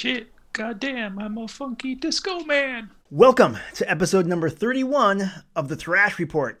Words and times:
Shit, 0.00 0.32
goddamn, 0.54 1.18
I'm 1.18 1.36
a 1.36 1.46
funky 1.46 1.94
disco 1.94 2.40
man. 2.44 2.88
Welcome 3.10 3.58
to 3.74 3.90
episode 3.90 4.24
number 4.24 4.48
31 4.48 5.30
of 5.54 5.68
the 5.68 5.76
Thrash 5.76 6.18
Report. 6.18 6.58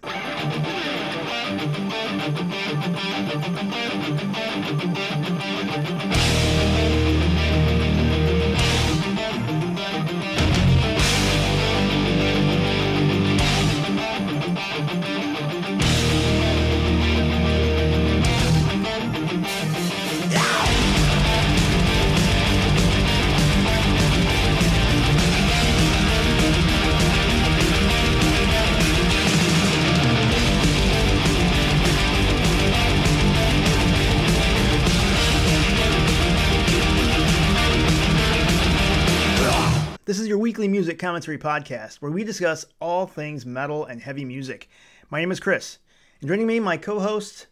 This 40.10 40.18
is 40.18 40.26
your 40.26 40.38
weekly 40.38 40.66
music 40.66 40.98
commentary 40.98 41.38
podcast 41.38 41.98
where 41.98 42.10
we 42.10 42.24
discuss 42.24 42.64
all 42.80 43.06
things 43.06 43.46
metal 43.46 43.84
and 43.84 44.02
heavy 44.02 44.24
music. 44.24 44.68
My 45.08 45.20
name 45.20 45.30
is 45.30 45.38
Chris, 45.38 45.78
and 46.20 46.26
joining 46.26 46.48
me, 46.48 46.58
my 46.58 46.76
co 46.78 46.98
host, 46.98 47.46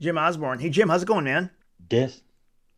Jim 0.00 0.18
Osborne. 0.18 0.58
Hey, 0.58 0.70
Jim, 0.70 0.88
how's 0.88 1.04
it 1.04 1.06
going, 1.06 1.22
man? 1.22 1.50
Death? 1.88 2.20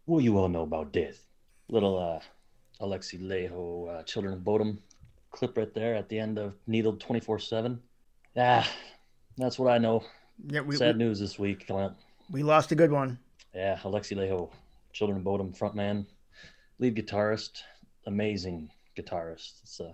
What 0.04 0.23
you 0.23 0.37
all 0.37 0.50
know 0.50 0.64
about 0.64 0.92
death? 0.92 1.24
Little 1.70 1.98
uh, 1.98 2.84
Alexi 2.84 3.23
Laiho, 3.23 4.00
uh, 4.00 4.02
Children 4.02 4.34
of 4.34 4.40
Bodom 4.40 4.76
clip 5.30 5.56
right 5.56 5.73
there 5.73 5.95
at 5.95 6.10
the 6.10 6.18
end 6.18 6.38
of 6.38 6.52
Needled 6.66 7.01
24 7.01 7.38
7. 7.38 7.80
Ah, 8.37 8.70
that's 9.38 9.59
what 9.59 9.73
I 9.73 9.79
know. 9.79 10.04
Yeah, 10.46 10.60
we, 10.60 10.76
Sad 10.76 10.98
we, 10.98 11.04
news 11.04 11.18
this 11.18 11.38
week, 11.38 11.66
Clint. 11.66 11.95
we 12.30 12.42
lost 12.42 12.70
a 12.70 12.74
good 12.74 12.92
one. 12.92 13.18
Yeah, 13.54 13.79
Alexi 13.82 14.14
Laiho, 14.14 14.51
Children 14.92 15.20
of 15.20 15.24
Bodom 15.24 15.59
frontman, 15.59 16.04
lead 16.79 16.96
guitarist, 16.96 17.62
amazing 18.04 18.68
guitarist. 18.96 19.62
It's 19.62 19.80
uh, 19.80 19.93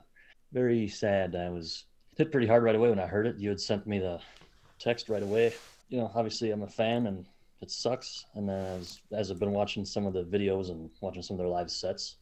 very 0.52 0.88
sad. 0.88 1.36
I 1.36 1.50
was 1.50 1.84
hit 2.16 2.32
pretty 2.32 2.46
hard 2.46 2.62
right 2.62 2.74
away 2.74 2.90
when 2.90 2.98
I 2.98 3.06
heard 3.06 3.26
it. 3.26 3.38
You 3.38 3.48
had 3.48 3.60
sent 3.60 3.86
me 3.86 3.98
the 3.98 4.20
text 4.78 5.08
right 5.08 5.22
away. 5.22 5.52
You 5.88 5.98
know, 5.98 6.10
obviously 6.14 6.50
I'm 6.50 6.62
a 6.62 6.68
fan 6.68 7.06
and 7.06 7.26
it 7.60 7.70
sucks. 7.70 8.26
And 8.34 8.50
as, 8.50 9.00
as 9.12 9.30
I've 9.30 9.38
been 9.38 9.52
watching 9.52 9.84
some 9.84 10.06
of 10.06 10.12
the 10.12 10.24
videos 10.24 10.70
and 10.70 10.90
watching 11.00 11.22
some 11.22 11.34
of 11.34 11.38
their 11.38 11.48
live 11.48 11.70
sets, 11.70 12.16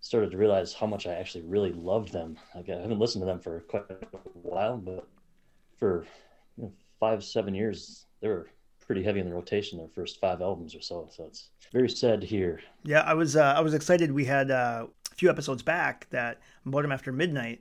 started 0.00 0.30
to 0.30 0.36
realize 0.36 0.72
how 0.72 0.86
much 0.86 1.06
I 1.06 1.14
actually 1.14 1.44
really 1.44 1.72
loved 1.72 2.12
them. 2.12 2.38
Like 2.54 2.68
I 2.68 2.80
haven't 2.80 2.98
listened 2.98 3.22
to 3.22 3.26
them 3.26 3.40
for 3.40 3.60
quite 3.60 3.90
a 3.90 4.18
while, 4.34 4.76
but 4.76 5.06
for 5.78 6.06
you 6.56 6.64
know, 6.64 6.72
five, 7.00 7.24
seven 7.24 7.54
years, 7.54 8.06
they 8.20 8.28
were 8.28 8.48
pretty 8.86 9.02
heavy 9.02 9.20
in 9.20 9.28
the 9.28 9.34
rotation. 9.34 9.78
Their 9.78 9.88
first 9.88 10.20
five 10.20 10.40
albums 10.40 10.74
or 10.76 10.80
so. 10.80 11.08
So 11.12 11.24
it's 11.24 11.50
very 11.72 11.88
sad 11.88 12.20
to 12.20 12.26
hear. 12.26 12.60
Yeah, 12.84 13.00
I 13.00 13.14
was 13.14 13.36
uh, 13.36 13.54
I 13.56 13.60
was 13.60 13.74
excited. 13.74 14.12
We 14.12 14.24
had 14.24 14.50
uh, 14.50 14.86
few 15.16 15.30
episodes 15.30 15.62
back 15.62 16.06
that 16.10 16.40
Bodom 16.64 16.92
After 16.92 17.12
Midnight 17.12 17.60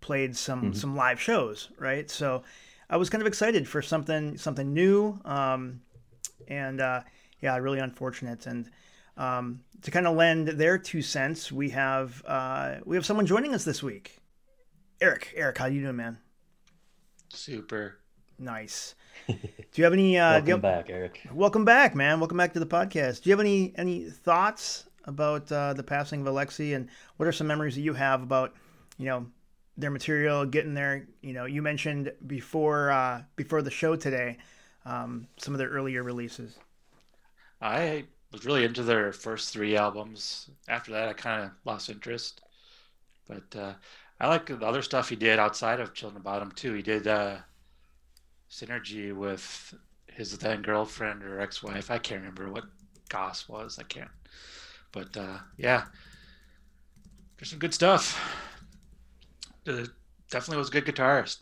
played 0.00 0.36
some 0.36 0.72
some 0.74 0.96
live 0.96 1.20
shows, 1.20 1.70
right? 1.78 2.10
So 2.10 2.42
I 2.88 2.96
was 2.96 3.10
kind 3.10 3.22
of 3.22 3.26
excited 3.26 3.68
for 3.68 3.82
something 3.82 4.36
something 4.38 4.72
new, 4.72 5.18
um, 5.24 5.80
and 6.48 6.80
uh, 6.80 7.02
yeah, 7.40 7.56
really 7.58 7.78
unfortunate. 7.78 8.46
And 8.46 8.70
um, 9.16 9.60
to 9.82 9.90
kind 9.90 10.06
of 10.06 10.16
lend 10.16 10.48
their 10.48 10.78
two 10.78 11.02
cents, 11.02 11.52
we 11.52 11.70
have 11.70 12.22
uh, 12.26 12.76
we 12.84 12.96
have 12.96 13.04
someone 13.06 13.26
joining 13.26 13.54
us 13.54 13.64
this 13.64 13.82
week. 13.82 14.18
Eric, 15.00 15.32
Eric, 15.36 15.58
how 15.58 15.66
you 15.66 15.82
doing, 15.82 15.96
man? 15.96 16.18
Super. 17.28 17.98
Nice. 18.38 18.94
Do 19.28 19.34
you 19.74 19.84
have 19.84 19.92
any? 19.92 20.18
Uh, 20.18 20.40
do 20.40 20.46
you 20.50 20.52
Welcome 20.56 20.62
have- 20.70 20.86
back, 20.86 20.90
Eric. 20.90 21.20
Welcome 21.32 21.64
back, 21.64 21.94
man. 21.94 22.20
Welcome 22.20 22.38
back 22.38 22.52
to 22.54 22.60
the 22.60 22.66
podcast. 22.66 23.22
Do 23.22 23.30
you 23.30 23.32
have 23.32 23.40
any 23.40 23.72
any 23.76 24.08
thoughts 24.08 24.85
about 25.06 25.50
uh, 25.52 25.72
the 25.72 25.82
passing 25.82 26.20
of 26.20 26.26
Alexi, 26.26 26.74
and 26.74 26.88
what 27.16 27.26
are 27.28 27.32
some 27.32 27.46
memories 27.46 27.74
that 27.74 27.82
you 27.82 27.94
have 27.94 28.22
about 28.22 28.54
you 28.98 29.06
know 29.06 29.26
their 29.76 29.90
material, 29.90 30.44
getting 30.46 30.74
there? 30.74 31.06
You 31.22 31.32
know, 31.32 31.44
you 31.44 31.62
mentioned 31.62 32.12
before 32.26 32.90
uh, 32.90 33.22
before 33.36 33.62
the 33.62 33.70
show 33.70 33.96
today 33.96 34.38
um, 34.84 35.26
some 35.36 35.54
of 35.54 35.58
their 35.58 35.68
earlier 35.68 36.02
releases. 36.02 36.58
I 37.60 38.04
was 38.32 38.44
really 38.44 38.64
into 38.64 38.82
their 38.82 39.12
first 39.12 39.52
three 39.52 39.76
albums. 39.76 40.50
After 40.68 40.92
that, 40.92 41.08
I 41.08 41.12
kind 41.12 41.44
of 41.44 41.50
lost 41.64 41.88
interest. 41.88 42.40
But 43.26 43.56
uh, 43.56 43.74
I 44.20 44.28
like 44.28 44.46
the 44.46 44.66
other 44.66 44.82
stuff 44.82 45.08
he 45.08 45.16
did 45.16 45.38
outside 45.38 45.80
of 45.80 45.94
Children 45.94 46.18
of 46.18 46.24
Bodom 46.24 46.54
too. 46.54 46.72
He 46.74 46.82
did 46.82 47.06
uh, 47.06 47.38
Sinergy 48.50 49.14
with 49.14 49.74
his 50.06 50.36
then 50.38 50.62
girlfriend 50.62 51.22
or 51.22 51.40
ex-wife. 51.40 51.90
I 51.90 51.98
can't 51.98 52.20
remember 52.20 52.50
what 52.50 52.64
Goss 53.08 53.48
was. 53.48 53.78
I 53.78 53.82
can't. 53.84 54.10
But 54.96 55.14
uh, 55.14 55.36
yeah, 55.58 55.84
there's 57.36 57.50
some 57.50 57.58
good 57.58 57.74
stuff. 57.74 58.18
Uh, 59.68 59.84
definitely 60.30 60.56
was 60.56 60.68
a 60.68 60.72
good 60.72 60.86
guitarist. 60.86 61.40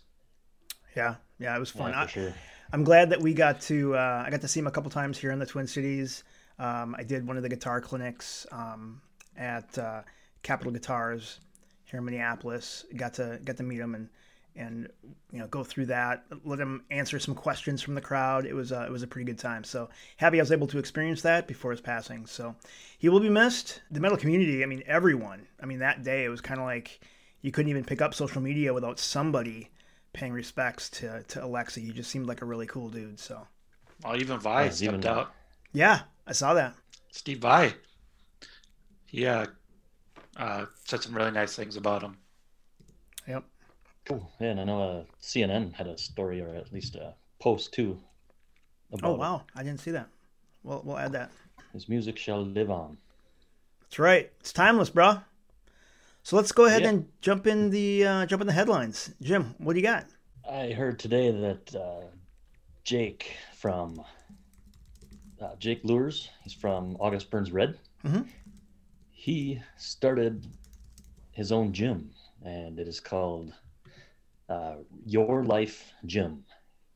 Yeah, 0.97 1.15
yeah, 1.39 1.55
it 1.55 1.61
was 1.61 1.71
fun. 1.71 1.93
Yeah, 1.93 2.03
I, 2.03 2.07
sure. 2.07 2.35
I'm 2.73 2.83
glad 2.83 3.11
that 3.11 3.21
we 3.21 3.33
got 3.33 3.61
to 3.63 3.95
uh, 3.95 4.25
I 4.27 4.31
got 4.31 4.41
to 4.41 4.49
see 4.49 4.59
him 4.59 4.67
a 4.67 4.73
couple 4.73 4.91
times 4.91 5.19
here 5.19 5.31
in 5.31 5.39
the 5.39 5.47
Twin 5.47 5.69
Cities. 5.69 6.25
Um, 6.59 6.97
I 6.99 7.05
did 7.05 7.25
one 7.25 7.37
of 7.37 7.45
the 7.45 7.49
guitar 7.49 7.81
clinics 7.81 8.45
um, 8.51 9.01
at 9.37 9.79
uh, 9.79 10.03
Capital 10.43 10.73
Guitars 10.73 11.39
here 11.85 11.99
in 11.99 12.05
Minneapolis. 12.05 12.85
Got 12.97 13.15
to 13.15 13.39
got 13.45 13.57
to 13.59 13.63
meet 13.63 13.79
him 13.79 13.95
and 13.95 14.09
and 14.57 14.89
you 15.33 15.39
know 15.41 15.47
go 15.49 15.65
through 15.65 15.87
that. 15.87 16.25
Let 16.45 16.61
him 16.61 16.85
answer 16.91 17.19
some 17.19 17.35
questions 17.35 17.83
from 17.83 17.95
the 17.95 18.01
crowd. 18.01 18.47
It 18.47 18.55
was 18.55 18.73
uh, 18.73 18.85
it 18.87 18.91
was 18.93 19.03
a 19.03 19.07
pretty 19.07 19.25
good 19.27 19.39
time. 19.39 19.65
So 19.65 19.89
happy 20.17 20.39
I 20.39 20.43
was 20.43 20.53
able 20.53 20.67
to 20.69 20.79
experience 20.79 21.23
that 21.23 21.47
before 21.49 21.71
his 21.73 21.81
passing. 21.81 22.27
So 22.27 22.55
he 22.99 23.09
will 23.09 23.21
be 23.21 23.29
missed. 23.29 23.83
The 23.91 24.01
metal 24.01 24.17
community. 24.19 24.63
I 24.63 24.67
mean 24.67 24.83
everyone. 24.87 25.47
I 25.63 25.67
mean 25.67 25.81
that 25.81 26.03
day 26.05 26.25
it 26.25 26.29
was 26.29 26.41
kind 26.41 26.61
of 26.61 26.67
like 26.67 27.01
you 27.43 27.51
couldn't 27.51 27.71
even 27.71 27.85
pick 27.85 28.01
up 28.01 28.15
social 28.15 28.41
media 28.41 28.73
without 28.73 28.99
somebody 28.99 29.71
paying 30.13 30.33
respects 30.33 30.89
to 30.91 31.23
to 31.25 31.41
Alexi. 31.41 31.83
He 31.85 31.93
just 31.93 32.11
seemed 32.11 32.27
like 32.27 32.43
a 32.43 32.47
really 32.47 32.67
cool 32.67 32.89
dude. 32.91 33.19
So 33.19 33.47
Well, 34.05 34.17
even 34.21 34.39
Vai 34.39 34.65
Yeah, 34.67 34.71
stepped 34.71 34.95
even- 34.99 35.07
out. 35.07 35.33
yeah, 35.73 36.03
I 36.27 36.33
saw 36.33 36.55
that. 36.55 36.75
Steve 37.11 37.39
Vai 37.39 37.75
He 39.07 39.27
uh, 39.27 39.47
uh, 40.37 40.67
said 40.85 41.03
some 41.03 41.15
really 41.17 41.31
nice 41.31 41.55
things 41.55 41.77
about 41.77 42.03
him. 42.03 42.17
Cool. 44.05 44.31
Yeah, 44.41 44.49
and 44.49 44.61
I 44.61 44.65
know 44.65 44.83
uh, 44.83 45.05
CNN 45.23 45.73
had 45.73 45.87
a 45.87 45.97
story 45.97 46.41
or 46.41 46.55
at 46.55 46.73
least 46.73 46.95
a 46.97 47.15
post 47.41 47.73
too. 47.73 47.99
About 48.93 49.09
Oh 49.11 49.15
it. 49.15 49.19
wow, 49.19 49.43
I 49.57 49.63
didn't 49.63 49.81
see 49.81 49.91
that. 49.93 50.09
We'll 50.63 50.83
we'll 50.85 50.99
add 50.99 51.13
that. 51.13 51.31
His 51.73 51.89
music 51.89 52.19
shall 52.19 52.43
live 52.43 52.71
on. 52.71 52.99
That's 53.81 53.99
right. 53.99 54.31
It's 54.41 54.53
timeless, 54.53 54.91
bro. 54.91 55.19
So 56.23 56.37
let's 56.37 56.53
go 56.53 56.65
ahead 56.67 56.83
Yeah. 56.83 56.91
and 56.91 57.09
jump 57.21 57.47
in 57.47 57.71
the 57.71 58.07
uh, 58.07 58.27
jump 58.27 58.41
in 58.43 58.47
the 58.47 58.53
headlines. 58.53 59.13
Jim, 59.23 59.55
what 59.59 59.73
do 59.75 59.79
you 59.81 59.87
got? 59.87 60.07
I 60.49 60.73
heard 60.73 60.99
today 60.99 61.31
that 61.31 61.75
uh, 61.75 62.07
Jake 62.85 63.37
from 63.57 64.05
uh, 65.41 65.57
Jake 65.59 65.83
Luhrs, 65.83 66.29
he's 66.43 66.53
from 66.55 66.97
August 67.01 67.31
Burns 67.31 67.51
Red. 67.53 67.79
Mhm. 68.05 68.27
He 69.11 69.61
started 69.79 70.47
his 71.33 71.51
own 71.51 71.73
gym, 71.73 72.11
and 72.45 72.79
it 72.79 72.87
is 72.87 73.01
called 73.01 73.53
uh, 74.49 74.77
Your 75.07 75.45
Life 75.45 75.93
Gym, 76.07 76.45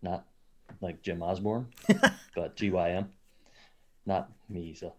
not 0.02 0.24
like 0.80 1.02
Jim 1.02 1.22
Osborne, 1.22 1.66
but 2.34 2.56
G 2.56 2.70
Y 2.70 2.90
M, 2.90 3.10
not 4.06 4.30
me. 4.48 4.74
So 4.74 4.94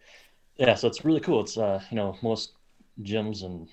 yeah, 0.57 0.75
so 0.75 0.87
it's 0.87 1.05
really 1.05 1.21
cool. 1.21 1.41
It's 1.41 1.57
uh, 1.57 1.81
you 1.89 1.95
know 1.95 2.17
most 2.21 2.53
gyms 3.01 3.43
and 3.43 3.69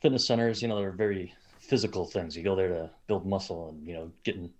fitness 0.00 0.26
centers, 0.26 0.62
you 0.62 0.68
know, 0.68 0.76
they're 0.76 0.92
very 0.92 1.34
physical 1.58 2.04
things. 2.04 2.36
You 2.36 2.42
go 2.42 2.56
there 2.56 2.68
to 2.68 2.90
build 3.06 3.26
muscle 3.26 3.70
and 3.70 3.86
you 3.86 3.94
know 3.94 4.10
get 4.24 4.36
in 4.36 4.50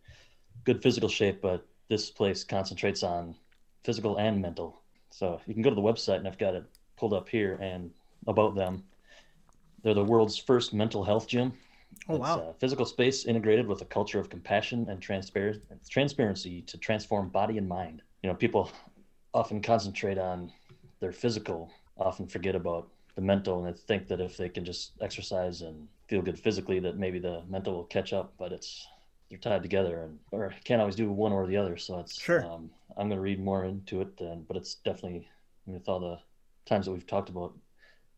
good 0.64 0.82
physical 0.82 1.08
shape, 1.08 1.40
but 1.40 1.66
this 1.88 2.10
place 2.10 2.44
concentrates 2.44 3.02
on 3.02 3.34
physical 3.84 4.16
and 4.18 4.40
mental. 4.40 4.82
So 5.10 5.40
you 5.46 5.54
can 5.54 5.62
go 5.62 5.70
to 5.70 5.76
the 5.76 5.82
website, 5.82 6.16
and 6.16 6.28
I've 6.28 6.38
got 6.38 6.54
it 6.54 6.64
pulled 6.96 7.14
up 7.14 7.28
here 7.28 7.58
and 7.60 7.90
about 8.26 8.54
them. 8.54 8.84
They're 9.82 9.94
the 9.94 10.04
world's 10.04 10.36
first 10.36 10.74
mental 10.74 11.04
health 11.04 11.28
gym. 11.28 11.52
Oh 12.08 12.16
It's 12.16 12.20
wow. 12.20 12.36
a 12.36 12.54
physical 12.58 12.86
space 12.86 13.24
integrated 13.26 13.66
with 13.66 13.82
a 13.82 13.86
culture 13.86 14.18
of 14.18 14.30
compassion 14.30 14.88
and 14.88 15.00
transpar- 15.00 15.60
transparency 15.88 16.62
to 16.62 16.78
transform 16.78 17.28
body 17.28 17.58
and 17.58 17.68
mind. 17.68 18.02
You 18.22 18.30
know, 18.30 18.36
people 18.36 18.70
often 19.34 19.60
concentrate 19.62 20.18
on 20.18 20.52
their 21.00 21.12
physical, 21.12 21.70
often 21.96 22.26
forget 22.26 22.54
about 22.54 22.88
the 23.14 23.22
mental, 23.22 23.64
and 23.64 23.74
they 23.74 23.78
think 23.78 24.06
that 24.08 24.20
if 24.20 24.36
they 24.36 24.48
can 24.48 24.64
just 24.64 24.92
exercise 25.00 25.62
and 25.62 25.88
feel 26.08 26.22
good 26.22 26.38
physically, 26.38 26.78
that 26.80 26.96
maybe 26.96 27.18
the 27.18 27.42
mental 27.48 27.74
will 27.74 27.84
catch 27.84 28.12
up. 28.12 28.34
But 28.38 28.52
it's 28.52 28.86
they're 29.28 29.38
tied 29.38 29.62
together, 29.62 30.02
and 30.04 30.18
or 30.32 30.54
can't 30.64 30.80
always 30.80 30.96
do 30.96 31.10
one 31.10 31.32
or 31.32 31.46
the 31.46 31.56
other. 31.56 31.76
So 31.76 32.00
it's 32.00 32.18
Sure. 32.18 32.42
Um, 32.42 32.70
I'm 32.96 33.08
going 33.08 33.18
to 33.18 33.20
read 33.20 33.40
more 33.40 33.64
into 33.64 34.00
it, 34.00 34.20
and 34.20 34.46
but 34.48 34.56
it's 34.56 34.76
definitely 34.76 35.28
I 35.66 35.70
mean, 35.70 35.74
with 35.78 35.88
all 35.88 36.00
the 36.00 36.18
times 36.66 36.86
that 36.86 36.92
we've 36.92 37.06
talked 37.06 37.28
about 37.28 37.54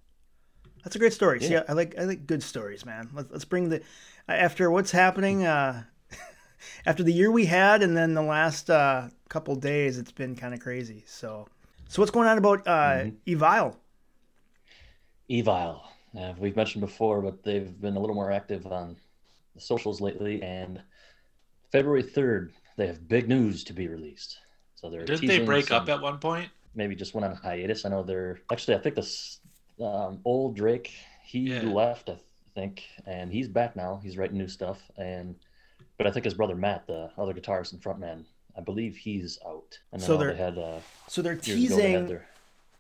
That's 0.84 0.96
a 0.96 1.00
great 1.00 1.14
story. 1.14 1.40
Yeah. 1.42 1.48
See, 1.48 1.56
I, 1.56 1.64
I 1.70 1.74
like 1.74 1.96
I 1.98 2.04
like 2.04 2.28
good 2.28 2.44
stories, 2.44 2.86
man. 2.86 3.10
Let, 3.14 3.32
us 3.32 3.46
bring 3.46 3.70
the 3.70 3.82
after 4.28 4.70
what's 4.70 4.92
happening 4.92 5.46
uh, 5.46 5.84
after 6.86 7.04
the 7.04 7.14
year 7.14 7.32
we 7.32 7.46
had, 7.46 7.84
and 7.84 7.96
then 7.96 8.14
the 8.14 8.22
last 8.22 8.70
uh, 8.70 9.10
couple 9.30 9.56
days. 9.56 9.98
It's 9.98 10.12
been 10.12 10.36
kind 10.36 10.54
of 10.54 10.60
crazy. 10.60 11.04
So, 11.08 11.48
so 11.88 12.02
what's 12.02 12.12
going 12.12 12.28
on 12.28 12.38
about 12.38 12.68
uh, 12.68 12.72
mm-hmm. 12.72 13.34
Evile? 13.34 13.76
Evile. 15.30 15.82
Uh, 16.18 16.34
we've 16.38 16.56
mentioned 16.56 16.82
before, 16.82 17.22
but 17.22 17.44
they've 17.44 17.80
been 17.82 17.98
a 17.98 18.00
little 18.00 18.16
more 18.16 18.32
active 18.32 18.66
on 18.68 18.96
the 19.54 19.62
socials 19.62 20.00
lately. 20.02 20.42
And 20.42 20.82
February 21.72 22.04
third, 22.04 22.54
they 22.78 22.88
have 22.88 23.08
big 23.08 23.28
news 23.28 23.64
to 23.66 23.74
be 23.74 23.88
released. 23.88 24.40
So 24.76 24.90
they're 24.90 25.06
didn't 25.06 25.28
they 25.28 25.40
break 25.44 25.68
some, 25.68 25.84
up 25.84 25.90
at 25.90 26.02
one 26.02 26.20
point? 26.20 26.50
Maybe 26.76 26.96
just 26.96 27.14
went 27.14 27.26
on 27.26 27.36
hiatus. 27.36 27.86
I 27.86 27.90
know 27.90 28.04
they're 28.04 28.40
actually. 28.52 28.76
I 28.76 28.80
think 28.80 28.96
this 28.96 29.40
um, 29.82 30.20
Ol 30.26 30.52
Drake 30.52 30.94
he 31.24 31.40
yeah. 31.40 31.62
left. 31.64 32.10
I 32.10 32.18
think, 32.54 32.84
and 33.06 33.32
he's 33.32 33.48
back 33.48 33.76
now. 33.76 34.00
He's 34.04 34.18
writing 34.18 34.38
new 34.38 34.48
stuff. 34.48 34.80
And 34.98 35.36
but 35.98 36.08
I 36.08 36.12
think 36.12 36.26
his 36.26 36.34
brother 36.34 36.56
Matt, 36.56 36.88
the 36.88 37.12
other 37.18 37.34
guitarist 37.34 37.74
and 37.74 37.82
frontman, 37.82 38.26
I 38.58 38.62
believe 38.62 38.96
he's 38.96 39.40
out. 39.46 39.78
And 39.92 40.02
so 40.02 40.18
they're 40.18 40.34
they 40.34 40.38
had, 40.38 40.58
uh, 40.58 40.80
so 41.08 41.22
they're 41.22 41.36
teasing. 41.36 41.78
They 41.78 42.02
their... 42.02 42.28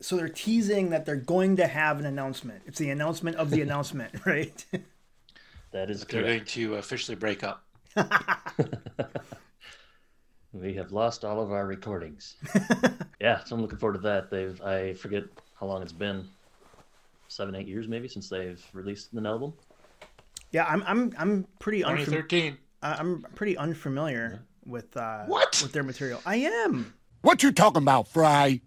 So 0.02 0.18
they're 0.18 0.30
teasing 0.30 0.90
that 0.90 1.06
they're 1.06 1.16
going 1.16 1.58
to 1.58 1.68
have 1.68 2.00
an 2.00 2.06
announcement. 2.06 2.64
It's 2.66 2.80
the 2.80 2.90
announcement 2.90 3.38
of 3.38 3.50
the 3.50 3.62
announcement, 3.62 4.26
right? 4.26 4.66
that 5.72 5.90
is. 5.90 6.04
They're 6.04 6.22
going 6.22 6.46
to 6.46 6.76
officially 6.76 7.16
break 7.16 7.44
up. 7.44 7.64
we 10.54 10.74
have 10.74 10.92
lost 10.92 11.24
all 11.24 11.42
of 11.42 11.52
our 11.52 11.66
recordings. 11.66 12.36
yeah, 13.22 13.44
so 13.44 13.56
I'm 13.56 13.62
looking 13.62 13.78
forward 13.78 13.96
to 13.96 14.02
that. 14.02 14.30
They've 14.30 14.62
I 14.62 14.94
forget 14.94 15.24
how 15.60 15.68
long 15.68 15.82
it's 15.82 15.94
been, 15.94 16.28
seven, 17.28 17.56
eight 17.56 17.68
years 17.68 17.88
maybe 17.88 18.08
since 18.08 18.30
they've 18.30 18.64
released 18.74 19.14
an 19.14 19.26
album. 19.26 19.54
Yeah, 20.52 20.66
I'm 20.66 20.84
I'm 20.86 21.14
I'm 21.18 21.48
pretty 21.60 21.80
2013. 21.80 22.54
Unfam- 22.54 22.58
I'm 22.86 23.26
pretty 23.36 23.58
unfamiliar 23.58 24.42
with 24.66 24.96
uh, 24.96 25.26
what 25.26 25.60
with 25.62 25.72
their 25.72 25.84
material. 25.84 26.22
I 26.26 26.38
am. 26.38 26.94
What 27.22 27.44
you 27.44 27.52
talking 27.52 27.82
about, 27.82 28.08
Fry? 28.08 28.62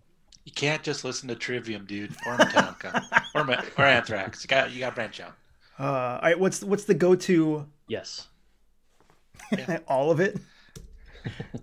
You 0.44 0.52
can't 0.52 0.82
just 0.82 1.04
listen 1.04 1.28
to 1.28 1.34
Trivium, 1.34 1.84
dude, 1.84 2.10
or 2.26 2.36
Metallica, 2.36 3.02
or, 3.34 3.46
or 3.76 3.84
Anthrax. 3.84 4.42
You 4.42 4.48
got 4.48 4.72
you 4.72 4.80
got 4.80 4.94
branch 4.94 5.20
out. 5.20 5.34
Uh, 5.78 5.84
all 5.84 6.20
right, 6.22 6.38
what's 6.38 6.64
what's 6.64 6.84
the 6.84 6.94
go 6.94 7.14
to? 7.14 7.66
Yes. 7.86 8.28
Yeah. 9.52 9.78
All 9.88 10.10
of 10.10 10.20
it. 10.20 10.38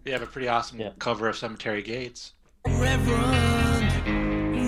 They 0.04 0.12
have 0.12 0.22
a 0.22 0.28
pretty 0.28 0.48
awesome 0.48 0.80
yeah. 0.80 0.92
cover 1.00 1.28
of 1.28 1.36
Cemetery 1.36 1.82
Gates. 1.82 2.34
Reverend, 2.68 4.06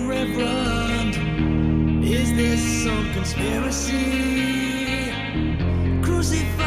Reverend, 0.08 2.04
is 2.04 2.32
this 2.34 2.84
some 2.84 3.12
conspiracy? 3.12 5.12
Crucified 6.02 6.57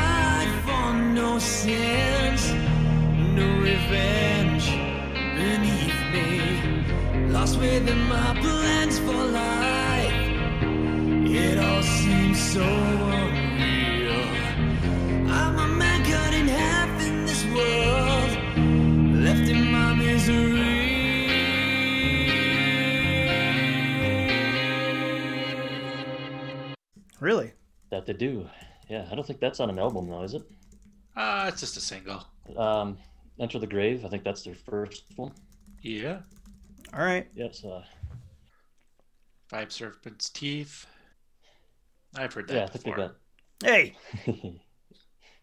within 7.62 8.02
my 8.10 8.36
plans 8.42 8.98
for 9.00 9.14
life. 9.14 10.14
It 11.30 11.60
all 11.60 11.84
seems 11.84 12.40
so 12.54 12.64
unreal. 12.64 14.26
I'm 15.30 15.60
a 15.60 15.68
man 15.68 16.04
cut 16.04 16.34
in 16.34 16.48
half 16.48 16.90
in 17.08 17.26
this 17.26 17.46
world, 17.46 18.32
left 19.24 19.48
in 19.48 19.72
my 19.72 19.94
misery. 19.94 20.72
Really? 27.20 27.54
That 27.92 28.08
they 28.08 28.14
do. 28.14 28.50
Yeah, 28.90 29.08
I 29.12 29.16
don't 29.16 29.26
think 29.26 29.40
that's 29.40 29.60
on 29.60 29.70
an 29.70 29.78
album 29.78 30.10
though, 30.10 30.24
is 30.24 30.34
it? 30.34 30.42
Uh, 31.16 31.46
it's 31.48 31.62
just 31.62 31.78
a 31.78 31.82
single. 31.82 32.26
Um, 32.58 32.98
Enter 33.40 33.60
the 33.60 33.68
Grave. 33.68 34.04
I 34.04 34.10
think 34.10 34.24
that's 34.24 34.42
their 34.42 34.56
first 34.56 35.04
one. 35.16 35.32
Yeah. 35.84 36.22
All 36.94 37.04
right. 37.04 37.28
Yes. 37.36 37.64
Uh, 37.64 37.84
Five 39.48 39.72
Serpent's 39.72 40.30
Teeth. 40.30 40.86
I've 42.16 42.34
heard 42.34 42.48
that. 42.48 42.54
Yeah, 42.56 42.64
I 42.64 42.68
think 42.68 42.84
before. 42.84 43.14
they 43.62 43.68
got. 43.68 43.96
Hey. 44.26 44.62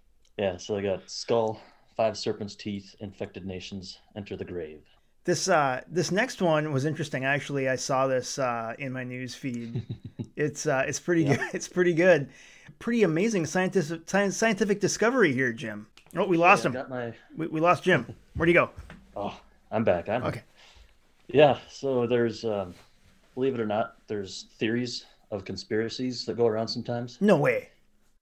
yeah, 0.39 0.57
so 0.57 0.77
they 0.77 0.83
got 0.83 1.11
Skull, 1.11 1.61
Five 1.97 2.17
Serpent's 2.17 2.55
Teeth, 2.55 2.95
Infected 3.01 3.47
Nations, 3.47 3.99
Enter 4.17 4.37
the 4.37 4.45
Grave. 4.45 4.83
This 5.25 5.49
uh, 5.49 5.83
this 5.89 6.11
next 6.11 6.41
one 6.41 6.73
was 6.73 6.87
interesting. 6.87 7.25
Actually, 7.25 7.69
I 7.69 7.77
saw 7.77 8.07
this 8.07 8.39
uh, 8.39 8.75
in 8.79 8.93
my 8.93 9.05
news 9.05 9.35
feed. 9.35 9.83
it's 10.37 10.67
uh, 10.67 10.85
it's 10.87 11.01
pretty 11.01 11.25
yeah. 11.25 11.37
good. 11.37 11.49
It's 11.55 11.69
pretty 11.69 11.93
good. 11.93 12.31
Pretty 12.79 13.03
amazing 13.03 13.45
scientific 13.45 14.09
scientific 14.09 14.81
discovery 14.81 15.33
here, 15.33 15.53
Jim. 15.53 15.87
Oh, 16.17 16.27
we 16.27 16.39
lost 16.39 16.65
yeah, 16.65 16.69
him. 16.69 16.73
Got 16.75 16.91
my... 16.91 17.13
we, 17.37 17.47
we 17.49 17.61
lost 17.61 17.85
Jim. 17.85 18.07
Where'd 18.35 18.49
he 18.49 18.55
go? 18.55 18.71
Oh, 19.15 19.39
I'm 19.71 19.85
back. 19.85 20.09
I'm 20.09 20.25
okay. 20.25 20.43
Yeah. 21.29 21.59
So 21.69 22.07
there's, 22.07 22.45
um, 22.45 22.75
believe 23.35 23.55
it 23.55 23.61
or 23.61 23.67
not, 23.67 23.97
there's 24.07 24.47
theories 24.59 25.07
of 25.31 25.45
conspiracies 25.45 26.25
that 26.25 26.37
go 26.37 26.47
around 26.47 26.69
sometimes. 26.69 27.19
No 27.21 27.37
way. 27.37 27.69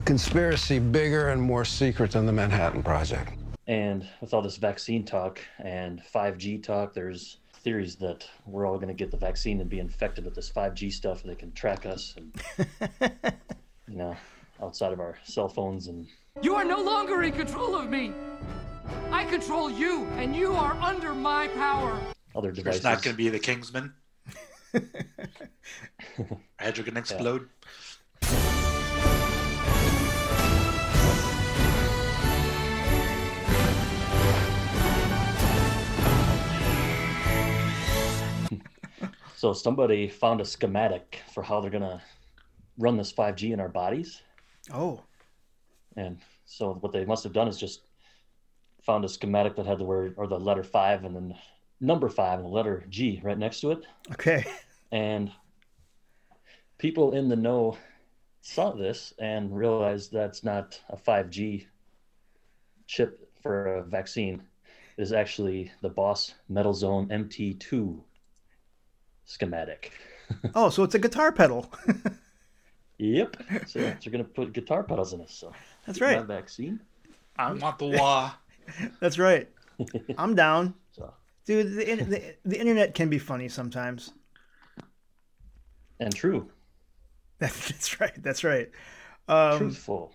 Conspiracy 0.05 0.79
bigger 0.79 1.31
and 1.31 1.41
more 1.41 1.65
secret 1.65 2.13
than 2.13 2.27
the 2.27 2.33
Manhattan 2.33 2.83
Project. 2.83 3.33
And 3.69 4.07
with 4.21 4.35
all 4.35 4.43
this 4.43 4.57
vaccine 4.57 5.05
talk 5.05 5.41
and 5.59 6.03
5G 6.15 6.63
talk, 6.63 6.95
there's 6.95 7.39
theories 7.53 7.97
that 7.97 8.29
we're 8.45 8.67
all 8.67 8.77
going 8.77 8.89
to 8.89 8.95
get 8.95 9.11
the 9.11 9.17
vaccine 9.17 9.61
and 9.61 9.69
be 9.69 9.81
infected 9.81 10.25
with 10.25 10.35
this 10.35 10.51
5G 10.51 10.93
stuff. 10.93 11.23
And 11.23 11.31
they 11.31 11.35
can 11.37 11.53
track 11.53 11.87
us 11.87 12.15
and, 12.17 12.35
you 13.89 13.97
know, 13.97 14.17
outside 14.63 14.93
of 14.93 15.01
our 15.01 15.17
cell 15.25 15.49
phones. 15.49 15.87
And 15.89 16.07
you 16.43 16.55
are 16.55 16.65
no 16.65 16.83
longer 16.83 17.23
in 17.23 17.33
control 17.33 17.75
of 17.75 17.89
me. 17.89 18.13
I 19.11 19.25
control 19.25 19.69
you, 19.69 20.05
and 20.17 20.37
you 20.37 20.53
are 20.53 20.75
under 20.75 21.13
my 21.15 21.49
power. 21.49 22.01
Other 22.37 22.53
devices. 22.53 22.77
It's 22.77 22.85
not 22.85 23.03
going 23.03 23.15
to 23.15 23.19
be 23.19 23.31
the 23.31 23.39
Kingsman. 23.39 23.95
Heads 26.59 26.79
are 26.79 26.83
going 26.83 26.95
to 26.95 27.01
explode. 27.01 27.49
Yeah. 28.23 28.29
So 39.37 39.53
somebody 39.53 40.09
found 40.09 40.41
a 40.41 40.47
schematic 40.47 41.21
for 41.33 41.43
how 41.43 41.61
they're 41.61 41.71
gonna 41.71 42.03
run 42.79 42.97
this 42.97 43.13
5G 43.13 43.53
in 43.53 43.61
our 43.61 43.69
bodies. 43.69 44.23
Oh. 44.73 45.03
And 45.95 46.19
so 46.47 46.73
what 46.81 46.91
they 46.93 47.05
must 47.05 47.23
have 47.25 47.35
done 47.35 47.47
is 47.47 47.59
just 47.59 47.83
found 48.83 49.05
a 49.05 49.09
schematic 49.09 49.55
that 49.57 49.67
had 49.67 49.79
the 49.79 49.85
word 49.85 50.15
or 50.17 50.27
the 50.27 50.41
letter 50.41 50.65
five 50.65 51.05
and 51.05 51.15
then 51.15 51.35
number 51.81 52.09
five 52.09 52.39
and 52.39 52.47
the 52.47 52.53
letter 52.53 52.85
G 52.89 53.21
right 53.23 53.39
next 53.39 53.61
to 53.61 53.73
it. 53.73 53.85
Okay. 54.13 54.45
And 54.93 55.31
people 56.79 57.13
in 57.13 57.29
the 57.29 57.37
know 57.37 57.77
saw 58.41 58.73
this 58.73 59.13
and 59.19 59.57
realized 59.57 60.13
that's 60.13 60.45
not 60.45 60.81
a 60.89 60.97
5G 60.97 61.67
chip 62.87 63.29
for 63.43 63.77
a 63.77 63.83
vaccine. 63.83 64.43
It 64.97 65.03
is 65.03 65.13
actually 65.13 65.73
the 65.83 65.89
Boss 65.89 66.35
Metal 66.49 66.73
Zone 66.73 67.09
MT2 67.09 68.01
schematic. 69.25 69.93
oh, 70.55 70.71
so 70.71 70.83
it's 70.85 70.95
a 70.95 70.99
guitar 70.99 71.33
pedal. 71.33 71.71
yep. 72.99 73.37
So 73.67 73.81
they're 73.81 74.13
gonna 74.13 74.25
put 74.25 74.53
guitar 74.53 74.83
pedals 74.83 75.13
in 75.13 75.21
it. 75.21 75.31
So 75.31 75.53
that's 75.87 76.01
right. 76.01 76.25
Vaccine. 76.25 76.81
I 77.37 77.53
want 77.53 77.79
the 77.79 77.85
law. 77.85 78.35
that's 79.01 79.19
right. 79.19 79.49
I'm 80.17 80.35
down. 80.35 80.75
Dude, 81.47 81.75
the, 81.75 81.95
the 82.05 82.37
the 82.45 82.61
internet 82.61 82.95
can 82.95 83.09
be 83.09 83.19
funny 83.19 83.49
sometimes. 83.49 84.13
And 86.01 86.15
true. 86.15 86.51
That's 87.39 88.01
right. 88.01 88.23
That's 88.23 88.45
right. 88.45 88.71
Um, 89.29 89.59
Truthful. 89.59 90.13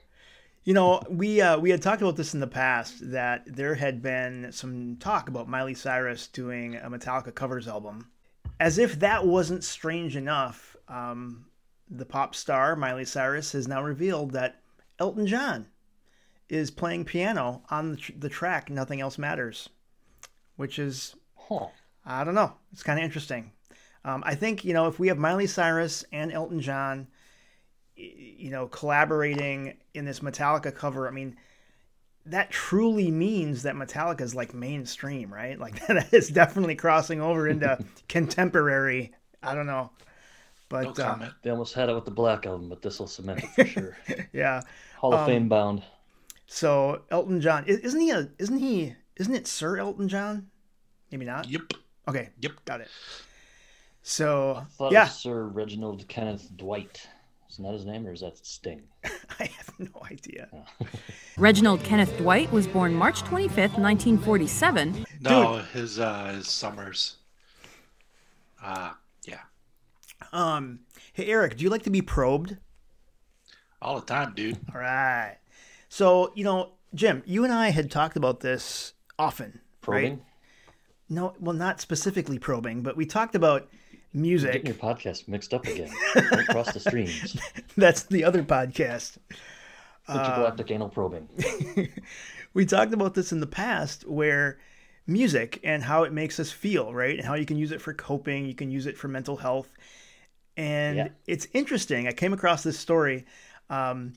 You 0.63 0.73
know, 0.73 1.01
we 1.09 1.41
uh, 1.41 1.57
we 1.57 1.71
had 1.71 1.81
talked 1.81 2.01
about 2.01 2.17
this 2.17 2.33
in 2.33 2.39
the 2.39 2.47
past 2.47 3.11
that 3.11 3.43
there 3.47 3.75
had 3.75 4.01
been 4.01 4.51
some 4.51 4.97
talk 4.97 5.29
about 5.29 5.47
Miley 5.47 5.73
Cyrus 5.73 6.27
doing 6.27 6.75
a 6.75 6.89
Metallica 6.89 7.33
covers 7.33 7.67
album, 7.67 8.11
as 8.59 8.77
if 8.77 8.99
that 8.99 9.25
wasn't 9.25 9.63
strange 9.63 10.15
enough, 10.15 10.75
um, 10.87 11.45
the 11.89 12.05
pop 12.05 12.35
star 12.35 12.75
Miley 12.75 13.05
Cyrus 13.05 13.53
has 13.53 13.67
now 13.67 13.81
revealed 13.81 14.31
that 14.31 14.61
Elton 14.99 15.25
John 15.25 15.67
is 16.47 16.69
playing 16.69 17.05
piano 17.05 17.63
on 17.69 17.91
the, 17.91 17.97
tr- 17.97 18.11
the 18.19 18.29
track 18.29 18.69
"Nothing 18.69 19.01
Else 19.01 19.17
Matters," 19.17 19.69
which 20.57 20.77
is 20.77 21.15
Huh. 21.51 21.67
I 22.05 22.23
don't 22.23 22.35
know. 22.35 22.53
It's 22.71 22.83
kind 22.83 22.99
of 22.99 23.05
interesting. 23.05 23.51
Um, 24.03 24.23
I 24.25 24.35
think 24.35 24.65
you 24.65 24.73
know 24.73 24.87
if 24.87 24.99
we 24.99 25.09
have 25.09 25.17
Miley 25.17 25.47
Cyrus 25.47 26.03
and 26.11 26.31
Elton 26.31 26.59
John, 26.59 27.07
you 27.95 28.49
know, 28.49 28.67
collaborating 28.67 29.77
in 29.93 30.05
this 30.05 30.21
Metallica 30.21 30.73
cover. 30.73 31.07
I 31.07 31.11
mean, 31.11 31.35
that 32.25 32.49
truly 32.51 33.11
means 33.11 33.63
that 33.63 33.75
Metallica 33.75 34.21
is 34.21 34.35
like 34.35 34.53
mainstream, 34.53 35.33
right? 35.33 35.59
Like 35.59 35.85
that 35.87 36.13
is 36.13 36.29
definitely 36.29 36.75
crossing 36.75 37.21
over 37.21 37.47
into 37.47 37.77
contemporary. 38.09 39.11
I 39.43 39.55
don't 39.55 39.67
know, 39.67 39.91
but 40.69 40.83
No 40.83 40.89
uh, 40.91 40.93
comment. 40.93 41.33
They 41.43 41.49
almost 41.49 41.73
had 41.73 41.89
it 41.89 41.95
with 41.95 42.05
the 42.05 42.11
Black 42.11 42.45
album, 42.45 42.69
but 42.69 42.81
this 42.81 42.99
will 42.99 43.07
cement 43.07 43.43
it 43.43 43.49
for 43.49 43.65
sure. 43.65 43.97
yeah. 44.33 44.61
Hall 44.97 45.13
of 45.13 45.25
Fame 45.25 45.49
bound. 45.49 45.83
So 46.47 47.03
Elton 47.09 47.41
John 47.41 47.65
isn't 47.65 47.99
he 47.99 48.11
a 48.11 48.29
isn't 48.37 48.59
he 48.59 48.95
isn't 49.15 49.33
it 49.33 49.47
Sir 49.47 49.77
Elton 49.77 50.07
John? 50.07 50.50
Maybe 51.11 51.25
not. 51.25 51.49
Yep. 51.49 51.73
Okay. 52.07 52.29
Yep. 52.39 52.51
Got 52.65 52.81
it. 52.81 52.87
So 54.03 54.65
Thought 54.71 54.91
yeah, 54.91 55.01
it 55.01 55.05
was 55.05 55.15
Sir 55.15 55.43
Reginald 55.45 56.07
Kenneth 56.07 56.49
Dwight. 56.55 57.07
Isn't 57.51 57.65
that 57.65 57.73
his 57.73 57.85
name, 57.85 58.07
or 58.07 58.13
is 58.13 58.21
that 58.21 58.37
Sting? 58.45 58.81
I 59.39 59.43
have 59.43 59.73
no 59.77 59.89
idea. 60.09 60.47
Reginald 61.37 61.83
Kenneth 61.83 62.17
Dwight 62.17 62.51
was 62.51 62.65
born 62.65 62.93
March 62.93 63.23
25th, 63.23 63.77
1947. 63.77 65.05
No, 65.19 65.57
his 65.73 65.99
uh 65.99 66.31
his 66.33 66.47
summers. 66.47 67.17
Uh 68.63 68.93
yeah. 69.25 69.41
Um, 70.31 70.79
hey 71.13 71.25
Eric, 71.27 71.57
do 71.57 71.63
you 71.63 71.69
like 71.69 71.83
to 71.83 71.89
be 71.89 72.01
probed? 72.01 72.57
All 73.81 73.99
the 73.99 74.05
time, 74.05 74.33
dude. 74.33 74.57
All 74.73 74.79
right. 74.79 75.37
So 75.89 76.31
you 76.35 76.43
know, 76.43 76.71
Jim, 76.95 77.21
you 77.25 77.43
and 77.43 77.51
I 77.53 77.69
had 77.69 77.91
talked 77.91 78.15
about 78.15 78.39
this 78.39 78.93
often, 79.19 79.59
Probing? 79.81 80.09
right? 80.11 80.19
No, 81.11 81.33
well, 81.41 81.53
not 81.53 81.81
specifically 81.81 82.39
probing, 82.39 82.83
but 82.83 82.95
we 82.95 83.05
talked 83.05 83.35
about 83.35 83.67
music. 84.13 84.53
Getting 84.53 84.67
your 84.67 84.75
podcast 84.75 85.27
mixed 85.27 85.53
up 85.53 85.65
again. 85.67 85.91
Don't 86.15 86.73
the 86.73 86.79
streams. 86.79 87.37
That's 87.75 88.03
the 88.03 88.23
other 88.23 88.43
podcast. 88.43 89.17
Intergalactic 90.07 90.71
anal 90.71 90.87
probing. 90.87 91.27
we 92.53 92.65
talked 92.65 92.93
about 92.93 93.13
this 93.13 93.33
in 93.33 93.41
the 93.41 93.45
past 93.45 94.07
where 94.07 94.57
music 95.05 95.59
and 95.65 95.83
how 95.83 96.03
it 96.03 96.13
makes 96.13 96.39
us 96.39 96.49
feel, 96.49 96.93
right? 96.93 97.17
And 97.17 97.27
how 97.27 97.33
you 97.33 97.45
can 97.45 97.57
use 97.57 97.73
it 97.73 97.81
for 97.81 97.93
coping, 97.93 98.45
you 98.45 98.55
can 98.55 98.71
use 98.71 98.85
it 98.85 98.97
for 98.97 99.09
mental 99.09 99.35
health. 99.35 99.69
And 100.55 100.95
Yeah. 100.95 101.07
it's 101.27 101.45
interesting. 101.51 102.07
I 102.07 102.13
came 102.13 102.31
across 102.31 102.63
this 102.63 102.79
story. 102.79 103.25
Um, 103.69 104.13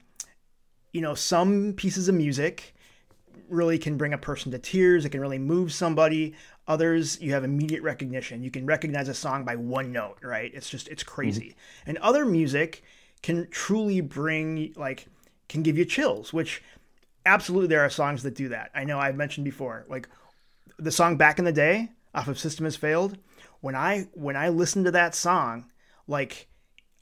you 0.92 1.00
know, 1.00 1.16
some 1.16 1.72
pieces 1.72 2.08
of 2.08 2.14
music 2.14 2.72
really 3.48 3.78
can 3.78 3.96
bring 3.96 4.12
a 4.12 4.18
person 4.18 4.52
to 4.52 4.58
tears, 4.58 5.04
it 5.04 5.10
can 5.10 5.20
really 5.20 5.38
move 5.38 5.72
somebody. 5.72 6.34
Others, 6.66 7.20
you 7.20 7.32
have 7.32 7.44
immediate 7.44 7.82
recognition. 7.82 8.42
You 8.42 8.50
can 8.50 8.64
recognize 8.64 9.08
a 9.08 9.14
song 9.14 9.44
by 9.44 9.56
one 9.56 9.92
note, 9.92 10.18
right? 10.22 10.50
It's 10.54 10.70
just, 10.70 10.88
it's 10.88 11.02
mm-hmm. 11.02 11.14
crazy. 11.14 11.56
And 11.86 11.98
other 11.98 12.24
music 12.24 12.82
can 13.22 13.48
truly 13.50 14.00
bring, 14.00 14.72
like, 14.76 15.06
can 15.48 15.62
give 15.62 15.76
you 15.76 15.84
chills, 15.84 16.32
which 16.32 16.62
absolutely 17.26 17.68
there 17.68 17.80
are 17.80 17.90
songs 17.90 18.22
that 18.22 18.34
do 18.34 18.48
that. 18.48 18.70
I 18.74 18.84
know 18.84 18.98
I've 18.98 19.16
mentioned 19.16 19.44
before, 19.44 19.84
like 19.88 20.08
the 20.78 20.90
song 20.90 21.16
"Back 21.16 21.38
in 21.38 21.44
the 21.44 21.52
Day" 21.52 21.90
off 22.14 22.28
of 22.28 22.38
System 22.38 22.64
Has 22.64 22.76
Failed. 22.76 23.18
When 23.60 23.74
I 23.74 24.08
when 24.12 24.36
I 24.36 24.48
listen 24.48 24.84
to 24.84 24.90
that 24.92 25.14
song, 25.14 25.66
like 26.06 26.48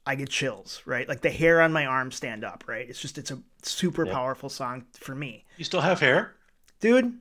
I 0.06 0.14
get 0.14 0.28
chills, 0.28 0.82
right? 0.86 1.08
Like 1.08 1.22
the 1.22 1.30
hair 1.30 1.60
on 1.60 1.72
my 1.72 1.86
arm 1.86 2.10
stand 2.10 2.44
up, 2.44 2.64
right? 2.66 2.88
It's 2.88 3.00
just 3.00 3.18
it's 3.18 3.30
a 3.30 3.40
super 3.62 4.06
powerful 4.06 4.48
song 4.48 4.84
for 4.92 5.14
me, 5.14 5.44
You 5.56 5.64
still 5.64 5.80
have 5.80 6.00
hair? 6.00 6.34
dude. 6.80 7.18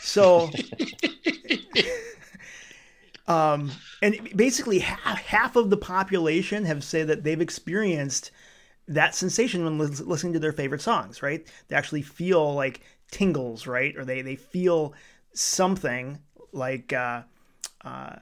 So, 0.00 0.50
um, 3.26 3.70
and 4.02 4.30
basically 4.36 4.78
half, 4.80 5.18
half 5.18 5.56
of 5.56 5.70
the 5.70 5.76
population 5.76 6.64
have 6.64 6.84
said 6.84 7.08
that 7.08 7.24
they've 7.24 7.40
experienced 7.40 8.30
that 8.88 9.14
sensation 9.14 9.64
when 9.64 9.78
lis- 9.78 10.00
listening 10.00 10.32
to 10.34 10.38
their 10.38 10.52
favorite 10.52 10.80
songs, 10.80 11.22
right? 11.22 11.46
They 11.68 11.76
actually 11.76 12.02
feel 12.02 12.54
like 12.54 12.80
tingles, 13.10 13.66
right? 13.66 13.96
Or 13.96 14.04
they, 14.04 14.22
they 14.22 14.36
feel 14.36 14.94
something 15.32 16.18
like 16.52 16.92
uh, 16.92 17.22
uh, 17.84 18.16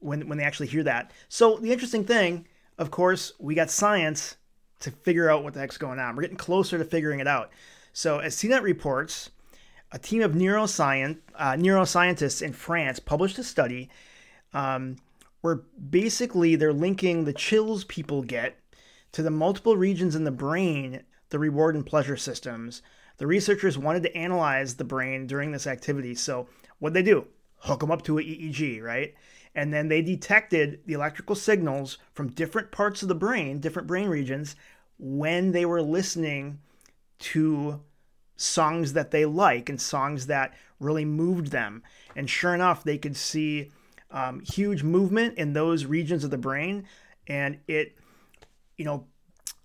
when, 0.00 0.28
when 0.28 0.38
they 0.38 0.44
actually 0.44 0.66
hear 0.66 0.82
that. 0.84 1.12
So 1.28 1.56
the 1.58 1.72
interesting 1.72 2.04
thing, 2.04 2.46
of 2.78 2.90
course, 2.90 3.32
we 3.38 3.54
got 3.54 3.70
science 3.70 4.36
to 4.80 4.90
figure 4.90 5.30
out 5.30 5.42
what 5.42 5.54
the 5.54 5.60
heck's 5.60 5.78
going 5.78 5.98
on. 5.98 6.14
We're 6.14 6.22
getting 6.22 6.36
closer 6.36 6.78
to 6.78 6.84
figuring 6.84 7.20
it 7.20 7.26
out. 7.26 7.50
So 7.92 8.18
as 8.18 8.36
CNET 8.36 8.62
reports, 8.62 9.30
a 9.90 9.98
team 9.98 10.22
of 10.22 10.32
neuroscience, 10.32 11.18
uh, 11.34 11.52
neuroscientists 11.52 12.42
in 12.42 12.52
France 12.52 12.98
published 12.98 13.38
a 13.38 13.44
study 13.44 13.88
um, 14.52 14.96
where 15.40 15.62
basically 15.90 16.56
they're 16.56 16.72
linking 16.72 17.24
the 17.24 17.32
chills 17.32 17.84
people 17.84 18.22
get 18.22 18.58
to 19.12 19.22
the 19.22 19.30
multiple 19.30 19.76
regions 19.76 20.14
in 20.14 20.24
the 20.24 20.30
brain, 20.30 21.02
the 21.30 21.38
reward 21.38 21.74
and 21.74 21.86
pleasure 21.86 22.16
systems. 22.16 22.82
The 23.16 23.26
researchers 23.26 23.78
wanted 23.78 24.02
to 24.04 24.16
analyze 24.16 24.74
the 24.74 24.84
brain 24.84 25.26
during 25.26 25.52
this 25.52 25.66
activity. 25.66 26.14
So, 26.14 26.48
what 26.78 26.92
they 26.92 27.02
do? 27.02 27.26
Hook 27.60 27.80
them 27.80 27.90
up 27.90 28.02
to 28.02 28.18
a 28.18 28.22
EEG, 28.22 28.82
right? 28.82 29.14
And 29.54 29.72
then 29.72 29.88
they 29.88 30.02
detected 30.02 30.80
the 30.86 30.92
electrical 30.92 31.34
signals 31.34 31.98
from 32.12 32.30
different 32.30 32.70
parts 32.70 33.02
of 33.02 33.08
the 33.08 33.14
brain, 33.14 33.58
different 33.58 33.88
brain 33.88 34.08
regions, 34.08 34.54
when 34.98 35.52
they 35.52 35.64
were 35.64 35.82
listening 35.82 36.60
to 37.18 37.80
songs 38.38 38.94
that 38.94 39.10
they 39.10 39.26
like 39.26 39.68
and 39.68 39.78
songs 39.80 40.26
that 40.28 40.54
really 40.80 41.04
moved 41.04 41.48
them. 41.48 41.82
And 42.16 42.30
sure 42.30 42.54
enough, 42.54 42.84
they 42.84 42.96
could 42.96 43.16
see 43.16 43.70
um, 44.10 44.40
huge 44.40 44.82
movement 44.82 45.36
in 45.36 45.52
those 45.52 45.84
regions 45.84 46.24
of 46.24 46.30
the 46.30 46.38
brain. 46.38 46.86
And 47.26 47.58
it, 47.66 47.98
you 48.76 48.84
know, 48.84 49.06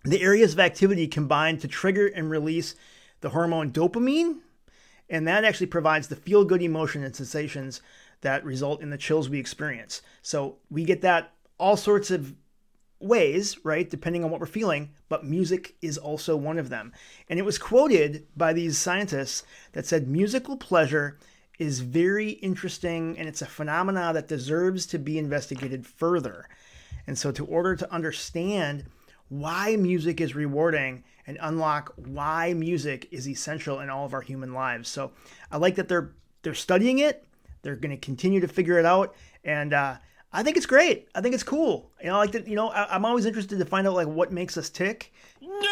the 0.03 0.21
areas 0.21 0.53
of 0.53 0.59
activity 0.59 1.07
combine 1.07 1.57
to 1.59 1.67
trigger 1.67 2.07
and 2.07 2.29
release 2.29 2.75
the 3.21 3.29
hormone 3.29 3.71
dopamine. 3.71 4.39
And 5.09 5.27
that 5.27 5.45
actually 5.45 5.67
provides 5.67 6.07
the 6.07 6.15
feel 6.15 6.43
good 6.43 6.61
emotion 6.61 7.03
and 7.03 7.15
sensations 7.15 7.81
that 8.21 8.43
result 8.43 8.81
in 8.81 8.89
the 8.89 8.97
chills 8.97 9.29
we 9.29 9.39
experience. 9.39 10.01
So 10.23 10.57
we 10.69 10.83
get 10.83 11.01
that 11.01 11.31
all 11.59 11.77
sorts 11.77 12.09
of 12.09 12.33
ways, 13.03 13.63
right? 13.63 13.89
Depending 13.89 14.23
on 14.23 14.31
what 14.31 14.39
we're 14.39 14.45
feeling, 14.45 14.91
but 15.09 15.25
music 15.25 15.75
is 15.81 15.97
also 15.97 16.35
one 16.35 16.57
of 16.57 16.69
them. 16.69 16.93
And 17.29 17.37
it 17.37 17.45
was 17.45 17.57
quoted 17.57 18.25
by 18.35 18.53
these 18.53 18.77
scientists 18.77 19.43
that 19.73 19.85
said 19.85 20.07
musical 20.07 20.57
pleasure 20.57 21.17
is 21.59 21.81
very 21.81 22.31
interesting 22.31 23.17
and 23.17 23.27
it's 23.27 23.41
a 23.41 23.45
phenomena 23.45 24.11
that 24.13 24.27
deserves 24.27 24.85
to 24.87 24.99
be 24.99 25.17
investigated 25.17 25.85
further. 25.85 26.47
And 27.05 27.17
so, 27.17 27.31
to 27.31 27.45
order 27.45 27.75
to 27.75 27.93
understand 27.93 28.85
why 29.29 29.75
music 29.75 30.21
is 30.21 30.35
rewarding 30.35 31.03
and 31.27 31.37
unlock 31.41 31.93
why 31.95 32.53
music 32.53 33.07
is 33.11 33.27
essential 33.27 33.79
in 33.81 33.89
all 33.89 34.05
of 34.05 34.13
our 34.13 34.21
human 34.21 34.53
lives. 34.53 34.89
So, 34.89 35.11
I 35.51 35.57
like 35.57 35.75
that 35.75 35.89
they're 35.89 36.11
they're 36.43 36.53
studying 36.53 36.99
it. 36.99 37.25
They're 37.61 37.75
going 37.75 37.91
to 37.91 37.97
continue 37.97 38.39
to 38.41 38.47
figure 38.47 38.79
it 38.79 38.85
out, 38.85 39.15
and 39.43 39.73
uh, 39.73 39.97
I 40.33 40.41
think 40.43 40.57
it's 40.57 40.65
great. 40.65 41.07
I 41.13 41.21
think 41.21 41.35
it's 41.35 41.43
cool. 41.43 41.91
You 42.01 42.07
know, 42.07 42.17
like 42.17 42.31
that. 42.31 42.47
You 42.47 42.55
know, 42.55 42.69
I, 42.69 42.93
I'm 42.93 43.05
always 43.05 43.25
interested 43.25 43.59
to 43.59 43.65
find 43.65 43.87
out 43.87 43.93
like 43.93 44.07
what 44.07 44.31
makes 44.31 44.57
us 44.57 44.69
tick. 44.69 45.13
Nerd. 45.41 45.63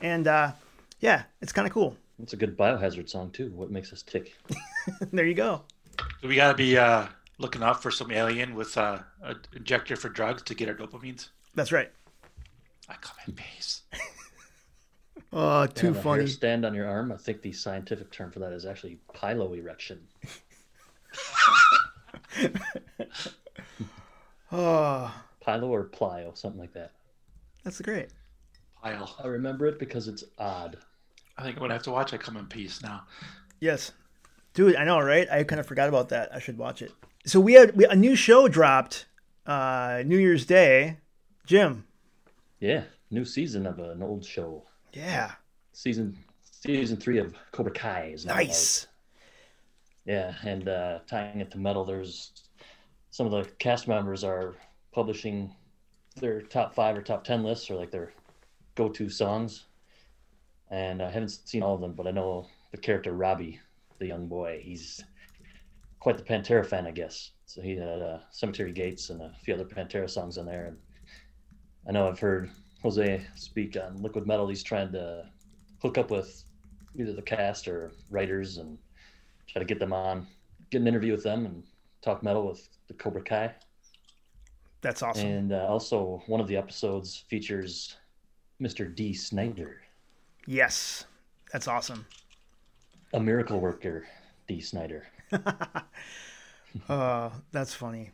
And 0.00 0.26
uh, 0.28 0.52
yeah, 1.00 1.24
it's 1.40 1.52
kind 1.52 1.66
of 1.66 1.72
cool. 1.74 1.96
It's 2.22 2.32
a 2.32 2.36
good 2.36 2.56
biohazard 2.56 3.08
song 3.08 3.30
too. 3.30 3.50
What 3.54 3.70
makes 3.70 3.92
us 3.92 4.02
tick? 4.02 4.36
there 5.12 5.26
you 5.26 5.34
go. 5.34 5.62
So 6.20 6.28
we 6.28 6.36
got 6.36 6.52
to 6.52 6.56
be 6.56 6.78
uh, 6.78 7.06
looking 7.38 7.62
out 7.62 7.82
for 7.82 7.90
some 7.90 8.10
alien 8.12 8.54
with 8.54 8.76
uh, 8.78 8.98
an 9.22 9.40
injector 9.54 9.96
for 9.96 10.08
drugs 10.08 10.42
to 10.42 10.54
get 10.54 10.68
our 10.68 10.74
dopamines. 10.74 11.28
That's 11.54 11.72
right. 11.72 11.90
I 12.88 12.94
come 13.00 13.16
in 13.26 13.34
peace. 13.34 13.82
Oh, 15.30 15.66
too 15.66 15.88
Have 15.88 15.96
a 15.96 15.98
hair 15.98 16.02
funny. 16.02 16.26
stand 16.26 16.64
on 16.64 16.72
your 16.74 16.88
arm. 16.88 17.12
I 17.12 17.18
think 17.18 17.42
the 17.42 17.52
scientific 17.52 18.10
term 18.10 18.30
for 18.30 18.38
that 18.38 18.52
is 18.54 18.64
actually 18.64 18.98
piloerection. 19.14 19.98
Oh, 24.50 25.14
Pilo 25.46 25.68
or 25.68 25.84
plio, 25.84 26.36
something 26.36 26.60
like 26.60 26.72
that. 26.72 26.92
that's 27.64 27.80
great. 27.80 28.08
Pile. 28.82 29.14
I 29.22 29.26
remember 29.26 29.66
it 29.66 29.78
because 29.78 30.08
it's 30.08 30.24
odd. 30.38 30.78
I 31.36 31.42
think 31.42 31.56
I'm 31.56 31.62
gonna 31.62 31.74
have 31.74 31.82
to 31.84 31.90
watch 31.90 32.14
I 32.14 32.16
Come 32.16 32.36
in 32.36 32.46
Peace 32.46 32.82
now. 32.82 33.02
Yes, 33.60 33.92
dude. 34.54 34.76
I 34.76 34.84
know, 34.84 35.00
right? 35.00 35.28
I 35.30 35.44
kind 35.44 35.60
of 35.60 35.66
forgot 35.66 35.88
about 35.88 36.08
that. 36.10 36.34
I 36.34 36.38
should 36.38 36.56
watch 36.58 36.82
it. 36.82 36.92
So 37.26 37.40
we 37.40 37.52
had 37.54 37.76
we, 37.76 37.84
a 37.84 37.94
new 37.94 38.16
show 38.16 38.48
dropped 38.48 39.06
uh, 39.46 40.02
New 40.06 40.18
Year's 40.18 40.46
Day. 40.46 40.98
Jim. 41.44 41.84
Yeah, 42.60 42.84
new 43.10 43.24
season 43.24 43.66
of 43.66 43.78
an 43.78 44.02
old 44.02 44.24
show. 44.24 44.64
Yeah. 44.92 45.32
Season 45.72 46.16
season 46.50 46.96
three 46.96 47.18
of 47.18 47.34
Cobra 47.52 47.72
Kai 47.72 48.12
is 48.14 48.24
now 48.24 48.34
out. 48.34 48.86
Yeah, 50.08 50.32
and 50.42 50.66
uh, 50.66 51.00
tying 51.06 51.42
it 51.42 51.50
to 51.50 51.58
metal, 51.58 51.84
there's 51.84 52.32
some 53.10 53.26
of 53.26 53.32
the 53.32 53.50
cast 53.56 53.86
members 53.86 54.24
are 54.24 54.56
publishing 54.90 55.54
their 56.16 56.40
top 56.40 56.74
five 56.74 56.96
or 56.96 57.02
top 57.02 57.24
ten 57.24 57.44
lists 57.44 57.70
or 57.70 57.74
like 57.74 57.90
their 57.90 58.14
go-to 58.74 59.10
songs. 59.10 59.66
and 60.70 61.02
I 61.02 61.10
haven't 61.10 61.28
seen 61.28 61.62
all 61.62 61.74
of 61.74 61.82
them, 61.82 61.92
but 61.92 62.06
I 62.06 62.10
know 62.10 62.46
the 62.70 62.78
character 62.78 63.12
Robbie, 63.12 63.60
the 63.98 64.06
young 64.06 64.28
boy. 64.28 64.62
He's 64.62 65.04
quite 66.00 66.16
the 66.16 66.24
Pantera 66.24 66.64
fan, 66.64 66.86
I 66.86 66.90
guess. 66.90 67.32
So 67.44 67.60
he 67.60 67.76
had 67.76 68.00
uh, 68.00 68.20
Cemetery 68.30 68.72
Gates 68.72 69.10
and 69.10 69.20
a 69.20 69.34
few 69.44 69.52
other 69.52 69.66
Pantera 69.66 70.08
songs 70.08 70.38
in 70.38 70.46
there. 70.46 70.68
And 70.68 70.78
I 71.86 71.92
know 71.92 72.08
I've 72.08 72.18
heard 72.18 72.48
Jose 72.82 73.26
speak 73.34 73.76
on 73.76 74.02
Liquid 74.02 74.26
Metal. 74.26 74.48
He's 74.48 74.62
trying 74.62 74.90
to 74.92 75.26
hook 75.82 75.98
up 75.98 76.10
with 76.10 76.44
either 76.98 77.12
the 77.12 77.20
cast 77.20 77.68
or 77.68 77.92
writers 78.10 78.56
and 78.56 78.78
try 79.48 79.60
to 79.60 79.66
get 79.66 79.80
them 79.80 79.92
on, 79.92 80.26
get 80.70 80.80
an 80.80 80.86
interview 80.86 81.12
with 81.12 81.24
them, 81.24 81.46
and 81.46 81.62
talk 82.02 82.22
metal 82.22 82.46
with 82.46 82.68
the 82.86 82.94
Cobra 82.94 83.22
Kai. 83.22 83.54
That's 84.80 85.02
awesome. 85.02 85.26
And 85.26 85.52
uh, 85.52 85.66
also, 85.68 86.22
one 86.26 86.40
of 86.40 86.46
the 86.46 86.56
episodes 86.56 87.24
features 87.28 87.96
Mr. 88.62 88.94
Dee 88.94 89.14
Snider, 89.14 89.82
yes, 90.46 91.04
that's 91.52 91.66
awesome. 91.66 92.06
a 93.12 93.20
miracle 93.20 93.58
worker, 93.58 94.06
Dee 94.46 94.60
Snider. 94.60 95.06
Uh, 96.88 97.30
that's 97.50 97.74
funny. 97.74 98.10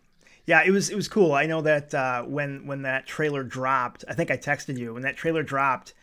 Yeah, 0.46 0.62
it 0.64 0.70
was 0.70 0.90
it 0.90 0.96
was 0.96 1.08
cool. 1.08 1.32
I 1.32 1.46
know 1.46 1.62
that 1.62 1.92
uh, 1.94 2.22
when 2.22 2.66
when 2.66 2.82
that 2.82 3.06
trailer 3.06 3.42
dropped, 3.42 4.04
I 4.08 4.14
think 4.14 4.30
I 4.30 4.36
texted 4.36 4.78
you 4.78 4.94
when 4.94 5.02
that 5.02 5.16
trailer 5.16 5.42
dropped. 5.42 5.94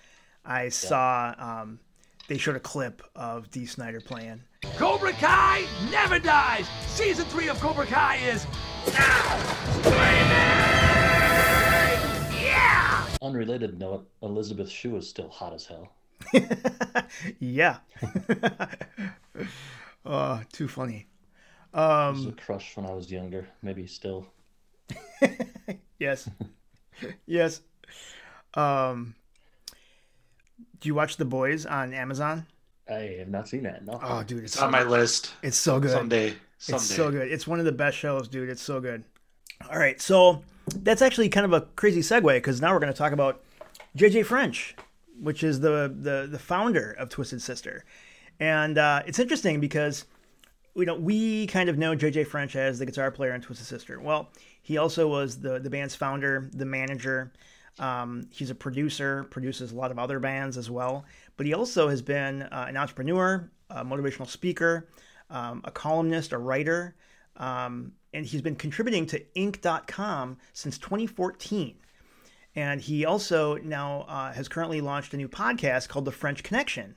I 0.44 0.70
saw 0.70 1.34
um, 1.38 1.80
they 2.28 2.38
showed 2.38 2.56
a 2.56 2.60
clip 2.60 3.04
of 3.16 3.50
Dee 3.52 3.66
Snider 3.66 4.02
playing. 4.02 4.42
Cobra 4.78 5.12
Kai 5.14 5.66
never 5.90 6.20
dies. 6.20 6.68
Season 6.88 7.26
three 7.26 7.50
of 7.50 7.60
Cobra 7.60 7.86
Kai 7.86 8.18
is 8.18 8.46
now 8.94 9.38
streaming. 9.80 9.98
Yeah. 12.44 13.06
Unrelated 13.22 13.80
note, 13.80 14.08
Elizabeth 14.22 14.70
Shue 14.70 14.96
is 14.98 15.10
still 15.10 15.30
hot 15.30 15.54
as 15.54 15.66
hell. 15.66 15.92
Yeah. 17.40 17.78
uh, 20.06 20.40
too 20.54 20.68
funny. 20.68 21.08
I 21.74 22.10
was 22.10 22.26
a 22.26 22.32
crush 22.32 22.76
when 22.78 22.86
I 22.86 22.92
was 22.94 23.12
younger, 23.12 23.48
maybe 23.62 23.88
still. 23.88 24.28
Yes. 26.00 26.28
yes. 27.28 27.62
Um, 28.56 29.14
do 30.80 30.90
you 30.90 30.96
watch 30.96 31.18
The 31.18 31.26
Boys 31.26 31.68
on 31.68 31.94
Amazon? 31.94 32.48
I 32.92 33.16
have 33.20 33.30
not 33.30 33.48
seen 33.48 33.64
that. 33.64 33.86
No. 33.86 34.00
Oh, 34.04 34.24
dude, 34.24 34.44
it's 34.44 34.54
It's 34.56 34.62
on 34.62 34.72
my 34.72 34.84
list. 34.84 35.34
it's 35.42 35.58
so 35.58 35.80
good. 35.80 35.92
Someday. 35.92 36.34
Someday. 36.58 36.76
It's 36.84 36.96
so 36.96 37.12
good. 37.12 37.32
It's 37.32 37.48
one 37.48 37.60
of 37.60 37.66
the 37.66 37.72
best 37.72 37.98
shows, 37.98 38.28
dude. 38.28 38.50
It's 38.50 38.62
so 38.62 38.80
good. 38.80 39.04
All 39.72 39.80
right, 39.80 40.00
so 40.02 40.44
that's 40.76 41.02
actually 41.02 41.30
kind 41.30 41.46
of 41.46 41.54
a 41.54 41.62
crazy 41.76 42.02
segue 42.02 42.34
because 42.36 42.62
now 42.62 42.74
we're 42.74 42.80
going 42.80 42.92
to 42.92 42.98
talk 42.98 43.12
about 43.14 43.42
Jay 43.96 44.10
Jay 44.10 44.24
French, 44.24 44.76
which 45.20 45.44
is 45.44 45.60
the 45.60 45.94
the 45.96 46.28
the 46.30 46.40
founder 46.40 46.92
of 46.94 47.10
Twisted 47.10 47.42
Sister, 47.42 47.86
and 48.40 48.78
uh, 48.78 49.04
it's 49.06 49.20
interesting 49.20 49.60
because 49.60 50.06
you 50.76 50.86
know 50.86 50.96
we 50.96 51.48
kind 51.48 51.70
of 51.70 51.78
know 51.78 51.94
Jay 51.96 52.10
Jay 52.12 52.24
French 52.24 52.56
as 52.56 52.80
the 52.80 52.86
guitar 52.86 53.12
player 53.12 53.34
in 53.34 53.42
Twisted 53.42 53.68
Sister. 53.68 54.00
Well, 54.00 54.30
he 54.64 54.78
also 54.78 55.08
was 55.08 55.40
the 55.40 55.60
the 55.60 55.70
band's 55.70 55.96
founder, 55.96 56.50
the 56.54 56.66
manager. 56.66 57.32
Um, 57.80 58.28
he's 58.32 58.50
a 58.50 58.56
producer, 58.56 59.24
produces 59.26 59.72
a 59.72 59.76
lot 59.76 59.92
of 59.92 60.00
other 60.00 60.20
bands 60.20 60.58
as 60.58 60.70
well. 60.70 61.06
But 61.38 61.46
he 61.46 61.54
also 61.54 61.90
has 61.90 62.02
been 62.02 62.44
uh, 62.44 62.66
an 62.68 62.78
entrepreneur, 62.78 63.50
a 63.70 63.84
motivational 63.86 64.28
speaker, 64.28 64.88
um, 65.30 65.62
a 65.64 65.72
columnist, 65.72 66.32
a 66.34 66.38
writer, 66.38 66.96
um, 67.38 67.94
and 68.14 68.26
he's 68.26 68.42
been 68.42 68.56
contributing 68.56 69.06
to 69.08 69.24
Inc.com 69.36 70.38
since 70.54 70.78
2014. 70.78 71.78
And 72.56 72.82
he 72.82 73.06
also 73.06 73.56
now 73.58 74.02
uh, 74.10 74.34
has 74.34 74.48
currently 74.50 74.82
launched 74.82 75.14
a 75.14 75.18
new 75.18 75.30
podcast 75.30 75.88
called 75.88 76.04
The 76.06 76.12
French 76.12 76.44
Connection, 76.44 76.96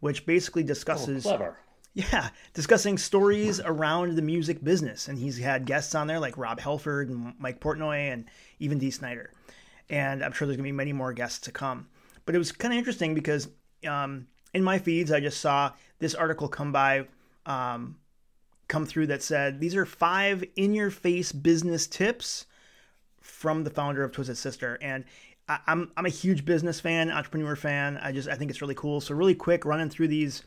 which 0.00 0.24
basically 0.24 0.62
Oh, 0.62 0.66
discusses 0.66 1.24
clever. 1.24 1.58
yeah, 1.92 2.30
discussing 2.54 2.96
stories 2.96 3.60
around 3.60 4.16
the 4.16 4.22
music 4.22 4.64
business. 4.64 5.06
And 5.08 5.18
he's 5.18 5.36
had 5.38 5.66
guests 5.66 5.94
on 5.94 6.06
there 6.06 6.18
like 6.18 6.38
Rob 6.38 6.58
Halford 6.58 7.10
and 7.10 7.34
Mike 7.38 7.60
Portnoy 7.60 8.10
and 8.12 8.24
even 8.58 8.78
Dee 8.78 8.90
Snider. 8.90 9.30
And 9.90 10.24
I'm 10.24 10.32
sure 10.32 10.46
there's 10.46 10.56
going 10.56 10.64
to 10.64 10.68
be 10.68 10.72
many 10.72 10.94
more 10.94 11.12
guests 11.12 11.40
to 11.40 11.52
come. 11.52 11.88
But 12.24 12.34
it 12.34 12.38
was 12.38 12.52
kind 12.52 12.72
of 12.72 12.78
interesting 12.78 13.14
because 13.14 13.48
um, 13.86 14.26
in 14.52 14.62
my 14.62 14.78
feeds, 14.78 15.12
I 15.12 15.20
just 15.20 15.40
saw 15.40 15.72
this 15.98 16.14
article 16.14 16.48
come 16.48 16.72
by, 16.72 17.06
um, 17.46 17.96
come 18.68 18.86
through 18.86 19.08
that 19.08 19.22
said, 19.22 19.60
these 19.60 19.76
are 19.76 19.86
five 19.86 20.44
in 20.56 20.74
your 20.74 20.90
face 20.90 21.32
business 21.32 21.86
tips 21.86 22.46
from 23.20 23.64
the 23.64 23.70
founder 23.70 24.04
of 24.04 24.12
Twisted 24.12 24.36
Sister. 24.36 24.78
And 24.80 25.04
I, 25.48 25.58
I'm, 25.66 25.90
I'm 25.96 26.06
a 26.06 26.10
huge 26.10 26.44
business 26.44 26.80
fan, 26.80 27.10
entrepreneur 27.10 27.56
fan. 27.56 27.98
I 28.02 28.12
just, 28.12 28.28
I 28.28 28.34
think 28.34 28.50
it's 28.50 28.62
really 28.62 28.74
cool. 28.74 29.00
So 29.00 29.14
really 29.14 29.34
quick 29.34 29.64
running 29.64 29.90
through 29.90 30.08
these, 30.08 30.42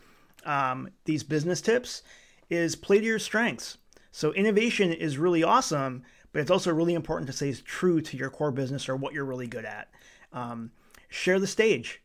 um, 0.46 0.90
these 1.06 1.24
business 1.24 1.62
tips 1.62 2.04
is 2.50 2.76
play 2.76 3.00
to 3.00 3.06
your 3.06 3.20
strengths. 3.20 3.78
So 4.12 4.34
innovation 4.34 4.92
is 4.94 5.18
really 5.18 5.44
awesome, 5.44 6.04
but 6.32 6.42
it's 6.42 6.52
also 6.52 6.74
really 6.74 6.94
important 6.94 7.28
to 7.28 7.34
stay 7.34 7.54
true 7.54 8.02
to 8.02 8.18
your 8.18 8.30
core 8.30 8.52
business 8.52 8.90
or 8.90 8.96
what 8.96 9.14
you're 9.14 9.26
really 9.26 9.48
good 9.48 9.66
at. 9.66 9.90
Um, 10.34 10.72
share 11.10 11.40
the 11.40 11.48
stage. 11.48 12.02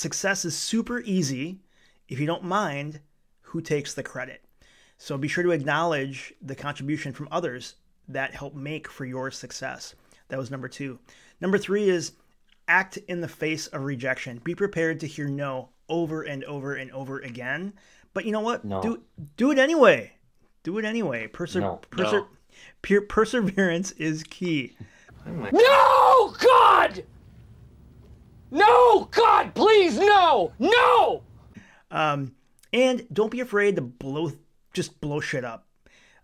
Success 0.00 0.44
is 0.44 0.54
super 0.54 1.00
easy 1.06 1.58
if 2.06 2.20
you 2.20 2.26
don't 2.26 2.44
mind 2.44 3.00
who 3.40 3.62
takes 3.62 3.94
the 3.94 4.02
credit. 4.02 4.44
So 4.98 5.16
be 5.16 5.26
sure 5.26 5.42
to 5.42 5.52
acknowledge 5.52 6.34
the 6.42 6.54
contribution 6.54 7.14
from 7.14 7.28
others 7.32 7.76
that 8.06 8.34
help 8.34 8.54
make 8.54 8.90
for 8.90 9.06
your 9.06 9.30
success. 9.30 9.94
That 10.28 10.38
was 10.38 10.50
number 10.50 10.68
two. 10.68 10.98
Number 11.40 11.56
three 11.56 11.88
is 11.88 12.12
act 12.68 12.98
in 13.08 13.22
the 13.22 13.26
face 13.28 13.68
of 13.68 13.84
rejection. 13.84 14.38
Be 14.44 14.54
prepared 14.54 15.00
to 15.00 15.06
hear 15.06 15.28
no 15.28 15.70
over 15.88 16.24
and 16.24 16.44
over 16.44 16.74
and 16.74 16.90
over 16.92 17.20
again. 17.20 17.72
But 18.12 18.26
you 18.26 18.32
know 18.32 18.40
what? 18.40 18.66
No. 18.66 18.82
Do 18.82 19.02
do 19.38 19.50
it 19.50 19.58
anyway. 19.58 20.12
Do 20.62 20.76
it 20.76 20.84
anyway. 20.84 21.26
Perse- 21.28 21.54
No. 21.54 21.80
perse- 21.88 22.12
No. 22.12 22.26
per- 22.82 23.00
perseverance 23.00 23.92
is 23.92 24.24
key. 24.24 24.76
Oh 25.26 25.48
no, 25.50 26.36
God! 26.38 27.02
No, 28.50 29.08
God, 29.10 29.54
please, 29.54 29.98
no! 29.98 30.52
No! 30.58 31.22
Um, 31.90 32.34
and 32.72 33.06
don't 33.12 33.30
be 33.30 33.40
afraid 33.40 33.76
to 33.76 33.82
blow 33.82 34.32
just 34.72 35.00
blow 35.00 35.20
shit 35.20 35.44
up. 35.44 35.66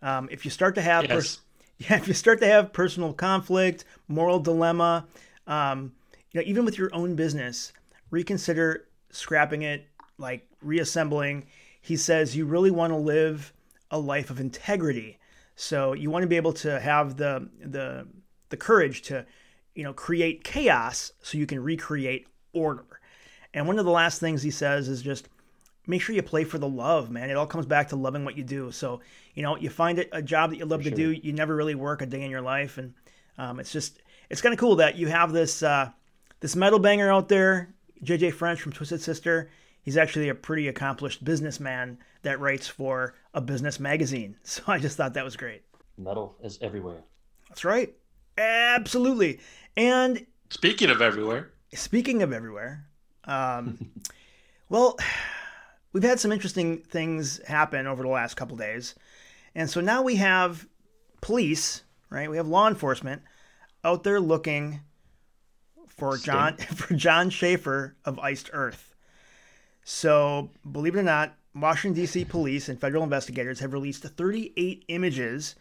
Um, 0.02 0.28
if 0.30 0.44
you 0.44 0.50
start 0.50 0.74
to 0.74 0.82
have 0.82 1.08
Yes. 1.08 1.40
yeah, 1.78 1.96
if 1.96 2.06
you 2.06 2.14
start 2.14 2.40
to 2.40 2.46
have 2.46 2.72
personal 2.72 3.12
conflict, 3.12 3.84
moral 4.08 4.38
dilemma, 4.38 5.06
um, 5.46 5.92
you 6.30 6.40
know, 6.40 6.46
even 6.46 6.64
with 6.64 6.78
your 6.78 6.94
own 6.94 7.14
business, 7.14 7.72
reconsider 8.10 8.86
scrapping 9.10 9.62
it, 9.62 9.86
like 10.18 10.46
reassembling. 10.60 11.46
He 11.80 11.96
says 11.96 12.36
you 12.36 12.44
really 12.46 12.70
want 12.70 12.92
to 12.92 12.96
live 12.96 13.52
a 13.90 13.98
life 13.98 14.30
of 14.30 14.40
integrity. 14.40 15.18
So 15.56 15.92
you 15.92 16.10
want 16.10 16.22
to 16.22 16.28
be 16.28 16.36
able 16.36 16.52
to 16.54 16.80
have 16.80 17.16
the 17.16 17.48
the 17.60 18.06
the 18.48 18.56
courage 18.56 19.02
to, 19.02 19.26
you 19.74 19.84
know, 19.84 19.92
create 19.92 20.44
chaos 20.44 21.12
so 21.22 21.38
you 21.38 21.46
can 21.46 21.62
recreate 21.62 22.26
order. 22.52 22.84
And 23.54 23.66
one 23.66 23.78
of 23.78 23.84
the 23.84 23.90
last 23.90 24.20
things 24.20 24.42
he 24.42 24.50
says 24.50 24.88
is 24.88 25.02
just 25.02 25.28
make 25.86 26.00
sure 26.00 26.14
you 26.14 26.22
play 26.22 26.44
for 26.44 26.58
the 26.58 26.68
love, 26.68 27.10
man. 27.10 27.30
It 27.30 27.36
all 27.36 27.46
comes 27.46 27.66
back 27.66 27.88
to 27.88 27.96
loving 27.96 28.24
what 28.24 28.36
you 28.36 28.44
do. 28.44 28.70
So, 28.70 29.00
you 29.34 29.42
know, 29.42 29.56
you 29.56 29.70
find 29.70 29.98
it 29.98 30.08
a 30.12 30.22
job 30.22 30.50
that 30.50 30.56
you 30.56 30.64
love 30.64 30.84
to 30.84 30.90
do, 30.90 31.10
you 31.10 31.32
never 31.32 31.54
really 31.54 31.74
work 31.74 32.02
a 32.02 32.06
day 32.06 32.22
in 32.22 32.30
your 32.30 32.40
life. 32.40 32.78
And 32.78 32.94
um, 33.38 33.60
it's 33.60 33.72
just, 33.72 34.00
it's 34.30 34.40
kind 34.40 34.52
of 34.52 34.58
cool 34.58 34.76
that 34.76 34.96
you 34.96 35.08
have 35.08 35.32
this, 35.32 35.62
uh, 35.62 35.90
this 36.40 36.56
metal 36.56 36.78
banger 36.78 37.12
out 37.12 37.28
there, 37.28 37.74
Jay 38.02 38.16
Jay 38.16 38.30
French 38.30 38.60
from 38.60 38.72
Twisted 38.72 39.00
Sister. 39.00 39.50
He's 39.82 39.96
actually 39.96 40.28
a 40.28 40.34
pretty 40.34 40.68
accomplished 40.68 41.24
businessman 41.24 41.98
that 42.22 42.38
writes 42.38 42.68
for 42.68 43.14
a 43.34 43.40
business 43.40 43.80
magazine. 43.80 44.36
So 44.44 44.62
I 44.68 44.78
just 44.78 44.96
thought 44.96 45.14
that 45.14 45.24
was 45.24 45.36
great. 45.36 45.62
Metal 45.98 46.36
is 46.42 46.58
everywhere. 46.62 47.02
That's 47.48 47.64
right. 47.64 47.94
Absolutely. 48.38 49.40
And 49.76 50.26
Speaking 50.50 50.90
of 50.90 51.00
everywhere, 51.00 51.50
Speaking 51.74 52.22
of 52.22 52.32
everywhere, 52.32 52.86
um, 53.24 53.92
well, 54.68 54.98
we've 55.92 56.02
had 56.02 56.20
some 56.20 56.32
interesting 56.32 56.78
things 56.78 57.40
happen 57.46 57.86
over 57.86 58.02
the 58.02 58.08
last 58.10 58.34
couple 58.34 58.56
days, 58.56 58.94
and 59.54 59.70
so 59.70 59.80
now 59.80 60.02
we 60.02 60.16
have 60.16 60.66
police, 61.22 61.82
right? 62.10 62.30
We 62.30 62.36
have 62.36 62.46
law 62.46 62.68
enforcement 62.68 63.22
out 63.84 64.02
there 64.02 64.20
looking 64.20 64.80
for 65.88 66.18
John 66.18 66.56
for 66.74 66.94
Jon 66.94 67.30
Schaffer 67.30 67.96
of 68.04 68.18
Iced 68.18 68.50
Earth. 68.52 68.94
So, 69.84 70.50
believe 70.70 70.94
it 70.94 71.00
or 71.00 71.04
not, 71.04 71.34
Washington 71.54 72.00
D.C. 72.00 72.24
police 72.26 72.68
and 72.68 72.80
federal 72.80 73.02
investigators 73.02 73.60
have 73.60 73.72
released 73.72 74.02
38 74.04 74.84
images 74.88 75.56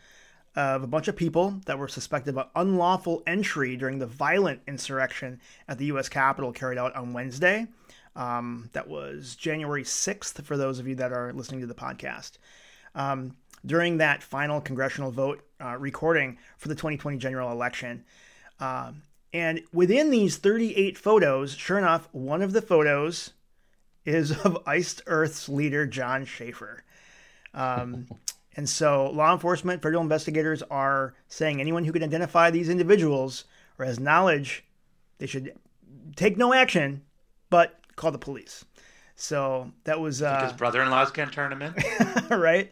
of 0.55 0.83
a 0.83 0.87
bunch 0.87 1.07
of 1.07 1.15
people 1.15 1.61
that 1.65 1.77
were 1.77 1.87
suspected 1.87 2.37
of 2.37 2.47
unlawful 2.55 3.23
entry 3.25 3.77
during 3.77 3.99
the 3.99 4.07
violent 4.07 4.61
insurrection 4.67 5.39
at 5.67 5.77
the 5.77 5.85
U.S. 5.85 6.09
Capitol 6.09 6.51
carried 6.51 6.77
out 6.77 6.95
on 6.95 7.13
Wednesday. 7.13 7.67
Um, 8.15 8.69
that 8.73 8.87
was 8.87 9.35
January 9.35 9.83
6th, 9.83 10.43
for 10.43 10.57
those 10.57 10.79
of 10.79 10.87
you 10.87 10.95
that 10.95 11.13
are 11.13 11.31
listening 11.31 11.61
to 11.61 11.67
the 11.67 11.73
podcast. 11.73 12.33
Um, 12.95 13.37
during 13.65 13.97
that 13.97 14.23
final 14.23 14.59
congressional 14.59 15.11
vote 15.11 15.45
uh, 15.61 15.77
recording 15.77 16.37
for 16.57 16.67
the 16.67 16.75
2020 16.75 17.17
general 17.17 17.51
election. 17.51 18.03
Um, 18.59 19.03
and 19.33 19.61
within 19.71 20.09
these 20.09 20.37
38 20.37 20.97
photos, 20.97 21.55
sure 21.55 21.77
enough, 21.77 22.09
one 22.11 22.41
of 22.41 22.53
the 22.53 22.61
photos 22.61 23.31
is 24.03 24.31
of 24.31 24.57
Iced 24.65 25.03
Earth's 25.07 25.47
leader, 25.47 25.85
Jon 25.85 26.25
Schaffer. 26.25 26.83
Um, 27.53 28.07
and 28.55 28.67
so, 28.67 29.09
law 29.11 29.31
enforcement, 29.31 29.81
federal 29.81 30.01
investigators 30.01 30.61
are 30.63 31.13
saying 31.27 31.61
anyone 31.61 31.85
who 31.85 31.93
can 31.93 32.03
identify 32.03 32.49
these 32.49 32.67
individuals 32.67 33.45
or 33.79 33.85
has 33.85 33.99
knowledge, 33.99 34.65
they 35.19 35.25
should 35.25 35.53
take 36.15 36.37
no 36.37 36.53
action, 36.53 37.01
but 37.49 37.79
call 37.95 38.11
the 38.11 38.17
police. 38.17 38.65
So 39.15 39.71
that 39.85 39.99
was 39.99 40.21
uh, 40.21 40.43
his 40.43 40.53
brother-in-law's 40.53 41.11
gonna 41.11 41.31
turn 41.31 41.51
him 41.51 41.61
in. 41.61 41.73
right. 42.39 42.71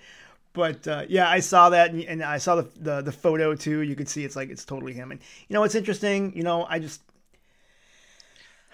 But 0.51 0.87
uh, 0.87 1.05
yeah, 1.07 1.29
I 1.29 1.39
saw 1.39 1.69
that, 1.69 1.91
and, 1.91 2.03
and 2.03 2.23
I 2.23 2.39
saw 2.39 2.55
the, 2.55 2.69
the 2.75 3.01
the 3.01 3.11
photo 3.11 3.55
too. 3.55 3.81
You 3.81 3.95
could 3.95 4.09
see 4.09 4.25
it's 4.25 4.35
like 4.35 4.49
it's 4.49 4.65
totally 4.65 4.93
him. 4.93 5.11
And 5.11 5.21
you 5.47 5.53
know, 5.53 5.63
it's 5.63 5.75
interesting. 5.75 6.35
You 6.35 6.43
know, 6.43 6.65
I 6.67 6.79
just 6.79 7.01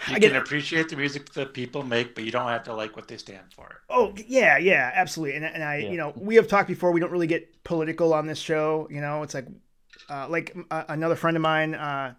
You 0.10 0.15
I 0.15 0.19
get- 0.19 0.34
can 0.34 0.41
appreciate 0.41 0.89
the 0.89 0.95
music 0.97 1.31
that 1.34 1.53
people 1.53 1.81
make, 1.84 2.15
but 2.15 2.23
you 2.25 2.31
don't 2.31 2.47
have 2.47 2.63
to 2.65 2.73
like 2.73 2.95
what 2.95 3.08
they 3.08 3.17
stand 3.17 3.53
for. 3.55 3.81
Oh 3.89 4.13
yeah, 4.27 4.58
yeah, 4.58 4.91
absolutely. 4.93 5.36
And, 5.38 5.45
and 5.45 5.63
I, 5.63 5.77
Yeah. 5.77 5.91
you 5.91 5.97
know, 5.97 6.13
we 6.17 6.36
have 6.36 6.47
talked 6.47 6.67
before. 6.67 6.91
We 6.91 6.99
don't 6.99 7.12
really 7.12 7.27
get 7.27 7.63
political 7.63 8.13
on 8.13 8.27
this 8.27 8.39
show. 8.39 8.88
You 8.91 9.01
know, 9.01 9.23
it's 9.23 9.34
like, 9.34 9.47
uh, 10.10 10.27
like 10.29 10.55
uh, 10.69 10.84
another 10.89 11.15
friend 11.15 11.38
of 11.38 11.41
mine 11.41 11.75
uh, 11.75 12.13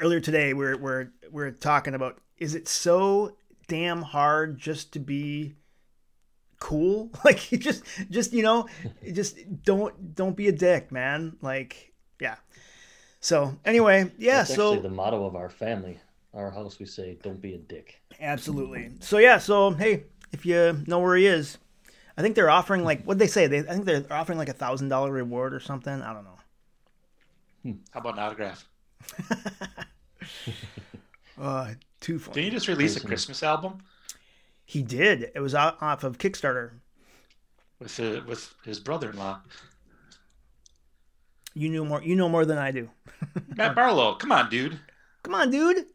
earlier 0.00 0.20
today. 0.20 0.54
We're 0.54 0.76
we're 0.76 1.08
we're 1.30 1.50
talking 1.50 1.94
about 1.94 2.20
is 2.38 2.54
it 2.54 2.68
so 2.68 3.36
damn 3.66 4.00
hard 4.02 4.58
just 4.58 4.92
to 4.92 4.98
be 5.00 5.54
cool? 6.60 7.10
Like 7.24 7.50
you 7.52 7.58
just 7.58 7.82
just 8.08 8.32
you 8.32 8.42
know, 8.42 8.68
just 9.12 9.36
don't 9.64 10.14
don't 10.14 10.36
be 10.36 10.48
a 10.48 10.52
dick, 10.52 10.92
man. 10.92 11.36
Like 11.42 11.92
yeah. 12.20 12.36
So 13.20 13.58
anyway, 13.64 14.12
yeah. 14.16 14.38
That's 14.38 14.54
so 14.54 14.76
the 14.76 14.88
motto 14.88 15.24
of 15.26 15.34
our 15.36 15.50
family. 15.50 15.98
Our 16.38 16.50
house, 16.52 16.78
we 16.78 16.86
say, 16.86 17.18
"Don't 17.22 17.40
be 17.42 17.54
a 17.54 17.58
dick." 17.58 18.00
Absolutely. 18.20 18.92
So 19.00 19.18
yeah, 19.18 19.38
so 19.38 19.72
hey, 19.72 20.04
if 20.32 20.46
you 20.46 20.82
know 20.86 21.00
where 21.00 21.16
he 21.16 21.26
is, 21.26 21.58
I 22.16 22.22
think 22.22 22.36
they're 22.36 22.48
offering 22.48 22.84
like 22.84 23.02
what 23.04 23.18
they 23.18 23.26
say. 23.26 23.48
They 23.48 23.58
I 23.58 23.72
think 23.72 23.84
they're 23.84 24.06
offering 24.10 24.38
like 24.38 24.48
a 24.48 24.52
thousand 24.52 24.88
dollar 24.88 25.10
reward 25.10 25.52
or 25.52 25.60
something. 25.60 26.00
I 26.00 26.12
don't 26.12 26.24
know. 26.24 27.74
How 27.90 28.00
about 28.00 28.14
an 28.14 28.20
autograph? 28.20 28.68
Uh, 31.40 31.74
too 32.00 32.18
funny. 32.18 32.34
Didn't 32.34 32.44
you 32.46 32.50
just 32.50 32.66
release 32.68 32.96
a 32.96 33.00
Christmas 33.00 33.44
album 33.44 33.78
He 34.64 34.82
did. 34.82 35.30
It 35.36 35.40
was 35.40 35.54
off 35.54 36.02
of 36.02 36.18
Kickstarter. 36.18 36.72
with 37.78 37.98
uh, 38.00 38.22
with 38.26 38.54
his 38.64 38.80
brother-in-law, 38.80 39.40
You 41.54 41.68
knew 41.68 41.84
more. 41.84 42.02
You 42.02 42.16
know 42.16 42.28
more 42.28 42.44
than 42.44 42.58
I 42.58 42.72
do. 42.72 42.90
Matt 43.54 43.76
Barlow? 43.76 44.16
Come 44.16 44.32
on, 44.32 44.50
dude. 44.50 44.80
Come 45.22 45.34
on, 45.36 45.50
dude. 45.52 45.86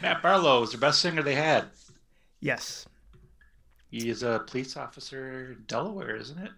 Matt 0.00 0.22
Barlow 0.22 0.60
was 0.60 0.72
the 0.72 0.78
best 0.78 1.00
singer 1.00 1.22
they 1.22 1.34
had. 1.34 1.66
Yes. 2.40 2.86
He 3.90 4.08
is 4.08 4.22
a 4.22 4.42
police 4.46 4.76
officer 4.76 5.52
in 5.52 5.64
Delaware, 5.66 6.16
isn't 6.16 6.38
it? 6.38 6.50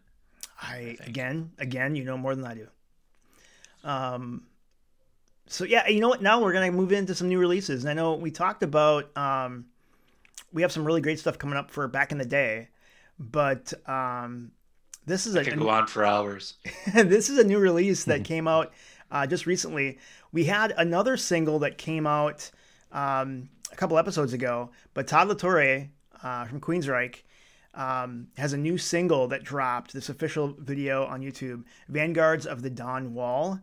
I 0.63 0.97
again, 1.01 1.51
again, 1.59 1.97
you 1.97 2.05
know 2.05 2.17
more 2.17 2.35
than 2.35 2.45
I 2.45 2.55
do. 2.55 2.69
Um, 3.83 4.47
so 5.47 5.65
yeah, 5.65 5.89
you 5.89 6.01
know 6.01 6.09
what? 6.09 6.23
Now 6.23 6.41
we're 6.41 6.53
gonna 6.53 6.71
move 6.71 6.93
into 6.93 7.15
some 7.15 7.29
new 7.29 7.39
releases, 7.39 7.85
and 7.85 7.91
I 7.91 7.95
know 7.95 8.15
we 8.15 8.31
talked 8.31 8.63
about 8.63 9.15
um, 9.17 9.67
we 10.53 10.63
have 10.63 10.73
some 10.73 10.85
really 10.85 11.01
great 11.01 11.19
stuff 11.19 11.37
coming 11.37 11.57
up 11.57 11.71
for 11.71 11.87
back 11.89 12.13
in 12.13 12.19
the 12.19 12.25
day, 12.25 12.69
but 13.19 13.73
um, 13.89 14.53
this 15.07 15.27
is 15.27 15.35
a, 15.35 15.41
I 15.41 15.45
could 15.45 15.59
go 15.59 15.69
on 15.69 15.87
for 15.87 16.05
hours. 16.05 16.55
this 16.95 17.29
is 17.29 17.39
a 17.39 17.45
new 17.45 17.59
release 17.59 18.05
that 18.05 18.25
came 18.25 18.49
out 18.49 18.73
uh, 19.11 19.27
just 19.27 19.45
recently. 19.45 19.99
We 20.33 20.45
had 20.45 20.73
another 20.77 21.17
single 21.17 21.59
that 21.61 21.79
came 21.79 22.07
out 22.07 22.51
um, 22.95 23.51
a 23.71 23.77
couple 23.77 23.99
episodes 23.99 24.33
ago, 24.33 24.71
but 24.95 25.07
Todd 25.07 25.29
La 25.29 25.35
Torre 25.35 25.89
uh, 26.23 26.45
from 26.47 26.61
Queensryche 26.61 27.23
um, 27.75 28.29
has 28.39 28.53
a 28.53 28.57
new 28.57 28.79
single 28.79 29.29
that 29.29 29.45
dropped. 29.45 29.93
This 29.93 30.09
official 30.09 30.55
video 30.59 31.05
on 31.05 31.21
YouTube, 31.21 31.65
"Vanguards 31.89 32.47
of 32.47 32.63
the 32.63 32.71
Dawn 32.71 33.13
Wall," 33.13 33.61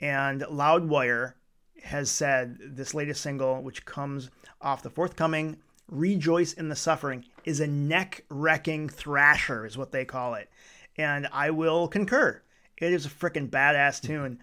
and 0.00 0.42
Loudwire 0.42 1.34
has 1.82 2.10
said 2.10 2.58
this 2.60 2.94
latest 2.94 3.20
single, 3.20 3.62
which 3.62 3.84
comes 3.84 4.30
off 4.60 4.82
the 4.82 4.90
forthcoming 4.90 5.56
"Rejoice 5.88 6.52
in 6.52 6.68
the 6.68 6.76
Suffering," 6.76 7.24
is 7.44 7.60
a 7.60 7.66
neck-wrecking 7.66 8.88
thrasher, 8.88 9.66
is 9.66 9.76
what 9.76 9.92
they 9.92 10.04
call 10.04 10.34
it, 10.34 10.48
and 10.96 11.26
I 11.32 11.50
will 11.50 11.88
concur. 11.88 12.42
It 12.76 12.92
is 12.92 13.06
a 13.06 13.10
freaking 13.10 13.50
badass 13.50 14.00
tune. 14.00 14.38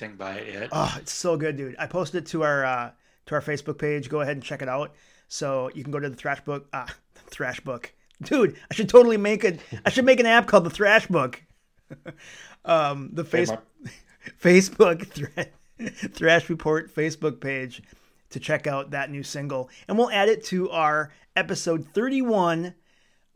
That. 0.00 0.20
I 0.20 0.32
haven't 0.32 0.46
heard 0.46 0.52
anything 0.52 0.52
by 0.58 0.60
it. 0.62 0.68
Oh, 0.72 0.96
it's 1.00 1.12
so 1.12 1.36
good, 1.36 1.56
dude. 1.56 1.76
I 1.78 1.86
posted 1.86 2.24
it 2.24 2.26
to 2.30 2.42
our 2.42 2.64
uh, 2.64 2.90
to 3.26 3.34
our 3.34 3.40
Facebook 3.42 3.78
page. 3.78 4.08
Go 4.08 4.20
ahead 4.20 4.36
and 4.36 4.42
check 4.42 4.62
it 4.62 4.68
out. 4.68 4.94
So 5.28 5.70
you 5.74 5.82
can 5.82 5.92
go 5.92 6.00
to 6.00 6.08
the 6.08 6.16
Thrash 6.16 6.40
Book. 6.44 6.66
Ah, 6.72 6.86
Thrash 7.26 7.60
Book, 7.60 7.92
dude. 8.22 8.56
I 8.70 8.74
should 8.74 8.88
totally 8.88 9.16
make 9.16 9.44
it. 9.44 9.60
I 9.84 9.90
should 9.90 10.04
make 10.04 10.20
an 10.20 10.26
app 10.26 10.46
called 10.46 10.64
the 10.64 10.70
Thrash 10.70 11.06
Book. 11.06 11.42
um, 12.64 13.10
the 13.12 13.24
face 13.24 13.48
Trademark. 13.48 13.64
Facebook 14.40 15.06
thra- 15.06 16.10
Thrash 16.10 16.48
Report 16.50 16.94
Facebook 16.94 17.40
page 17.40 17.82
to 18.30 18.40
check 18.40 18.66
out 18.66 18.90
that 18.90 19.10
new 19.10 19.22
single, 19.22 19.70
and 19.86 19.96
we'll 19.96 20.10
add 20.10 20.28
it 20.28 20.44
to 20.44 20.70
our 20.70 21.12
episode 21.36 21.86
thirty-one 21.94 22.74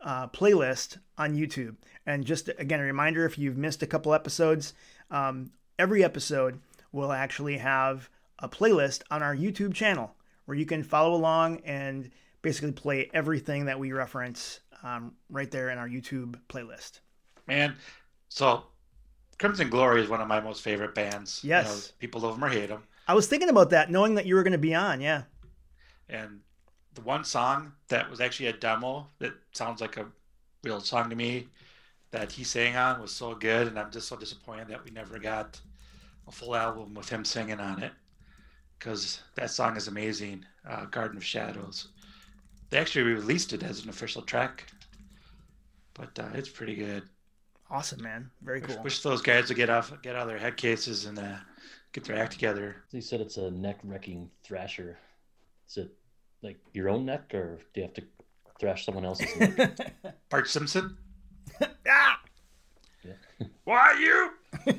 uh, 0.01 0.27
playlist 0.27 0.97
on 1.17 1.35
YouTube. 1.35 1.75
And 2.05 2.25
just 2.25 2.49
again, 2.57 2.79
a 2.79 2.83
reminder 2.83 3.25
if 3.25 3.37
you've 3.37 3.57
missed 3.57 3.81
a 3.81 3.87
couple 3.87 4.13
episodes, 4.13 4.73
um, 5.09 5.51
every 5.79 6.03
episode 6.03 6.59
will 6.91 7.11
actually 7.11 7.57
have 7.57 8.09
a 8.39 8.49
playlist 8.49 9.01
on 9.09 9.23
our 9.23 9.35
YouTube 9.35 9.73
channel 9.73 10.15
where 10.45 10.57
you 10.57 10.65
can 10.65 10.83
follow 10.83 11.13
along 11.15 11.61
and 11.65 12.09
basically 12.41 12.71
play 12.71 13.09
everything 13.13 13.65
that 13.65 13.79
we 13.79 13.91
reference 13.91 14.59
um, 14.83 15.13
right 15.29 15.49
there 15.49 15.69
in 15.69 15.77
our 15.77 15.87
YouTube 15.87 16.35
playlist. 16.49 16.99
Man, 17.47 17.75
so 18.29 18.63
Crimson 19.39 19.69
Glory 19.69 20.01
is 20.01 20.09
one 20.09 20.21
of 20.21 20.27
my 20.27 20.41
most 20.41 20.61
favorite 20.61 20.93
bands. 20.93 21.41
You 21.43 21.51
Yes. 21.51 21.67
know, 21.67 21.93
people 21.99 22.21
love 22.21 22.35
them 22.35 22.43
or 22.43 22.49
hate 22.49 22.69
them. 22.69 22.83
I 23.07 23.13
was 23.13 23.27
thinking 23.27 23.49
about 23.49 23.69
that, 23.71 23.89
knowing 23.89 24.15
that 24.15 24.25
you 24.25 24.35
were 24.35 24.43
going 24.43 24.53
to 24.53 24.57
be 24.57 24.75
on. 24.75 25.01
Yeah. 25.01 25.23
And 26.09 26.41
the 26.93 27.01
one 27.01 27.23
song 27.23 27.73
that 27.87 28.09
was 28.09 28.21
actually 28.21 28.47
a 28.47 28.53
demo 28.53 29.07
that 29.19 29.33
sounds 29.53 29.81
like 29.81 29.97
a 29.97 30.05
real 30.63 30.79
song 30.79 31.09
to 31.09 31.15
me 31.15 31.47
that 32.13 32.31
he 32.31 32.43
sang 32.43 32.75
on 32.75 33.01
was 33.01 33.11
so 33.11 33.33
good. 33.35 33.67
And 33.67 33.77
I'm 33.77 33.91
just 33.91 34.07
so 34.07 34.15
disappointed 34.15 34.67
that 34.69 34.85
we 34.85 34.91
never 34.91 35.17
got 35.19 35.59
a 36.27 36.31
full 36.31 36.55
album 36.55 36.93
with 36.93 37.09
him 37.09 37.25
singing 37.25 37.59
on 37.59 37.81
it 37.81 37.91
because 38.79 39.19
that 39.35 39.49
song 39.49 39.75
is 39.75 39.87
amazing. 39.87 40.45
Uh, 40.67 40.85
Garden 40.85 41.17
of 41.17 41.25
Shadows. 41.25 41.89
They 42.69 42.77
actually 42.77 43.03
released 43.03 43.51
it 43.51 43.63
as 43.63 43.83
an 43.83 43.89
official 43.89 44.21
track, 44.21 44.67
but 45.93 46.17
uh, 46.17 46.29
it's 46.33 46.49
pretty 46.49 46.75
good. 46.75 47.03
Awesome, 47.69 48.01
man. 48.03 48.29
Very 48.43 48.61
Wish, 48.61 48.73
cool. 48.75 48.83
wish 48.83 49.01
those 49.01 49.21
guys 49.21 49.47
would 49.49 49.57
get 49.57 49.69
off, 49.69 49.91
get 50.03 50.15
out 50.15 50.23
of 50.23 50.27
their 50.27 50.37
head 50.37 50.55
cases 50.57 51.05
and 51.05 51.17
uh, 51.17 51.35
get 51.93 52.03
their 52.03 52.17
act 52.17 52.31
together. 52.33 52.75
He 52.91 53.01
said 53.01 53.21
it's 53.21 53.37
a 53.37 53.49
neck 53.49 53.79
wrecking 53.83 54.29
thrasher. 54.43 54.97
Is 55.67 55.77
it 55.77 55.91
like 56.43 56.57
your 56.73 56.89
own 56.89 57.05
neck, 57.05 57.33
or 57.33 57.59
do 57.73 57.81
you 57.81 57.87
have 57.87 57.93
to 57.95 58.03
thrash 58.59 58.85
someone 58.85 59.05
else's 59.05 59.35
neck? 59.57 59.77
Bart 60.29 60.47
Simpson. 60.47 60.97
Ah! 61.87 62.19
Why 63.63 63.95
you? 63.99 64.31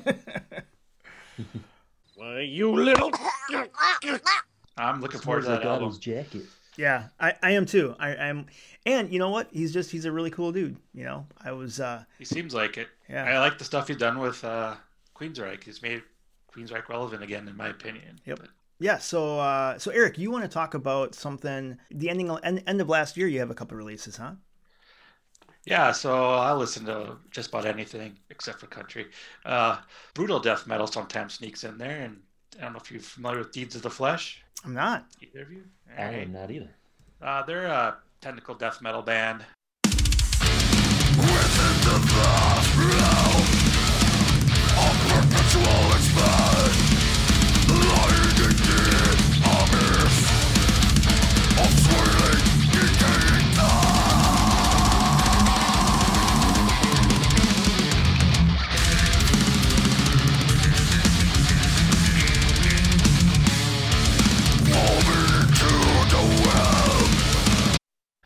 Why, 2.15 2.39
you 2.41 2.71
little. 2.71 3.11
I'm 4.77 5.01
looking 5.01 5.19
forward 5.19 5.41
to 5.41 5.47
that 5.49 5.57
like 5.57 5.65
album. 5.65 5.89
Otto's 5.89 5.99
jacket. 5.99 6.43
Yeah, 6.77 7.07
I, 7.19 7.33
I 7.41 7.51
am 7.51 7.65
too. 7.65 7.95
I 7.99 8.09
am, 8.15 8.47
and 8.85 9.11
you 9.11 9.19
know 9.19 9.29
what? 9.29 9.47
He's 9.51 9.73
just 9.73 9.91
he's 9.91 10.05
a 10.05 10.11
really 10.11 10.31
cool 10.31 10.51
dude. 10.51 10.77
You 10.93 11.05
know, 11.05 11.25
I 11.43 11.51
was 11.51 11.79
uh 11.79 12.03
He 12.17 12.25
seems 12.25 12.53
like 12.53 12.77
it. 12.77 12.89
Yeah. 13.09 13.23
I 13.23 13.39
like 13.39 13.57
the 13.57 13.63
stuff 13.63 13.87
he's 13.87 13.97
done 13.97 14.19
with 14.19 14.43
uh, 14.43 14.75
Queensryche. 15.15 15.63
He's 15.63 15.81
made 15.81 16.03
Queensryche 16.53 16.89
relevant 16.89 17.23
again, 17.23 17.47
in 17.47 17.55
my 17.55 17.69
opinion. 17.69 18.19
Yep. 18.25 18.39
But 18.39 18.49
yeah. 18.79 18.97
So 18.97 19.39
uh 19.39 19.77
so 19.77 19.91
Eric, 19.91 20.17
you 20.17 20.31
want 20.31 20.43
to 20.43 20.49
talk 20.49 20.73
about 20.73 21.15
something? 21.15 21.77
The 21.91 22.09
ending 22.09 22.29
end, 22.43 22.63
end 22.67 22.81
of 22.81 22.89
last 22.89 23.15
year, 23.15 23.27
you 23.27 23.39
have 23.39 23.51
a 23.51 23.55
couple 23.55 23.77
releases, 23.77 24.17
huh? 24.17 24.33
Yeah, 25.65 25.91
so 25.93 26.35
I 26.35 26.53
listen 26.53 26.85
to 26.85 27.17
just 27.31 27.49
about 27.49 27.65
anything 27.65 28.17
except 28.29 28.59
for 28.59 28.67
country. 28.67 29.07
Uh, 29.43 29.77
brutal 30.13 30.39
death 30.39 30.67
metal 30.67 30.85
sometimes 30.85 31.33
sneaks 31.33 31.63
in 31.63 31.77
there, 31.79 32.01
and 32.01 32.21
I 32.59 32.63
don't 32.65 32.73
know 32.73 32.79
if 32.79 32.91
you're 32.91 33.01
familiar 33.01 33.39
with 33.39 33.51
Deeds 33.51 33.75
of 33.75 33.81
the 33.81 33.89
Flesh. 33.89 34.43
I'm 34.63 34.75
not. 34.75 35.05
Either 35.21 35.41
of 35.41 35.51
you? 35.51 35.63
I 35.97 36.01
Alright. 36.01 36.21
am 36.23 36.33
not 36.33 36.51
either. 36.51 36.69
Uh, 37.21 37.43
they're 37.43 37.65
a 37.65 37.95
technical 38.21 38.53
death 38.53 38.81
metal 38.81 39.01
band. 39.01 39.43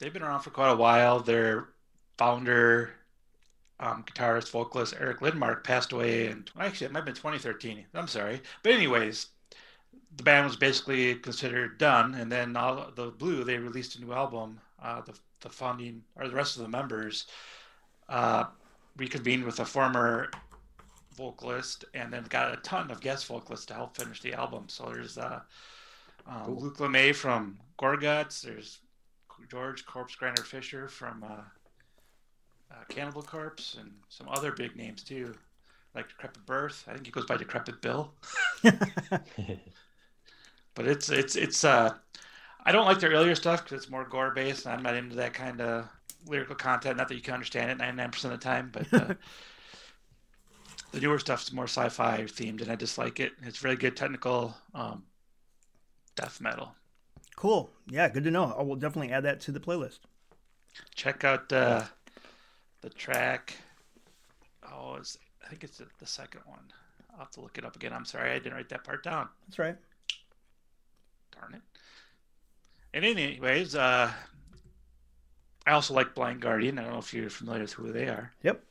They've 0.09 0.13
been 0.15 0.23
around 0.23 0.41
for 0.41 0.49
quite 0.49 0.71
a 0.71 0.75
while. 0.75 1.19
Their 1.19 1.67
founder, 2.17 2.95
um, 3.79 4.03
guitarist, 4.03 4.49
vocalist 4.49 4.95
Eric 4.99 5.19
Lindmark 5.19 5.63
passed 5.63 5.91
away 5.91 6.25
in 6.29 6.45
actually 6.59 6.87
it 6.87 6.91
might 6.91 7.01
have 7.01 7.05
been 7.05 7.13
2013. 7.13 7.85
I'm 7.93 8.07
sorry, 8.07 8.41
but 8.63 8.71
anyways, 8.71 9.27
the 10.17 10.23
band 10.23 10.47
was 10.47 10.55
basically 10.55 11.13
considered 11.13 11.77
done, 11.77 12.15
and 12.15 12.31
then 12.31 12.57
all 12.57 12.89
the 12.95 13.11
Blue 13.11 13.43
they 13.43 13.59
released 13.59 13.97
a 13.97 14.01
new 14.01 14.11
album. 14.11 14.59
Uh, 14.81 15.01
the 15.01 15.13
the 15.41 15.49
founding 15.49 16.01
or 16.15 16.27
the 16.27 16.33
rest 16.33 16.55
of 16.57 16.63
the 16.63 16.69
members 16.69 17.27
uh, 18.07 18.45
reconvened 18.97 19.43
with 19.43 19.59
a 19.59 19.65
former 19.65 20.31
vocalist, 21.13 21.85
and 21.93 22.11
then 22.11 22.23
got 22.29 22.51
a 22.51 22.57
ton 22.61 22.89
of 22.89 22.99
guest 22.99 23.27
vocalists 23.27 23.67
to 23.67 23.75
help 23.75 23.95
finish 23.95 24.23
the 24.23 24.33
album. 24.33 24.69
So 24.69 24.89
there's 24.91 25.19
uh, 25.19 25.41
um, 26.25 26.45
Cool. 26.45 26.61
Luc 26.61 26.77
Lemay 26.77 27.13
from 27.13 27.59
Gorguts. 27.77 28.41
There's 28.41 28.79
George 29.49 29.86
Corpse 29.86 30.15
Grinder 30.15 30.43
Fisher 30.43 30.88
from 30.88 31.23
uh, 31.23 31.41
uh, 32.71 32.84
Cannibal 32.89 33.21
Corpse, 33.23 33.78
and 33.80 33.91
some 34.10 34.28
other 34.30 34.52
big 34.52 34.75
names 34.75 35.04
too, 35.04 35.34
like 35.95 36.10
Decrepit 36.10 36.45
Birth. 36.45 36.86
I 36.88 36.93
think 36.93 37.06
he 37.06 37.12
goes 37.12 37.25
by 37.25 37.38
Decrepit 37.38 37.82
Bill. 37.82 38.13
But 40.75 40.88
it's 40.88 41.10
it's 41.10 41.36
it's 41.36 41.65
uh, 41.65 41.93
I 42.63 42.71
don't 42.71 42.86
like 42.86 43.02
their 43.02 43.12
earlier 43.12 43.36
stuff 43.36 43.63
because 43.65 43.82
it's 43.82 43.91
more 43.91 44.06
gore 44.06 44.32
based, 44.32 44.65
and 44.65 44.73
I'm 44.73 44.82
not 44.82 44.95
into 44.95 45.15
that 45.17 45.34
kind 45.34 45.60
of 45.60 45.89
lyrical 46.25 46.56
content. 46.56 46.95
Not 46.95 47.10
that 47.10 47.15
you 47.15 47.21
can 47.21 47.34
understand 47.34 47.71
it 47.71 47.78
99 47.78 48.12
percent 48.12 48.34
of 48.34 48.39
the 48.39 48.43
time, 48.45 48.71
but. 48.71 48.93
Uh, 48.93 49.13
The 50.91 50.99
newer 50.99 51.19
stuff's 51.19 51.54
more 51.54 51.65
sci-fi 51.67 52.23
themed, 52.23 52.63
and 52.63 52.71
I 52.71 52.75
just 52.75 52.97
like 52.97 53.19
it. 53.19 53.34
It's 53.43 53.60
very 53.60 53.75
good 53.75 53.95
technical 53.95 54.58
um, 54.73 55.04
death 56.15 56.41
metal. 56.41 56.73
Cool. 57.39 57.69
Yeah, 57.88 58.10
good 58.10 58.25
to 58.25 58.32
know. 58.32 58.54
I 58.58 58.62
will 58.63 58.75
definitely 58.75 59.13
add 59.13 59.23
that 59.23 59.39
to 59.41 59.54
the 59.54 59.62
playlist. 59.62 59.99
check 60.93 61.23
out 61.23 61.52
uh, 61.54 61.84
the 62.82 62.89
track. 62.89 63.56
Oh, 64.69 64.95
it's, 64.95 65.17
I 65.45 65.47
think 65.47 65.63
it's 65.63 65.78
the, 65.78 65.86
the 65.99 66.06
second 66.06 66.41
one. 66.45 66.60
I'll 67.13 67.19
have 67.19 67.32
to 67.32 67.41
look 67.41 67.58
it 67.58 67.63
up 67.63 67.78
again. 67.78 67.93
I'm 67.93 68.04
sorry, 68.04 68.32
I 68.32 68.39
didn't 68.39 68.56
write 68.56 68.67
that 68.67 68.84
part 68.84 69.06
down. 69.06 69.30
That's 69.47 69.58
right. 69.58 69.78
Darn 71.39 71.54
it. 71.54 71.62
And 72.93 73.06
anyways, 73.06 73.73
uh, 73.73 74.12
I 75.65 75.71
also 75.71 75.93
like 75.93 76.13
Blind 76.13 76.41
Guardian. 76.41 76.78
I 76.78 76.84
don't 76.84 76.91
know 76.91 76.99
if 76.99 77.13
you're 77.13 77.30
familiar 77.30 77.62
with 77.62 77.71
who 77.71 77.93
they 77.93 78.08
are. 78.10 78.34
Yep. 78.43 78.62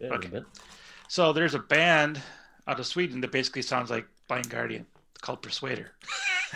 Yeah, 0.00 0.08
a 0.08 0.12
Okay. 0.14 0.28
little 0.30 0.40
bit. 0.40 0.60
So 1.06 1.32
there's 1.32 1.54
a 1.54 1.60
band 1.60 2.20
out 2.66 2.80
of 2.80 2.86
Sweden 2.88 3.20
that 3.20 3.30
basically 3.30 3.62
sounds 3.62 3.88
like 3.88 4.08
Blind 4.26 4.50
Guardian. 4.50 4.84
It's 5.12 5.20
called 5.20 5.42
Persuader. 5.42 5.92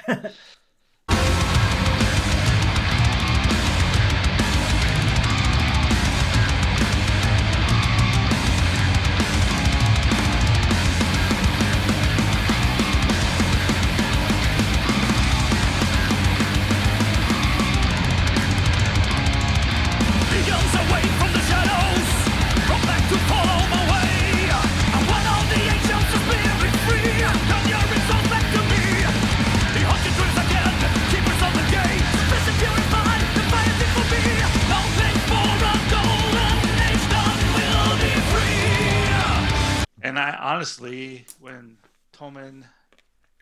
I 40.20 40.36
honestly, 40.54 41.26
when 41.40 41.78
Thomen 42.12 42.64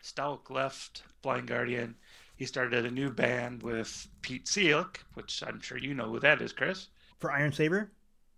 Stauch 0.03 0.49
left 0.49 1.03
Blind 1.21 1.47
Guardian, 1.47 1.95
he 2.35 2.45
started 2.45 2.85
a 2.85 2.91
new 2.91 3.09
band 3.09 3.61
with 3.63 4.07
Piet 4.21 4.45
Sielck, 4.47 5.03
which 5.13 5.43
I'm 5.45 5.59
sure 5.59 5.77
you 5.77 5.93
know 5.93 6.09
who 6.09 6.19
that 6.19 6.41
is, 6.41 6.53
Chris. 6.53 6.87
For 7.19 7.31
Iron 7.31 7.51
Savior? 7.51 7.91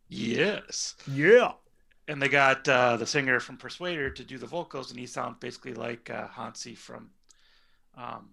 Yes. 0.09 0.95
Yeah. 1.07 1.53
And 2.07 2.21
they 2.21 2.27
got 2.27 2.67
uh, 2.67 2.97
the 2.97 3.05
singer 3.05 3.39
from 3.39 3.57
Persuader 3.57 4.09
to 4.09 4.23
do 4.23 4.37
the 4.37 4.47
vocals, 4.47 4.89
and 4.89 4.99
he 4.99 5.05
sounds 5.05 5.37
basically 5.39 5.73
like 5.73 6.09
uh, 6.09 6.27
Hansi 6.27 6.75
from 6.75 7.11
um, 7.95 8.29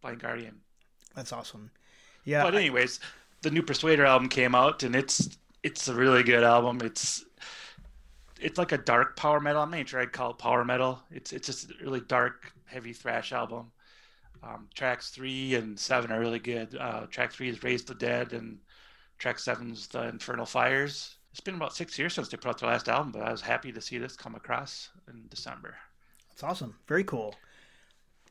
Blind 0.00 0.20
Guardian. 0.20 0.60
That's 1.14 1.32
awesome. 1.32 1.70
Yeah. 2.24 2.42
but 2.42 2.54
anyways, 2.54 3.00
the 3.42 3.50
new 3.50 3.62
Persuader 3.62 4.06
album 4.06 4.28
came 4.28 4.54
out, 4.54 4.82
and 4.82 4.96
it's 4.96 5.38
it's 5.62 5.88
a 5.88 5.94
really 5.94 6.22
good 6.22 6.42
album. 6.42 6.80
It's 6.82 7.24
it's 8.40 8.58
like 8.58 8.72
a 8.72 8.78
dark 8.78 9.16
power 9.16 9.40
metal. 9.40 9.62
I'm 9.62 9.70
not 9.70 9.88
sure 9.88 10.00
I'd 10.00 10.12
call 10.12 10.30
it 10.30 10.38
power 10.38 10.64
metal. 10.64 11.02
It's 11.10 11.32
it's 11.32 11.46
just 11.46 11.70
a 11.70 11.74
really 11.82 12.00
dark, 12.00 12.52
heavy 12.66 12.92
thrash 12.92 13.32
album. 13.32 13.70
Um, 14.42 14.68
tracks 14.74 15.10
three 15.10 15.54
and 15.54 15.78
seven 15.78 16.10
are 16.10 16.20
really 16.20 16.38
good. 16.38 16.76
Uh, 16.76 17.06
track 17.06 17.32
three 17.32 17.48
is 17.48 17.62
Raise 17.62 17.84
the 17.84 17.94
Dead, 17.94 18.32
and 18.32 18.58
track 19.18 19.38
seven's 19.38 19.86
The 19.88 20.08
Infernal 20.08 20.46
Fires. 20.46 21.16
It's 21.30 21.40
been 21.40 21.54
about 21.54 21.76
six 21.76 21.98
years 21.98 22.14
since 22.14 22.28
they 22.28 22.36
put 22.36 22.48
out 22.48 22.58
their 22.58 22.70
last 22.70 22.88
album, 22.88 23.12
but 23.12 23.22
I 23.22 23.30
was 23.30 23.40
happy 23.40 23.70
to 23.70 23.80
see 23.80 23.98
this 23.98 24.16
come 24.16 24.34
across 24.34 24.90
in 25.08 25.26
December. 25.28 25.76
That's 26.28 26.42
awesome. 26.42 26.74
Very 26.88 27.04
cool. 27.04 27.34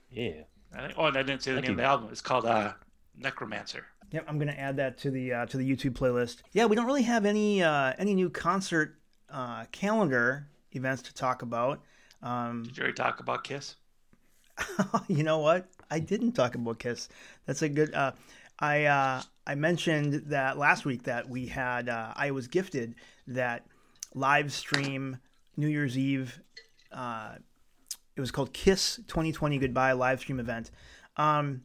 Yeah. 0.09 0.41
I 0.75 0.87
think, 0.87 0.93
oh, 0.97 1.05
and 1.05 1.17
I 1.17 1.23
didn't 1.23 1.41
say 1.41 1.51
the 1.51 1.57
Thank 1.57 1.67
name 1.67 1.71
of 1.73 1.77
the 1.77 1.83
album. 1.83 2.09
It's 2.11 2.21
called 2.21 2.45
uh, 2.45 2.73
Necromancer. 3.15 3.85
Yep, 4.11 4.25
I'm 4.27 4.39
gonna 4.39 4.51
add 4.51 4.77
that 4.77 4.97
to 4.99 5.11
the 5.11 5.33
uh, 5.33 5.45
to 5.47 5.57
the 5.57 5.69
YouTube 5.69 5.91
playlist. 5.91 6.37
Yeah, 6.51 6.65
we 6.65 6.75
don't 6.75 6.87
really 6.87 7.03
have 7.03 7.25
any 7.25 7.61
uh, 7.61 7.93
any 7.99 8.15
new 8.15 8.29
concert 8.29 8.98
uh, 9.31 9.65
calendar 9.71 10.47
events 10.71 11.01
to 11.03 11.13
talk 11.13 11.41
about. 11.41 11.81
Um, 12.21 12.63
Did 12.63 12.77
you 12.77 12.83
already 12.83 12.95
talk 12.95 13.19
about 13.19 13.43
Kiss? 13.43 13.75
you 15.07 15.23
know 15.23 15.39
what? 15.39 15.67
I 15.89 15.99
didn't 15.99 16.33
talk 16.33 16.55
about 16.55 16.79
Kiss. 16.79 17.09
That's 17.45 17.61
a 17.61 17.69
good. 17.69 17.93
Uh, 17.93 18.11
I 18.59 18.85
uh, 18.85 19.21
I 19.47 19.55
mentioned 19.55 20.23
that 20.27 20.57
last 20.57 20.85
week 20.85 21.03
that 21.03 21.29
we 21.29 21.47
had. 21.47 21.89
Uh, 21.89 22.13
I 22.15 22.31
was 22.31 22.47
gifted 22.47 22.95
that 23.27 23.65
live 24.13 24.51
stream 24.51 25.17
New 25.55 25.67
Year's 25.67 25.97
Eve. 25.97 26.39
Uh, 26.91 27.35
it 28.15 28.21
was 28.21 28.31
called 28.31 28.53
Kiss 28.53 28.97
2020 29.07 29.59
Goodbye 29.59 29.93
live 29.93 30.19
stream 30.19 30.39
event. 30.39 30.71
Um, 31.17 31.61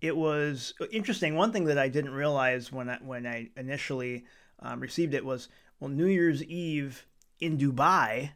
it 0.00 0.16
was 0.16 0.74
interesting. 0.90 1.36
One 1.36 1.52
thing 1.52 1.64
that 1.66 1.78
I 1.78 1.88
didn't 1.88 2.12
realize 2.12 2.72
when 2.72 2.88
I, 2.88 2.98
when 3.02 3.26
I 3.26 3.50
initially 3.56 4.24
um, 4.60 4.80
received 4.80 5.14
it 5.14 5.24
was 5.24 5.48
well, 5.80 5.90
New 5.90 6.06
Year's 6.06 6.44
Eve 6.44 7.06
in 7.40 7.58
Dubai 7.58 8.32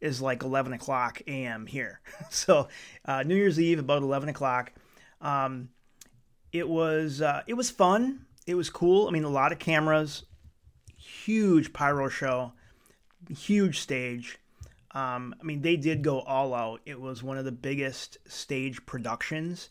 is 0.00 0.20
like 0.20 0.42
11 0.42 0.74
o'clock 0.74 1.22
a.m. 1.26 1.66
here. 1.66 2.00
so 2.30 2.68
uh, 3.06 3.22
New 3.22 3.34
Year's 3.34 3.58
Eve 3.58 3.78
about 3.78 4.02
11 4.02 4.28
o'clock. 4.28 4.72
Um, 5.20 5.70
it 6.52 6.68
was 6.68 7.20
uh, 7.20 7.42
it 7.46 7.54
was 7.54 7.70
fun. 7.70 8.26
It 8.46 8.54
was 8.54 8.68
cool. 8.68 9.08
I 9.08 9.10
mean, 9.10 9.24
a 9.24 9.30
lot 9.30 9.52
of 9.52 9.58
cameras, 9.58 10.24
huge 10.96 11.72
pyro 11.72 12.08
show, 12.08 12.52
huge 13.28 13.80
stage. 13.80 14.38
Um, 14.92 15.34
I 15.40 15.44
mean, 15.44 15.62
they 15.62 15.76
did 15.76 16.02
go 16.02 16.20
all 16.20 16.54
out. 16.54 16.80
It 16.86 17.00
was 17.00 17.22
one 17.22 17.38
of 17.38 17.44
the 17.44 17.52
biggest 17.52 18.18
stage 18.28 18.84
productions. 18.86 19.70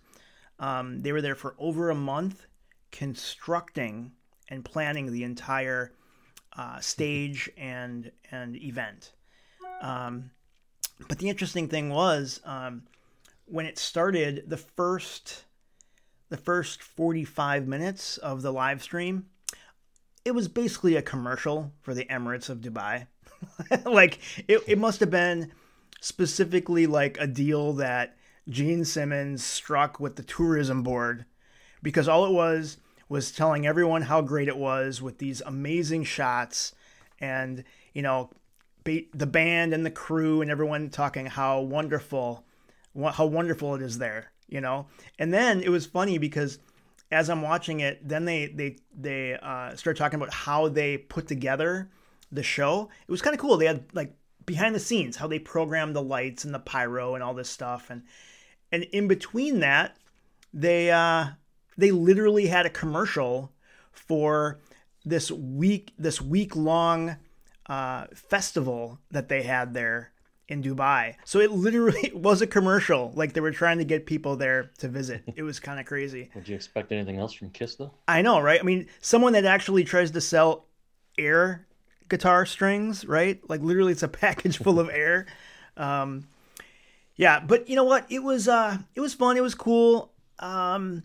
Um, 0.60 1.02
they 1.02 1.12
were 1.14 1.22
there 1.22 1.36
for 1.36 1.56
over 1.58 1.90
a 1.90 1.96
month, 1.96 2.48
constructing 2.92 4.12
and 4.50 4.66
planning 4.66 5.12
the 5.12 5.24
entire 5.24 5.94
uh, 6.58 6.80
stage 6.80 7.50
and 7.58 8.12
and 8.32 8.56
event. 8.58 9.12
Um, 9.82 10.32
but 11.08 11.18
the 11.20 11.30
interesting 11.30 11.68
thing 11.68 11.90
was 11.90 12.40
um, 12.46 12.84
when 13.46 13.66
it 13.66 13.78
started, 13.78 14.44
the 14.48 14.58
first 14.58 15.46
the 16.30 16.38
first 16.38 16.82
45 16.82 17.68
minutes 17.68 18.18
of 18.18 18.42
the 18.42 18.52
live 18.52 18.82
stream, 18.82 19.28
it 20.26 20.32
was 20.32 20.48
basically 20.48 20.96
a 20.96 21.02
commercial 21.02 21.72
for 21.82 21.94
the 21.94 22.06
Emirates 22.06 22.50
of 22.50 22.60
Dubai. 22.60 23.06
like 23.86 24.20
it, 24.48 24.62
it 24.68 24.80
must 24.80 25.00
have 25.00 25.12
been 25.12 25.52
specifically 26.02 26.88
like 26.88 27.18
a 27.20 27.28
deal 27.28 27.74
that 27.74 28.18
Gene 28.50 28.84
Simmons 28.84 29.44
struck 29.44 30.00
with 30.00 30.16
the 30.16 30.24
tourism 30.24 30.84
board 30.84 31.26
because 31.82 32.08
all 32.08 32.26
it 32.26 32.32
was 32.32 32.78
was 33.10 33.32
telling 33.32 33.66
everyone 33.68 34.04
how 34.04 34.22
great 34.22 34.48
it 34.48 34.58
was 34.58 35.02
with 35.02 35.18
these 35.18 35.42
amazing 35.42 36.04
shots 36.04 36.74
and 37.20 37.64
you 37.94 38.02
know 38.02 38.30
ba- 38.84 39.02
the 39.14 39.28
band 39.28 39.74
and 39.74 39.86
the 39.86 39.92
crew 39.92 40.42
and 40.42 40.50
everyone 40.50 40.90
talking 40.90 41.26
how 41.26 41.60
wonderful 41.62 42.46
how 43.14 43.26
wonderful 43.26 43.76
it 43.76 43.82
is 43.82 43.98
there 43.98 44.32
you 44.54 44.62
know? 44.62 44.86
And 45.18 45.34
then 45.34 45.62
it 45.62 45.70
was 45.70 45.86
funny 45.86 46.18
because 46.18 46.60
as 47.12 47.30
i'm 47.30 47.44
watching 47.44 47.80
it 47.80 48.08
then 48.08 48.26
they 48.26 48.48
they 48.48 48.78
they 48.96 49.34
uh, 49.36 49.76
start 49.76 49.98
talking 49.98 50.20
about 50.20 50.34
how 50.34 50.68
they 50.68 50.98
put 50.98 51.28
together 51.28 51.90
the 52.32 52.42
show. 52.42 52.90
It 53.08 53.12
was 53.12 53.22
kind 53.22 53.36
of 53.36 53.40
cool. 53.40 53.58
They 53.58 53.68
had 53.68 53.86
like 53.94 54.16
behind 54.46 54.74
the 54.74 54.80
scenes 54.80 55.16
how 55.16 55.28
they 55.28 55.40
programmed 55.40 55.96
the 55.96 56.02
lights 56.02 56.44
and 56.44 56.54
the 56.54 56.60
pyro 56.60 57.14
and 57.14 57.24
all 57.24 57.34
this 57.34 57.50
stuff 57.50 57.90
and 57.90 58.04
and 58.72 58.84
in 58.86 59.08
between 59.08 59.60
that 59.62 59.96
they 60.54 60.92
uh 60.92 61.28
they 61.78 61.92
literally 61.92 62.48
had 62.48 62.66
a 62.66 62.70
commercial 62.70 63.52
for 63.92 64.60
this 65.06 65.32
week 65.32 65.94
this 65.98 66.22
week 66.22 66.56
long 66.56 67.18
uh, 67.68 68.06
festival 68.14 69.00
that 69.12 69.30
they 69.30 69.44
had 69.44 69.74
there 69.74 70.12
in 70.48 70.62
Dubai. 70.62 71.16
So 71.24 71.40
it 71.40 71.52
literally 71.52 72.12
was 72.16 72.42
a 72.42 72.48
commercial. 72.48 73.12
Like 73.16 73.34
they 73.34 73.42
were 73.42 73.52
trying 73.52 73.78
to 73.80 73.86
get 73.86 74.06
people 74.06 74.36
there 74.36 74.72
to 74.80 74.88
visit. 74.88 75.24
It 75.36 75.44
was 75.44 75.60
kind 75.60 75.80
of 75.80 75.86
crazy. 75.86 76.30
Would 76.36 76.48
you 76.48 76.56
expect 76.56 76.92
anything 76.92 77.18
else 77.18 77.34
from 77.34 77.50
Kiss 77.50 77.76
though? 77.76 77.92
I 78.08 78.22
know, 78.22 78.40
right? 78.40 78.60
I 78.60 78.64
mean, 78.64 78.88
someone 79.02 79.34
that 79.34 79.46
actually 79.46 79.84
tries 79.84 80.12
to 80.12 80.22
sell 80.22 80.66
air 81.18 81.68
guitar 82.10 82.46
strings, 82.46 83.06
right? 83.06 83.42
Like 83.50 83.62
literally, 83.62 83.92
it's 83.92 84.04
a 84.04 84.08
package 84.08 84.58
full 84.58 84.80
of 84.80 84.90
air. 84.90 85.26
Um, 85.76 86.28
yeah, 87.16 87.40
but 87.40 87.68
you 87.68 87.76
know 87.76 87.84
what? 87.84 88.06
It 88.12 88.20
was 88.20 88.48
uh, 88.48 88.78
it 88.94 89.02
was 89.02 89.16
fun. 89.16 89.38
It 89.38 89.42
was 89.42 89.56
cool. 89.56 90.12
Um, 90.38 91.02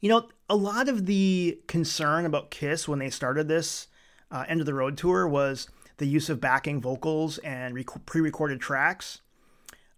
you 0.00 0.08
know, 0.08 0.28
a 0.48 0.56
lot 0.56 0.88
of 0.88 1.06
the 1.06 1.58
concern 1.66 2.26
about 2.26 2.50
Kiss 2.50 2.88
when 2.88 2.98
they 2.98 3.10
started 3.10 3.48
this 3.48 3.88
uh, 4.30 4.44
end 4.48 4.60
of 4.60 4.66
the 4.66 4.74
road 4.74 4.96
tour 4.96 5.28
was 5.28 5.68
the 5.98 6.06
use 6.06 6.30
of 6.30 6.40
backing 6.40 6.80
vocals 6.80 7.38
and 7.38 7.74
rec- 7.74 8.06
pre-recorded 8.06 8.60
tracks. 8.60 9.20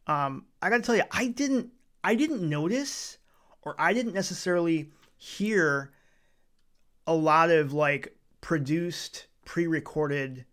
Um, 0.07 0.47
I 0.61 0.69
got 0.69 0.79
to 0.79 0.83
tell 0.83 0.97
you, 0.97 1.05
I 1.13 1.29
didn't, 1.29 1.71
I 2.03 2.17
didn't 2.17 2.43
notice, 2.49 3.19
or 3.63 3.77
I 3.79 3.93
didn't 3.93 4.15
necessarily 4.15 4.91
hear 5.17 5.93
a 7.07 7.15
lot 7.15 7.51
of 7.51 7.73
like 7.73 8.17
produced, 8.41 9.27
pre-recorded 9.45 10.45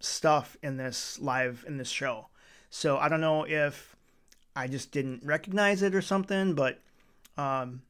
stuff 0.00 0.56
in 0.62 0.76
this 0.76 1.18
live 1.18 1.64
in 1.66 1.76
this 1.76 1.88
show. 1.88 2.28
So 2.70 2.98
I 2.98 3.08
don't 3.08 3.20
know 3.20 3.44
if 3.44 3.96
I 4.54 4.68
just 4.68 4.92
didn't 4.92 5.24
recognize 5.24 5.82
it 5.82 5.94
or 5.94 6.02
something, 6.02 6.54
but 6.54 6.80
um, 7.36 7.82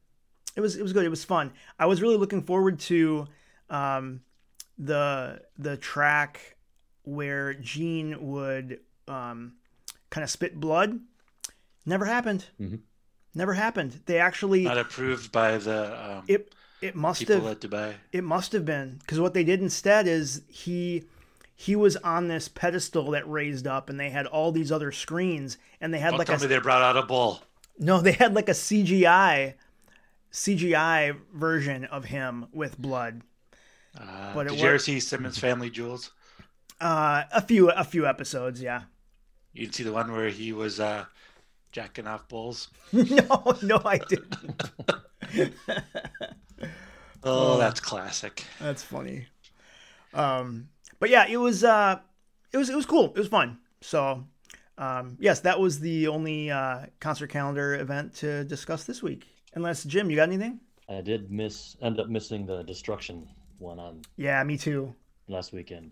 it 0.55 0.61
was 0.61 0.75
it 0.75 0.83
was 0.83 0.93
good. 0.93 1.05
It 1.05 1.09
was 1.09 1.23
fun. 1.23 1.51
I 1.77 1.85
was 1.85 2.01
really 2.01 2.17
looking 2.17 2.41
forward 2.41 2.79
to 2.81 3.27
um, 3.69 4.21
the 4.77 5.41
the 5.57 5.77
track 5.77 6.55
where 7.03 7.53
Gene 7.53 8.15
would 8.31 8.79
um, 9.07 9.53
kind 10.09 10.23
of 10.23 10.29
spit 10.29 10.59
blood. 10.59 10.99
Never 11.85 12.05
happened. 12.05 12.45
Mhm. 12.59 12.79
Never 13.35 13.53
happened. 13.53 14.01
They 14.05 14.19
actually 14.19 14.63
Not 14.63 14.77
approved 14.77 15.31
by 15.31 15.57
the 15.57 16.17
um, 16.17 16.23
it 16.27 16.53
it 16.81 16.95
must 16.95 17.19
people 17.19 17.35
have 17.41 17.45
at 17.51 17.59
Dubai. 17.61 17.93
it 18.11 18.23
must 18.23 18.51
have 18.53 18.65
been 18.65 18.97
because 18.99 19.19
what 19.19 19.33
they 19.33 19.43
did 19.43 19.61
instead 19.61 20.07
is 20.07 20.41
he 20.47 21.03
he 21.55 21.75
was 21.75 21.95
on 21.97 22.27
this 22.29 22.47
pedestal 22.47 23.11
that 23.11 23.29
raised 23.29 23.67
up, 23.67 23.89
and 23.89 23.99
they 23.99 24.09
had 24.09 24.25
all 24.25 24.51
these 24.51 24.71
other 24.71 24.91
screens, 24.91 25.57
and 25.81 25.93
they 25.93 25.99
had 25.99 26.11
Don't 26.11 26.19
like 26.19 26.27
tell 26.27 26.37
a 26.37 26.39
me 26.39 26.47
they 26.47 26.57
brought 26.59 26.81
out 26.81 26.95
a 26.97 27.03
bull. 27.03 27.41
no, 27.77 27.99
they 28.01 28.13
had 28.13 28.33
like 28.33 28.47
a 28.49 28.53
CGI 28.53 29.55
CGI 30.31 31.17
version 31.33 31.85
of 31.85 32.05
him 32.05 32.47
with 32.51 32.77
blood. 32.77 33.21
Uh, 33.99 34.33
But 34.33 34.47
it 34.47 34.49
did 34.51 34.59
you 34.59 34.67
ever 34.67 34.79
see 34.79 34.99
Simmons 34.99 35.37
Family 35.39 35.69
Jewels? 35.69 36.11
Uh, 36.79 37.23
a 37.33 37.41
few 37.41 37.69
a 37.71 37.83
few 37.83 38.05
episodes, 38.07 38.61
yeah. 38.61 38.83
You 39.53 39.61
didn't 39.65 39.75
see 39.75 39.83
the 39.83 39.91
one 39.91 40.11
where 40.11 40.29
he 40.29 40.53
was 40.53 40.79
uh, 40.79 41.05
jacking 41.71 42.07
off 42.07 42.27
bulls. 42.29 42.69
no, 42.93 43.57
no, 43.63 43.81
I 43.83 43.97
didn't. 43.97 44.61
Oh, 47.23 47.57
that's 47.57 47.81
classic. 47.81 48.45
That's 48.61 48.81
funny. 48.81 49.27
Um, 50.13 50.69
but 51.01 51.09
yeah, 51.09 51.25
it 51.27 51.37
was 51.37 51.63
uh, 51.65 51.99
it 52.53 52.57
was 52.57 52.69
it 52.69 52.75
was 52.75 52.85
cool. 52.85 53.07
It 53.07 53.17
was 53.17 53.27
fun. 53.27 53.59
So, 53.81 54.25
um, 54.77 55.17
yes, 55.19 55.41
that 55.41 55.59
was 55.59 55.79
the 55.81 56.07
only 56.07 56.49
uh, 56.49 56.85
concert 57.01 57.27
calendar 57.27 57.75
event 57.75 58.13
to 58.15 58.45
discuss 58.45 58.85
this 58.85 59.03
week. 59.03 59.27
Unless 59.59 59.83
Jim, 59.83 60.09
you 60.09 60.15
got 60.15 60.29
anything? 60.29 60.61
I 60.87 61.01
did 61.01 61.29
miss, 61.31 61.75
end 61.81 61.99
up 61.99 62.07
missing 62.07 62.45
the 62.45 62.63
Destruction 62.63 63.27
one 63.57 63.77
on 63.77 64.01
Yeah, 64.15 64.41
me 64.43 64.57
too. 64.57 64.95
last 65.27 65.51
weekend. 65.51 65.91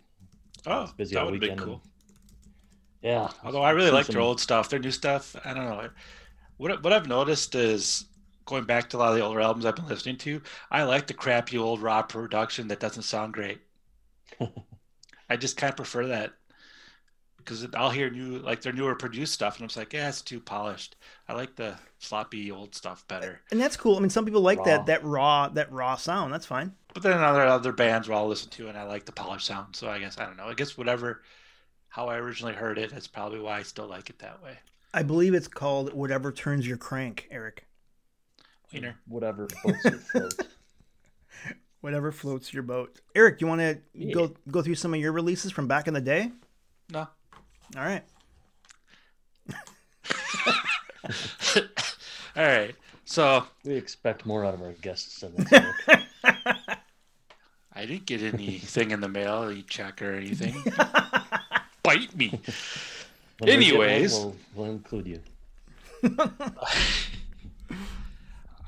Oh, 0.66 0.82
was 0.84 0.94
busy 0.94 1.16
that 1.16 1.20
all 1.20 1.26
would 1.26 1.34
have 1.36 1.42
been 1.42 1.52
weekend. 1.52 1.60
cool. 1.60 1.84
Yeah. 3.02 3.30
Although 3.44 3.62
I 3.62 3.72
really 3.72 3.88
seen 3.88 3.94
like 3.94 4.08
their 4.08 4.22
old 4.22 4.40
stuff, 4.40 4.70
their 4.70 4.80
new 4.80 4.92
stuff. 4.92 5.36
I 5.44 5.54
don't 5.54 5.66
know. 5.66 5.90
What 6.58 6.82
what 6.84 6.94
I've 6.94 7.08
noticed 7.08 7.56
is 7.56 8.06
going 8.46 8.64
back 8.66 8.90
to 8.90 8.98
a 8.98 9.00
lot 9.00 9.10
of 9.12 9.18
the 9.18 9.24
older 9.24 9.42
albums 9.42 9.66
I've 9.66 9.76
been 9.76 9.88
listening 9.88 10.18
to. 10.20 10.42
I 10.72 10.84
like 10.84 11.08
the 11.08 11.14
crappy 11.14 11.58
old 11.58 11.82
raw 11.82 12.02
production 12.04 12.70
that 12.70 12.80
doesn't 12.80 13.04
sound 13.04 13.34
great. 13.34 13.60
I 15.30 15.36
just 15.38 15.58
kind 15.58 15.72
of 15.72 15.78
prefer 15.78 16.08
that 16.08 16.34
because 17.48 17.66
I'll 17.76 17.90
hear 17.90 18.10
new 18.10 18.40
like 18.40 18.62
their 18.62 18.74
newer 18.74 18.94
produced 18.94 19.34
stuff, 19.34 19.56
and 19.56 19.64
I'm 19.64 19.68
just 19.70 19.78
like, 19.78 19.94
yeah, 19.94 20.10
it's 20.10 20.22
too 20.22 20.42
polished. 20.42 20.98
I 21.30 21.34
like 21.34 21.56
the 21.56 21.76
sloppy 21.98 22.52
old 22.52 22.76
stuff 22.76 23.08
better. 23.08 23.40
And 23.52 23.62
that's 23.62 23.78
cool. 23.78 23.96
I 23.96 24.02
mean, 24.02 24.10
some 24.10 24.26
people 24.26 24.42
like 24.42 24.58
Raw. 24.60 24.66
that 24.66 24.86
that 24.88 25.04
raw 25.06 25.48
that 25.50 25.72
raw 25.72 25.96
sound. 25.96 26.34
That's 26.34 26.46
fine. 26.46 26.74
But 26.94 27.04
then 27.04 27.14
other 27.24 27.46
other 27.46 27.72
bands 27.72 28.10
where 28.10 28.18
I'll 28.18 28.24
all 28.24 28.30
listen 28.30 28.50
to, 28.52 28.68
and 28.68 28.78
I 28.78 28.84
like 28.84 29.06
the 29.06 29.14
polished 29.14 29.46
sound. 29.46 29.76
So 29.78 29.90
I 29.90 29.98
guess 30.00 30.18
I 30.20 30.26
don't 30.26 30.36
know. 30.36 30.48
I 30.48 30.54
guess 30.54 30.78
whatever 30.78 31.24
how 31.88 32.10
I 32.10 32.18
originally 32.18 32.54
heard 32.54 32.78
it, 32.78 32.92
that's 32.92 33.08
probably 33.08 33.40
why 33.40 33.60
I 33.60 33.64
still 33.64 33.88
like 33.88 34.10
it 34.10 34.20
that 34.20 34.44
way. 34.44 34.58
I 34.94 35.04
believe 35.04 35.34
it's 35.34 35.48
called 35.48 35.94
"Whatever 35.94 36.34
Turns 36.34 36.68
Your 36.68 36.78
Crank," 36.78 37.28
Eric. 37.32 37.66
Wiener. 38.74 38.98
Whatever 39.08 39.48
floats 39.48 39.84
your 39.86 39.94
float. 39.94 40.34
Whatever 41.82 42.12
floats 42.12 42.54
your 42.54 42.64
boat. 42.64 43.00
Eric, 43.16 43.40
you 43.40 43.48
want 43.48 43.62
to 43.62 43.80
Yeah. 43.94 44.14
go 44.14 44.34
go 44.52 44.62
through 44.62 44.76
some 44.76 44.94
of 44.94 45.00
your 45.00 45.12
releases 45.14 45.52
from 45.54 45.68
back 45.68 45.88
in 45.88 45.94
the 45.94 46.02
day? 46.02 46.32
No. 46.92 47.08
All 47.76 47.84
right. 47.84 48.04
All 52.36 52.46
right. 52.46 52.76
So 53.06 53.46
we 53.64 53.76
expect 53.76 54.26
more 54.26 54.46
out 54.46 54.54
of 54.54 54.62
our 54.62 54.74
guests 54.74 55.22
than 55.22 55.34
this. 55.36 55.50
I 57.74 57.86
didn't 57.86 58.06
get 58.06 58.22
anything 58.22 58.92
in 58.92 59.02
the 59.02 59.08
mail, 59.08 59.44
any 59.44 59.62
check 59.64 60.02
or 60.02 60.14
anything. 60.14 60.56
Bite 61.84 62.16
me. 62.16 62.40
When 63.40 63.50
Anyways, 63.50 64.14
we 64.14 64.20
will 64.20 64.36
we'll 64.56 64.72
include 64.72 65.08
you. 65.08 65.22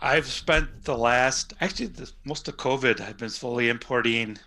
I've 0.01 0.27
spent 0.27 0.83
the 0.83 0.97
last, 0.97 1.53
actually, 1.59 1.87
the, 1.87 2.09
most 2.23 2.47
of 2.47 2.57
COVID, 2.57 3.01
I've 3.01 3.17
been 3.17 3.29
slowly 3.29 3.69
importing 3.69 4.37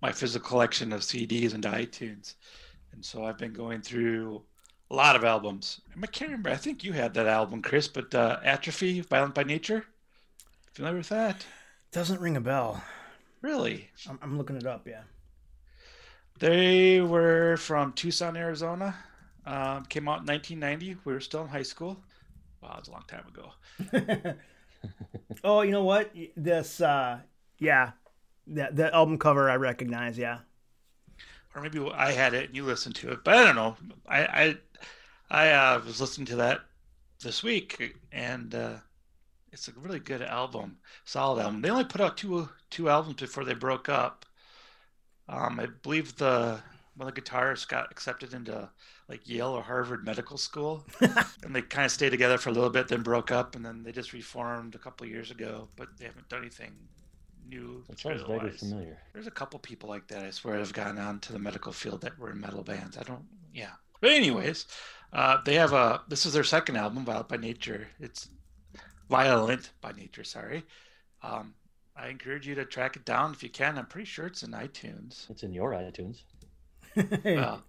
my 0.00 0.12
physical 0.12 0.48
collection 0.48 0.92
of 0.92 1.00
CDs 1.00 1.54
into 1.54 1.68
iTunes. 1.68 2.34
And 2.94 3.04
so 3.04 3.24
I've 3.24 3.38
been 3.38 3.52
going 3.52 3.82
through 3.82 4.42
a 4.90 4.94
lot 4.94 5.16
of 5.16 5.24
albums. 5.24 5.80
I 6.00 6.06
can't 6.06 6.30
remember. 6.30 6.50
I 6.50 6.56
think 6.56 6.84
you 6.84 6.92
had 6.92 7.12
that 7.14 7.26
album, 7.26 7.60
Chris, 7.60 7.88
but 7.88 8.14
uh, 8.14 8.38
Atrophy, 8.44 9.00
Violent 9.00 9.34
by 9.34 9.42
Nature. 9.42 9.84
Familiar 10.72 10.98
with 10.98 11.08
that? 11.08 11.44
Doesn't 11.92 12.20
ring 12.20 12.36
a 12.36 12.40
bell. 12.40 12.82
Really? 13.42 13.90
I'm, 14.08 14.18
I'm 14.22 14.38
looking 14.38 14.56
it 14.56 14.66
up. 14.66 14.86
Yeah. 14.86 15.02
They 16.38 17.00
were 17.00 17.56
from 17.56 17.92
Tucson, 17.92 18.36
Arizona. 18.36 18.94
Um, 19.44 19.84
came 19.86 20.08
out 20.08 20.20
in 20.20 20.26
1990. 20.26 20.96
We 21.04 21.12
were 21.12 21.20
still 21.20 21.42
in 21.42 21.48
high 21.48 21.62
school. 21.62 21.98
Wow, 22.62 22.74
it 22.76 22.80
was 22.80 22.88
a 22.88 22.92
long 22.92 23.04
time 23.08 23.24
ago. 23.28 24.34
Oh, 25.42 25.62
you 25.62 25.72
know 25.72 25.84
what? 25.84 26.10
This, 26.36 26.80
uh, 26.80 27.18
yeah, 27.58 27.92
that 28.48 28.76
the 28.76 28.94
album 28.94 29.18
cover 29.18 29.50
I 29.50 29.56
recognize. 29.56 30.16
Yeah. 30.16 30.38
Or 31.54 31.62
maybe 31.62 31.88
I 31.94 32.12
had 32.12 32.34
it 32.34 32.46
and 32.46 32.56
you 32.56 32.64
listened 32.64 32.96
to 32.96 33.12
it, 33.12 33.24
but 33.24 33.34
I 33.34 33.44
don't 33.44 33.54
know. 33.54 33.76
I 34.08 34.24
I, 34.26 34.56
I 35.30 35.50
uh, 35.50 35.80
was 35.84 36.00
listening 36.00 36.26
to 36.26 36.36
that 36.36 36.62
this 37.22 37.42
week, 37.42 37.96
and 38.12 38.54
uh, 38.54 38.74
it's 39.52 39.68
a 39.68 39.72
really 39.72 40.00
good 40.00 40.22
album, 40.22 40.78
solid 41.04 41.40
album. 41.40 41.62
They 41.62 41.70
only 41.70 41.84
put 41.84 42.00
out 42.00 42.16
two 42.16 42.48
two 42.70 42.88
albums 42.88 43.16
before 43.16 43.44
they 43.44 43.54
broke 43.54 43.88
up. 43.88 44.26
Um, 45.28 45.60
I 45.60 45.66
believe 45.66 46.16
the 46.16 46.60
one 46.96 47.08
of 47.08 47.14
the 47.14 47.20
guitarists 47.20 47.66
got 47.66 47.90
accepted 47.90 48.34
into 48.34 48.68
like 49.08 49.28
Yale 49.28 49.48
or 49.48 49.62
Harvard 49.62 50.04
Medical 50.04 50.38
School, 50.38 50.84
and 51.00 51.54
they 51.54 51.62
kind 51.62 51.84
of 51.84 51.92
stayed 51.92 52.10
together 52.10 52.38
for 52.38 52.50
a 52.50 52.52
little 52.52 52.70
bit, 52.70 52.88
then 52.88 53.02
broke 53.02 53.30
up, 53.30 53.54
and 53.54 53.64
then 53.64 53.82
they 53.82 53.92
just 53.92 54.12
reformed 54.12 54.74
a 54.74 54.78
couple 54.78 55.04
of 55.04 55.10
years 55.10 55.30
ago. 55.30 55.68
But 55.76 55.98
they 55.98 56.06
haven't 56.06 56.28
done 56.28 56.40
anything 56.40 56.72
new. 57.48 57.84
That 57.88 57.98
sounds 57.98 58.20
material 58.20 58.42
vaguely 58.42 58.58
familiar. 58.58 58.98
There's 59.12 59.26
a 59.26 59.32
couple 59.32 59.58
people 59.60 59.88
like 59.88 60.06
that 60.08 60.24
I 60.24 60.30
swear 60.30 60.58
have 60.58 60.72
gone 60.72 60.98
on 60.98 61.20
to 61.20 61.32
the 61.32 61.38
medical 61.38 61.72
field 61.72 62.00
that 62.02 62.18
were 62.18 62.30
in 62.30 62.40
metal 62.40 62.62
bands. 62.62 62.96
I 62.98 63.02
don't, 63.02 63.24
yeah. 63.52 63.72
But 64.00 64.10
anyways, 64.10 64.66
uh, 65.12 65.38
they 65.44 65.54
have 65.54 65.72
a. 65.72 66.02
This 66.08 66.26
is 66.26 66.32
their 66.32 66.44
second 66.44 66.76
album, 66.76 67.04
Violent 67.04 67.28
by 67.28 67.36
Nature. 67.36 67.88
It's 68.00 68.28
Violent 69.08 69.70
by 69.80 69.92
Nature. 69.92 70.24
Sorry. 70.24 70.64
Um, 71.22 71.54
I 71.96 72.08
encourage 72.08 72.46
you 72.46 72.54
to 72.56 72.64
track 72.64 72.96
it 72.96 73.04
down 73.04 73.32
if 73.32 73.42
you 73.42 73.48
can. 73.48 73.78
I'm 73.78 73.86
pretty 73.86 74.06
sure 74.06 74.26
it's 74.26 74.42
in 74.42 74.50
iTunes. 74.50 75.30
It's 75.30 75.42
in 75.42 75.52
your 75.52 75.72
iTunes. 75.72 76.22
Well, 77.24 77.64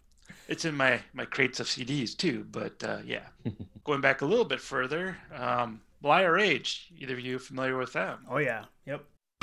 it's 0.47 0.65
in 0.65 0.76
my 0.76 1.01
my 1.13 1.26
crates 1.26 1.59
of 1.59 1.67
CDs 1.67 2.15
too. 2.15 2.45
But 2.51 2.84
uh, 2.84 2.99
yeah, 3.05 3.28
going 3.84 4.01
back 4.01 4.21
a 4.21 4.26
little 4.26 4.45
bit 4.45 4.61
further, 4.61 5.17
um, 5.34 5.82
Meliah 6.01 6.32
Rage. 6.32 6.91
Either 6.97 7.13
of 7.13 7.19
you 7.19 7.39
familiar 7.39 7.78
with 7.78 7.93
them? 7.93 8.26
oh 8.30 8.38
yeah. 8.38 8.65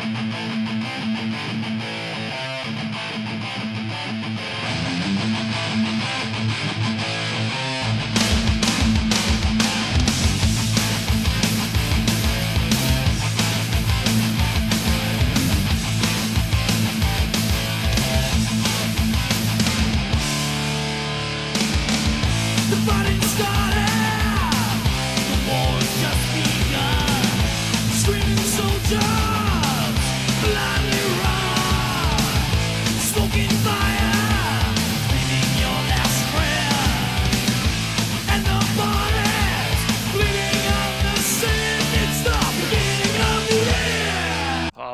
Yep. 0.03 1.62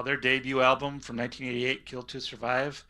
Their 0.09 0.16
debut 0.16 0.62
album 0.62 1.00
from 1.00 1.18
1988, 1.18 1.84
Kill 1.84 2.02
to 2.02 2.18
Survive. 2.18 2.82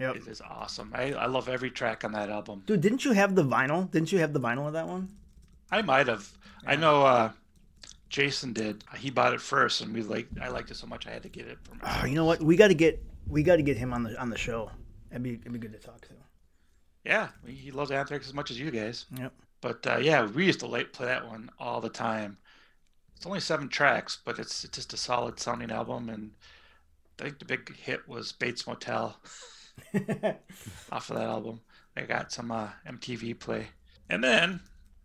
Yep. 0.00 0.16
It 0.16 0.26
is 0.26 0.40
awesome. 0.40 0.90
I, 0.92 1.12
I 1.12 1.26
love 1.26 1.48
every 1.48 1.70
track 1.70 2.04
on 2.04 2.10
that 2.12 2.28
album. 2.28 2.64
Dude, 2.66 2.80
didn't 2.80 3.04
you 3.04 3.12
have 3.12 3.36
the 3.36 3.44
vinyl? 3.44 3.88
Didn't 3.88 4.10
you 4.10 4.18
have 4.18 4.32
the 4.32 4.40
vinyl 4.40 4.66
of 4.66 4.72
that 4.72 4.88
one? 4.88 5.08
I 5.70 5.82
might 5.82 6.08
have. 6.08 6.28
I 6.66 6.74
know 6.74 7.06
uh, 7.06 7.30
Jason 8.08 8.52
did. 8.52 8.82
He 8.98 9.10
bought 9.10 9.34
it 9.34 9.40
first, 9.40 9.82
and 9.82 9.94
we 9.94 10.02
like. 10.02 10.26
I 10.42 10.48
liked 10.48 10.72
it 10.72 10.78
so 10.78 10.88
much 10.88 11.06
I 11.06 11.10
had 11.10 11.22
to 11.22 11.28
get 11.28 11.46
it 11.46 11.58
for 11.62 11.76
Oh, 11.84 12.06
you 12.06 12.16
know 12.16 12.24
what? 12.24 12.42
We 12.42 12.56
got 12.56 12.68
to 12.68 12.74
get 12.74 13.00
we 13.28 13.44
got 13.44 13.56
to 13.56 13.62
get 13.62 13.76
him 13.76 13.92
on 13.92 14.02
the 14.02 14.20
on 14.20 14.30
the 14.30 14.38
show. 14.38 14.68
It'd 15.12 15.22
be 15.22 15.34
it'd 15.34 15.52
be 15.52 15.60
good 15.60 15.72
to 15.72 15.78
talk 15.78 16.00
to. 16.00 16.14
Yeah, 17.04 17.28
he 17.46 17.70
loves 17.70 17.92
Anthrax 17.92 18.26
as 18.26 18.34
much 18.34 18.50
as 18.50 18.58
you 18.58 18.72
guys. 18.72 19.06
Yep. 19.16 19.32
But 19.60 19.86
uh, 19.86 19.98
yeah, 19.98 20.26
we 20.26 20.44
used 20.44 20.60
to 20.60 20.66
late 20.66 20.92
play 20.92 21.06
that 21.06 21.28
one 21.28 21.50
all 21.60 21.80
the 21.80 21.88
time. 21.88 22.36
It's 23.20 23.26
only 23.26 23.40
seven 23.40 23.68
tracks, 23.68 24.18
but 24.24 24.38
it's, 24.38 24.64
it's 24.64 24.76
just 24.78 24.94
a 24.94 24.96
solid 24.96 25.38
sounding 25.38 25.70
album. 25.70 26.08
And 26.08 26.30
I 27.18 27.24
think 27.24 27.38
the 27.38 27.44
big 27.44 27.76
hit 27.76 28.08
was 28.08 28.32
Bates 28.32 28.66
Motel 28.66 29.20
off 30.90 31.10
of 31.10 31.16
that 31.18 31.28
album. 31.28 31.60
I 31.94 32.04
got 32.04 32.32
some 32.32 32.50
uh, 32.50 32.68
MTV 32.88 33.38
play. 33.38 33.66
And 34.08 34.24
then 34.24 34.60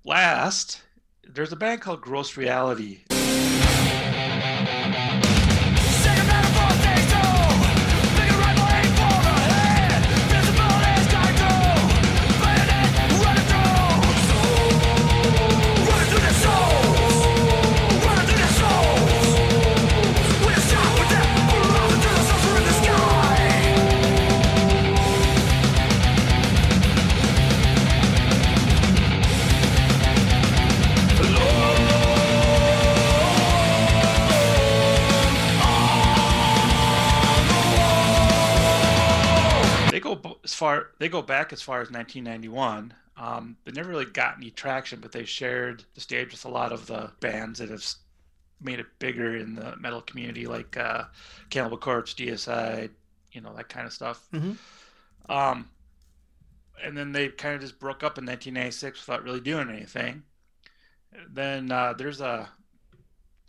last, 0.05 0.82
there's 1.26 1.51
a 1.51 1.57
band 1.57 1.82
called 1.82 1.99
Gross 1.99 2.38
Reality. 2.38 3.01
They 41.06 41.10
go 41.10 41.22
back 41.22 41.53
as 41.53 41.62
far 41.62 41.82
as 41.82 41.91
1991. 41.91 42.91
Um, 43.16 43.58
they 43.64 43.72
never 43.72 43.91
really 43.91 44.06
got 44.06 44.38
any 44.38 44.49
traction, 44.49 45.01
but 45.01 45.12
they 45.12 45.24
shared 45.24 45.84
the 45.93 46.01
stage 46.01 46.32
with 46.32 46.45
a 46.45 46.49
lot 46.49 46.72
of 46.72 46.88
the 46.88 47.12
bands 47.20 47.60
that 47.60 47.70
have 47.70 47.86
made 48.60 48.80
it 48.80 48.88
bigger 48.97 49.38
in 49.38 49.53
the 49.53 49.76
metal 49.76 50.01
community, 50.01 50.47
like 50.47 50.76
uh, 50.78 51.03
Cannibal 51.51 51.78
Corpse, 51.78 52.16
Deicide, 52.16 52.89
you 53.32 53.39
know 53.41 53.53
that 53.56 53.70
kind 53.70 53.86
of 53.86 53.93
stuff. 53.93 54.28
Mhm. 54.34 54.58
Um, 55.30 55.70
and 56.84 56.97
then 56.97 57.12
they 57.12 57.28
kind 57.30 57.53
of 57.53 57.62
just 57.62 57.78
broke 57.78 58.01
up 58.01 58.18
in 58.18 58.26
1996 58.26 59.06
without 59.06 59.24
really 59.24 59.41
doing 59.41 59.70
anything. 59.70 60.24
Then 61.30 61.72
uh, 61.72 61.93
there's 61.93 62.20
a 62.20 62.49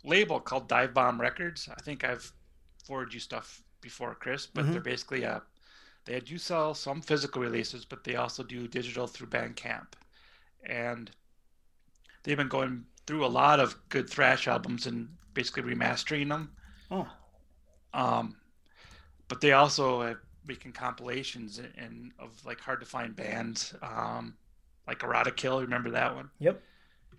label 0.03 0.39
called 0.39 0.69
Divebomb 0.69 1.19
Records. 1.19 1.67
I 1.75 1.81
think 1.81 2.03
I've 2.03 2.31
forwarded 2.85 3.15
you 3.15 3.19
stuff 3.19 3.63
before, 3.81 4.13
Chris, 4.13 4.45
but 4.45 4.63
Mhm. 4.65 4.73
they're 4.73 4.81
basically 4.81 5.23
a 5.23 5.41
they 6.07 6.19
do 6.21 6.37
sell 6.37 6.73
some 6.73 7.01
physical 7.01 7.41
releases, 7.41 7.85
but 7.85 8.03
they 8.03 8.15
also 8.15 8.41
do 8.41 8.67
digital 8.67 9.07
through 9.07 9.27
Bandcamp. 9.27 9.87
And 10.65 11.11
they've 12.23 12.37
been 12.37 12.47
going 12.47 12.85
through 13.05 13.25
a 13.25 13.27
lot 13.27 13.59
of 13.59 13.75
good 13.89 14.09
thrash 14.09 14.47
albums 14.47 14.87
and 14.87 15.09
basically 15.33 15.63
remastering 15.63 16.29
them. 16.29 16.51
Oh, 16.89 17.07
Um, 17.93 18.37
but 19.27 19.41
they 19.41 19.51
also 19.51 20.01
are 20.01 20.21
making 20.45 20.71
compilations 20.71 21.59
and, 21.77 22.13
of 22.19 22.43
like 22.45 22.61
hard 22.61 22.79
to 22.79 22.85
find 22.85 23.15
bands, 23.15 23.75
um, 23.81 24.35
like 24.87 25.03
Erotic 25.03 25.35
Kill. 25.35 25.61
Remember 25.61 25.91
that 25.91 26.15
one? 26.15 26.29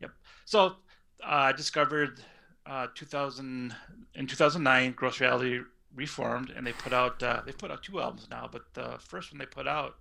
yep. 0.01 0.11
So 0.47 0.77
uh, 1.23 1.51
I 1.51 1.53
discovered 1.53 2.21
uh, 2.65 2.87
2000 2.95 3.75
in 4.15 4.27
2009, 4.27 4.93
Gross 4.93 5.21
Reality 5.21 5.61
reformed, 5.95 6.51
and 6.51 6.67
they 6.67 6.73
put 6.73 6.93
out 6.93 7.23
uh, 7.23 7.43
they 7.45 7.53
put 7.53 7.71
out 7.71 7.83
two 7.83 8.01
albums 8.01 8.27
now. 8.31 8.49
But 8.51 8.63
the 8.75 8.97
first 8.99 9.33
one 9.33 9.39
they 9.39 9.47
put 9.47 9.67
out 9.67 9.97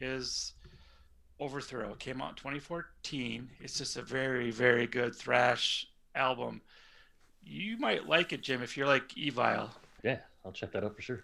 is 0.00 0.52
Overthrow. 1.40 1.92
It 1.92 1.98
came 1.98 2.20
out 2.22 2.30
in 2.30 2.34
2014. 2.36 3.50
It's 3.60 3.78
just 3.78 3.96
a 3.96 4.02
very 4.02 4.50
very 4.50 4.86
good 4.86 5.14
thrash 5.14 5.86
album. 6.14 6.60
You 7.44 7.76
might 7.76 8.06
like 8.08 8.32
it, 8.32 8.42
Jim, 8.42 8.62
if 8.62 8.76
you're 8.76 8.86
like 8.86 9.16
Evil. 9.16 9.70
Yeah, 10.02 10.18
I'll 10.44 10.52
check 10.52 10.72
that 10.72 10.84
out 10.84 10.94
for 10.94 11.02
sure. 11.02 11.22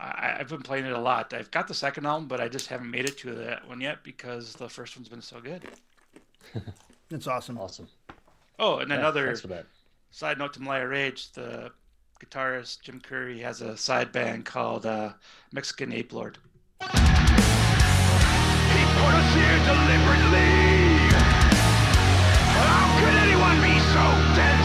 I, 0.00 0.36
I've 0.38 0.48
been 0.48 0.62
playing 0.62 0.86
it 0.86 0.92
a 0.92 0.98
lot. 1.00 1.34
I've 1.34 1.50
got 1.50 1.66
the 1.68 1.74
second 1.74 2.06
album, 2.06 2.28
but 2.28 2.40
I 2.40 2.48
just 2.48 2.68
haven't 2.68 2.90
made 2.90 3.04
it 3.06 3.18
to 3.18 3.34
that 3.34 3.66
one 3.68 3.80
yet 3.80 4.04
because 4.04 4.54
the 4.54 4.68
first 4.68 4.96
one's 4.96 5.08
been 5.08 5.20
so 5.20 5.40
good. 5.40 5.62
That's 7.10 7.26
awesome. 7.26 7.58
Awesome. 7.58 7.88
Oh, 8.58 8.78
and 8.78 8.90
Yeah, 8.90 8.98
another 8.98 9.34
for 9.36 9.48
that. 9.48 9.66
side 10.10 10.38
note 10.38 10.52
to 10.54 10.60
Meliah 10.62 10.86
Rage, 10.86 11.32
the 11.32 11.72
guitarist 12.20 12.80
Jim 12.82 13.00
Koury 13.00 13.40
has 13.42 13.60
a 13.60 13.76
side 13.76 14.10
band 14.12 14.44
called 14.44 14.84
uh, 14.86 15.12
Mexican 15.52 15.92
Ape 15.92 16.12
Lord. 16.12 16.38
He 16.80 16.88
put 16.88 16.98
us 19.14 19.34
here 19.34 19.58
deliberately. 19.64 20.50
How 22.58 22.84
could 22.98 23.14
anyone 23.14 23.60
be 23.62 23.78
so 23.94 24.04
dense? 24.34 24.57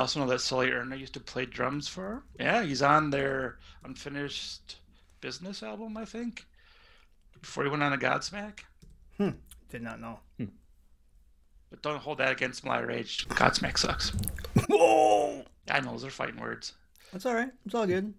You 0.00 0.04
also 0.04 0.20
know 0.20 0.26
that 0.28 0.40
Sully 0.40 0.70
Erna 0.70 0.96
used 0.96 1.12
to 1.12 1.20
play 1.20 1.44
drums 1.44 1.86
for? 1.86 2.12
him? 2.14 2.22
Yeah, 2.40 2.62
he's 2.62 2.80
on 2.80 3.10
their 3.10 3.58
unfinished 3.84 4.76
business 5.20 5.62
album, 5.62 5.98
I 5.98 6.06
think. 6.06 6.46
Before 7.38 7.64
he 7.64 7.68
went 7.68 7.82
on 7.82 7.92
a 7.92 7.98
Godsmack. 7.98 8.60
Did 9.18 9.82
not 9.82 10.00
know. 10.00 10.18
But 10.38 11.82
don't 11.82 11.98
hold 12.00 12.16
that 12.16 12.32
against 12.32 12.64
Meliah 12.64 12.86
Rage. 12.86 13.28
Godsmack 13.28 13.76
sucks. 13.76 14.14
Whoa! 14.70 15.44
I 15.70 15.80
know 15.80 15.90
those 15.90 16.06
are 16.06 16.10
fighting 16.10 16.40
words. 16.40 16.72
That's 17.12 17.26
all 17.26 17.34
right. 17.34 17.50
It's 17.66 17.74
all 17.74 17.86
good. 17.86 18.14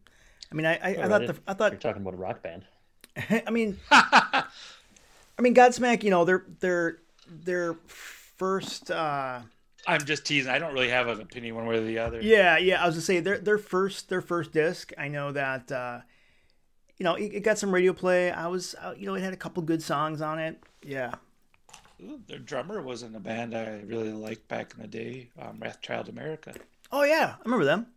I 0.52 0.56
mean, 0.56 0.68
I 0.68 0.76
I, 0.76 0.90
I 1.04 1.08
thought 1.08 1.26
the 1.26 1.36
I 1.48 1.52
You're 1.52 1.56
thought 1.56 1.82
talking 1.82 2.04
about 2.04 2.14
a 2.14 2.18
rock 2.18 2.44
band. 2.44 2.64
I 3.48 3.50
mean 3.50 3.80
I 3.92 4.46
mean 5.40 5.56
Godsmack. 5.56 6.04
You 6.04 6.12
know, 6.12 6.26
their 6.26 6.46
their 6.60 7.00
their 7.28 7.74
first. 7.88 8.92
uh 8.92 9.42
I'm 9.88 10.06
just 10.06 10.26
teasing. 10.26 10.52
I 10.52 10.60
don't 10.60 10.74
really 10.74 10.90
have 10.90 11.08
an 11.08 11.22
opinion 11.22 11.56
one 11.56 11.66
way 11.66 11.78
or 11.78 11.82
the 11.82 12.00
other. 12.00 12.22
Yeah, 12.22 12.58
yeah. 12.58 12.82
I 12.82 12.86
was 12.86 12.96
gonna 12.96 13.02
say 13.02 13.20
their 13.20 13.38
their 13.38 13.58
first 13.58 14.10
their 14.10 14.22
first 14.22 14.52
disc. 14.52 14.92
I 14.98 15.08
know 15.08 15.32
that 15.32 15.72
uh, 15.72 16.02
you 16.98 17.04
know 17.04 17.16
it, 17.16 17.34
it 17.34 17.40
got 17.42 17.58
some 17.58 17.74
radio 17.74 17.94
play. 17.94 18.32
I 18.32 18.48
was 18.48 18.76
uh, 18.82 18.94
you 18.98 19.06
know 19.08 19.16
it 19.16 19.22
had 19.22 19.34
a 19.34 19.38
couple 19.38 19.64
good 19.64 19.82
songs 19.82 20.22
on 20.22 20.40
it. 20.40 20.62
Yeah. 20.84 21.16
Ooh, 22.04 22.20
their 22.28 22.40
drummer 22.40 22.82
was 22.82 23.04
in 23.04 23.14
a 23.16 23.20
band 23.20 23.56
I 23.56 23.82
really 23.86 24.12
liked 24.12 24.48
back 24.48 24.74
in 24.76 24.82
the 24.82 24.88
day, 24.88 25.30
um, 25.40 25.60
Wrathchild 25.60 26.10
America. 26.10 26.54
Oh 26.92 27.04
yeah, 27.04 27.36
I 27.40 27.44
remember 27.44 27.66
them. 27.66 27.88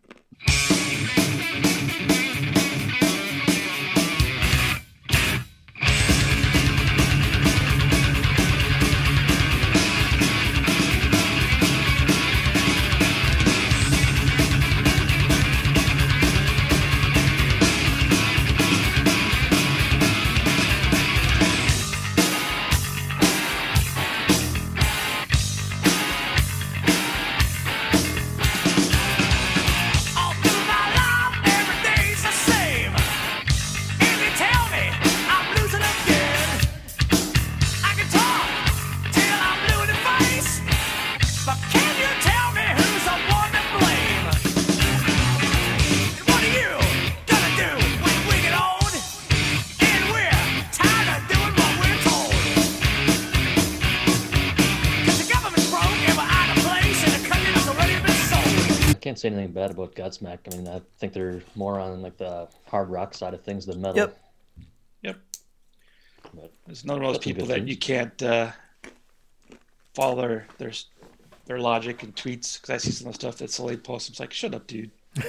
Can't 59.15 59.21
say 59.21 59.29
anything 59.29 59.53
bad 59.53 59.71
about 59.71 59.95
Godsmack. 59.95 60.39
I 60.53 60.57
mean, 60.57 60.67
I 60.67 60.81
think 60.99 61.12
they're 61.12 61.41
more 61.55 61.79
on 61.79 62.03
like 62.03 62.17
the 62.17 62.49
hard 62.67 62.91
rock 62.91 63.15
side 63.15 63.33
of 63.33 63.43
things 63.45 63.65
than 63.65 63.81
metal. 63.81 63.97
Yep. 63.97 64.19
Yep. 65.03 65.17
But 66.35 66.53
There's 66.67 66.85
none 66.85 66.97
of 66.97 67.03
those 67.05 67.15
That's 67.15 67.27
a 67.27 67.29
good 67.29 67.35
people 67.37 67.47
that 67.49 67.55
thing. 67.61 67.69
you 67.69 67.77
can't 67.77 68.21
uh, 68.25 68.51
follow 69.95 70.17
their, 70.21 70.47
their 70.59 70.73
their 71.47 71.61
logic 71.61 72.03
and 72.03 72.17
tweets 72.17 72.61
because 72.61 72.71
I 72.71 72.77
see 72.79 72.91
some 72.91 73.07
of 73.07 73.12
the 73.12 73.19
stuff 73.21 73.37
that 73.37 73.51
Sully 73.53 73.77
posts. 73.77 74.09
I'm 74.19 74.21
like, 74.25 74.33
shut 74.33 74.53
up, 74.55 74.67
dude. 74.67 74.91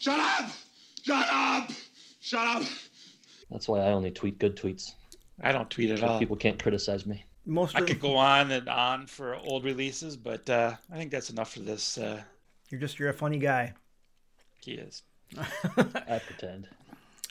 Shut 0.00 0.18
up! 0.18 0.50
Shut 1.04 1.26
up! 1.30 1.70
Shut 2.20 2.56
up! 2.56 2.62
that's 3.50 3.68
why 3.68 3.80
I 3.80 3.92
only 3.92 4.10
tweet 4.10 4.38
good 4.40 4.56
tweets. 4.56 4.94
I 5.42 5.52
don't 5.52 5.70
tweet 5.70 5.90
at 5.90 5.98
So 6.00 6.06
all. 6.06 6.18
people 6.18 6.36
can't 6.36 6.60
criticize 6.60 7.06
me. 7.06 7.24
Most 7.44 7.76
I 7.76 7.80
of 7.80 7.86
could 7.86 8.00
go 8.00 8.16
on 8.16 8.50
and 8.52 8.68
on 8.68 9.06
for 9.06 9.34
old 9.36 9.64
releases, 9.64 10.16
but 10.16 10.48
uh, 10.48 10.74
I 10.92 10.96
think 10.96 11.10
that's 11.10 11.30
enough 11.30 11.52
for 11.52 11.60
this. 11.60 11.98
Uh, 11.98 12.22
you're 12.70 12.80
just 12.80 12.98
you're 12.98 13.08
a 13.10 13.14
funny 13.14 13.38
guy. 13.38 13.74
he 14.64 14.72
is. 14.72 15.02
I 15.38 16.20
pretend. 16.24 16.68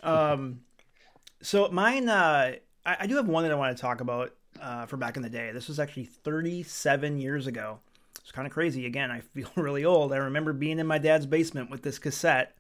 Um, 0.04 0.62
so 1.42 1.70
mine, 1.70 2.10
uh, 2.10 2.54
I, 2.86 2.98
I 3.02 3.08
do 3.08 3.16
have 3.16 3.28
one 3.28 3.44
that 3.44 3.52
I 3.52 3.56
want 3.56 3.76
to 3.76 3.82
talk 3.82 4.02
about 4.02 4.34
uh, 4.62 4.86
for 4.86 4.98
back 4.98 5.16
in 5.18 5.24
the 5.24 5.30
day. 5.30 5.52
This 5.52 5.68
was 5.68 5.80
actually 5.80 6.06
37 6.06 7.20
years 7.20 7.48
ago. 7.48 7.80
It's 8.22 8.32
kind 8.32 8.46
of 8.46 8.54
crazy. 8.54 8.86
Again, 8.86 9.12
I 9.12 9.22
feel 9.22 9.50
really 9.56 9.86
old. 9.86 10.12
I 10.14 10.18
remember 10.18 10.52
being 10.54 10.80
in 10.80 10.88
my 10.88 10.98
dad's 10.98 11.26
basement 11.26 11.70
with 11.70 11.84
this 11.84 12.00
cassette. 12.00 12.56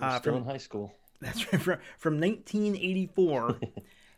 Uh, 0.00 0.18
still 0.18 0.32
from- 0.34 0.42
in 0.42 0.48
high 0.48 0.58
school. 0.58 0.92
That's 1.20 1.50
right, 1.50 1.62
from, 1.62 1.78
from 1.96 2.20
1984. 2.20 3.58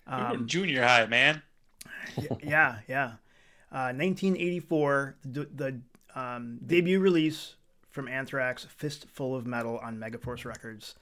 Um, 0.09 0.35
in 0.35 0.49
junior 0.49 0.83
high, 0.83 1.07
man. 1.07 1.43
Yeah, 2.43 2.79
yeah. 2.89 3.13
Uh, 3.71 3.93
1984, 3.93 5.17
the, 5.25 5.49
the 5.55 5.81
um, 6.15 6.59
debut 6.67 7.01
release 7.01 7.55
from 7.91 8.09
Anthrax, 8.09 8.65
Fistful 8.65 9.35
of 9.35 9.47
Metal 9.47 9.79
on 9.79 9.99
Megaforce 9.99 10.45
Records. 10.45 10.95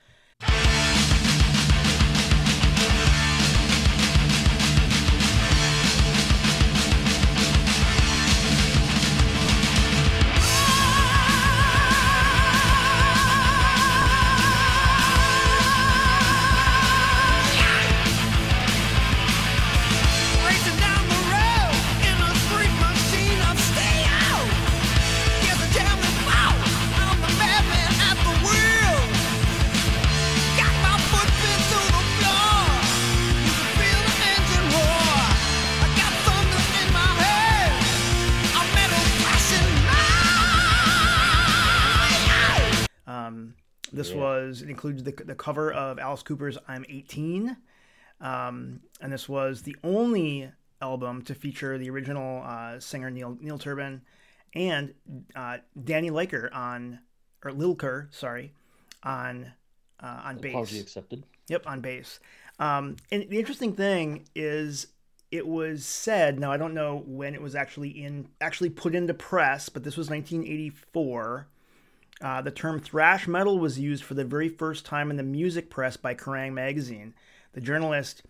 Was 44.47 44.62
it 44.62 44.70
includes 44.70 45.03
the, 45.03 45.12
the 45.12 45.34
cover 45.34 45.72
of 45.72 45.99
Alice 45.99 46.22
Cooper's 46.22 46.59
"I'm 46.68 46.84
18," 46.88 47.57
um, 48.20 48.80
and 49.01 49.12
this 49.12 49.28
was 49.28 49.62
the 49.62 49.76
only 49.84 50.51
album 50.80 51.22
to 51.22 51.34
feature 51.34 51.78
the 51.78 51.90
original 51.90 52.42
uh, 52.44 52.78
singer 52.78 53.11
Neil 53.11 53.36
Neil 53.40 53.59
Turbin 53.59 54.03
and 54.55 54.94
uh, 55.34 55.59
Danny 55.84 56.11
Liker 56.11 56.51
on 56.53 57.01
or 57.44 57.53
Lilker, 57.53 58.12
sorry, 58.12 58.53
on 59.03 59.53
uh, 60.01 60.20
on 60.24 60.38
bass. 60.38 60.53
Apology 60.53 60.80
accepted. 60.80 61.24
Yep, 61.49 61.66
on 61.66 61.80
bass. 61.80 62.20
Um, 62.59 62.97
and 63.12 63.28
the 63.28 63.38
interesting 63.38 63.74
thing 63.74 64.26
is, 64.34 64.88
it 65.30 65.47
was 65.47 65.84
said. 65.84 66.38
Now 66.38 66.53
I 66.53 66.57
don't 66.57 66.74
know 66.74 67.03
when 67.07 67.34
it 67.34 67.42
was 67.42 67.55
actually 67.55 67.90
in 67.90 68.28
actually 68.40 68.70
put 68.70 68.94
into 68.94 69.14
press, 69.14 69.68
but 69.68 69.84
this 69.84 69.97
was 69.97 70.09
1984. 70.11 71.49
Uh, 72.21 72.41
the 72.41 72.51
term 72.51 72.81
thrash 72.81 73.29
metal 73.29 73.59
was 73.59 73.79
used 73.79 74.03
for 74.03 74.14
the 74.14 74.25
very 74.25 74.49
first 74.49 74.87
time 74.87 75.11
in 75.11 75.17
the 75.17 75.23
music 75.23 75.69
press 75.69 75.97
by 75.97 76.14
Kerrang! 76.14 76.53
magazine. 76.53 77.14
The 77.53 77.61
journalist 77.61 78.23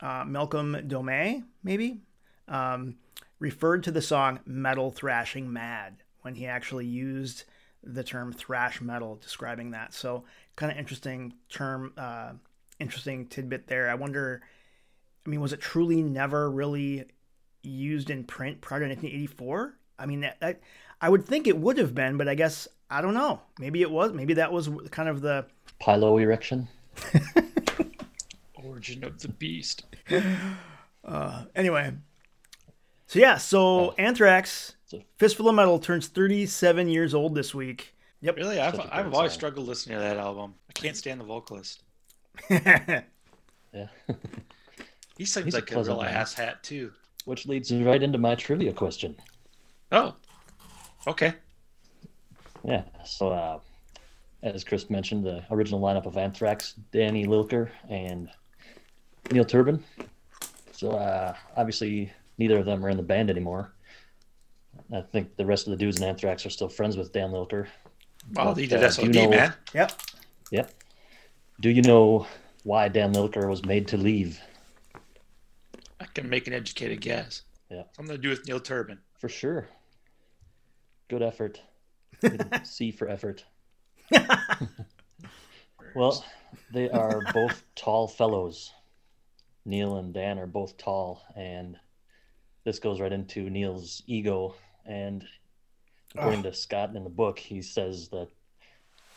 uh, 0.00 0.24
Malcolm 0.26 0.76
Dome, 0.86 1.44
maybe, 1.62 2.00
um, 2.48 2.96
referred 3.38 3.84
to 3.84 3.90
the 3.90 4.02
song 4.02 4.40
"Metal 4.46 4.90
Thrashing 4.90 5.52
Mad" 5.52 6.02
when 6.22 6.34
he 6.34 6.46
actually 6.46 6.86
used 6.86 7.44
the 7.82 8.02
term 8.04 8.32
thrash 8.32 8.80
metal 8.80 9.16
describing 9.16 9.70
that. 9.70 9.94
So, 9.94 10.24
kind 10.56 10.72
of 10.72 10.78
interesting 10.78 11.34
term, 11.48 11.92
uh, 11.96 12.32
interesting 12.78 13.26
tidbit 13.26 13.66
there. 13.66 13.90
I 13.90 13.94
wonder. 13.94 14.42
I 15.24 15.28
mean, 15.28 15.40
was 15.40 15.52
it 15.52 15.60
truly 15.60 16.02
never 16.02 16.48
really 16.50 17.04
used 17.62 18.10
in 18.10 18.24
print 18.24 18.60
prior 18.60 18.80
to 18.80 18.86
1984? 18.86 19.74
I 19.98 20.06
mean, 20.06 20.20
that, 20.20 20.38
that 20.40 20.60
I 21.00 21.08
would 21.08 21.24
think 21.26 21.46
it 21.46 21.58
would 21.58 21.78
have 21.78 21.94
been, 21.94 22.16
but 22.16 22.28
I 22.28 22.34
guess 22.34 22.66
I 22.90 23.00
don't 23.02 23.14
know. 23.14 23.40
Maybe 23.58 23.82
it 23.82 23.90
was. 23.90 24.12
Maybe 24.12 24.34
that 24.34 24.52
was 24.52 24.68
kind 24.90 25.08
of 25.08 25.20
the 25.20 25.46
Pilo 25.80 26.20
erection. 26.22 26.68
Origin 28.64 29.04
of 29.04 29.20
the 29.20 29.28
Beast. 29.28 29.84
Uh, 31.04 31.44
anyway. 31.54 31.92
So 33.06 33.18
yeah, 33.18 33.36
so 33.36 33.92
Anthrax, 33.98 34.74
Fistful 35.18 35.48
of 35.48 35.54
Metal 35.54 35.78
turns 35.78 36.08
37 36.08 36.88
years 36.88 37.14
old 37.14 37.34
this 37.34 37.54
week. 37.54 37.94
Yep. 38.22 38.36
Really, 38.36 38.58
I've, 38.60 38.74
Such 38.74 38.86
a 38.86 38.96
I've 38.96 39.14
always 39.14 39.32
song. 39.32 39.38
struggled 39.38 39.66
listening 39.68 39.98
to 39.98 40.02
that 40.02 40.16
album. 40.16 40.54
I 40.68 40.72
can't 40.72 40.96
stand 40.96 41.20
the 41.20 41.24
vocalist. 41.24 41.82
Yeah. 42.50 43.88
He 45.18 45.24
seems 45.26 45.44
He's 45.44 45.54
a 45.54 45.58
like 45.58 45.70
a, 45.70 45.74
pleasant 45.74 45.98
real 45.98 46.06
ass 46.08 46.32
hat 46.34 46.62
too. 46.62 46.92
which 47.26 47.46
leads 47.46 47.72
right 47.72 48.02
into 48.02 48.16
my 48.18 48.34
trivia 48.34 48.72
question. 48.72 49.14
Oh, 49.92 50.14
okay. 51.06 51.34
Yeah. 52.64 52.82
So, 53.04 53.28
uh, 53.30 53.58
as 54.42 54.64
Chris 54.64 54.90
mentioned, 54.90 55.24
the 55.24 55.44
original 55.50 55.80
lineup 55.80 56.06
of 56.06 56.16
Anthrax, 56.16 56.74
Danny 56.92 57.26
Lilker 57.26 57.68
and 57.88 58.28
Neil 59.30 59.44
Turbin. 59.44 59.82
So, 60.72 60.90
uh, 60.92 61.34
obviously, 61.56 62.12
neither 62.38 62.58
of 62.58 62.64
them 62.66 62.84
are 62.84 62.88
in 62.90 62.96
the 62.96 63.02
band 63.02 63.30
anymore. 63.30 63.72
I 64.92 65.00
think 65.00 65.36
the 65.36 65.46
rest 65.46 65.66
of 65.66 65.70
the 65.70 65.76
dudes 65.76 65.98
in 65.98 66.04
Anthrax 66.04 66.44
are 66.44 66.50
still 66.50 66.68
friends 66.68 66.96
with 66.96 67.12
Dan 67.12 67.30
Lilker. 67.30 67.66
Well, 68.34 68.46
But, 68.54 68.56
he 68.58 68.66
did 68.66 68.82
uh, 68.82 68.90
SOD, 68.90 69.12
do 69.12 69.18
you 69.20 69.24
know- 69.24 69.30
man. 69.30 69.54
Yep. 69.74 69.92
Yep. 70.50 70.70
Do 71.60 71.70
you 71.70 71.82
know 71.82 72.26
why 72.64 72.88
Dan 72.88 73.14
Lilker 73.14 73.48
was 73.48 73.64
made 73.64 73.88
to 73.88 73.96
leave? 73.96 74.38
I 75.98 76.04
can 76.12 76.28
make 76.28 76.46
an 76.46 76.52
educated 76.52 77.00
guess. 77.00 77.42
Yeah. 77.70 77.84
Something 77.92 78.14
to 78.16 78.20
do 78.20 78.28
with 78.28 78.46
Neil 78.46 78.60
Turbin. 78.60 78.98
For 79.18 79.28
sure. 79.30 79.68
Good 81.08 81.22
effort. 81.22 81.60
Good 82.20 82.60
C 82.64 82.90
for 82.90 83.08
effort. 83.08 83.44
well, 85.94 86.24
they 86.72 86.88
are 86.90 87.22
both 87.32 87.62
tall 87.74 88.08
fellows. 88.08 88.72
Neil 89.64 89.96
and 89.96 90.14
Dan 90.14 90.38
are 90.38 90.46
both 90.46 90.76
tall, 90.78 91.22
and 91.34 91.76
this 92.64 92.78
goes 92.78 93.00
right 93.00 93.12
into 93.12 93.50
Neil's 93.50 94.02
ego. 94.06 94.54
And 94.84 95.24
according 96.14 96.44
to 96.44 96.52
Scott 96.54 96.94
in 96.94 97.02
the 97.02 97.10
book, 97.10 97.38
he 97.38 97.62
says 97.62 98.08
that 98.10 98.28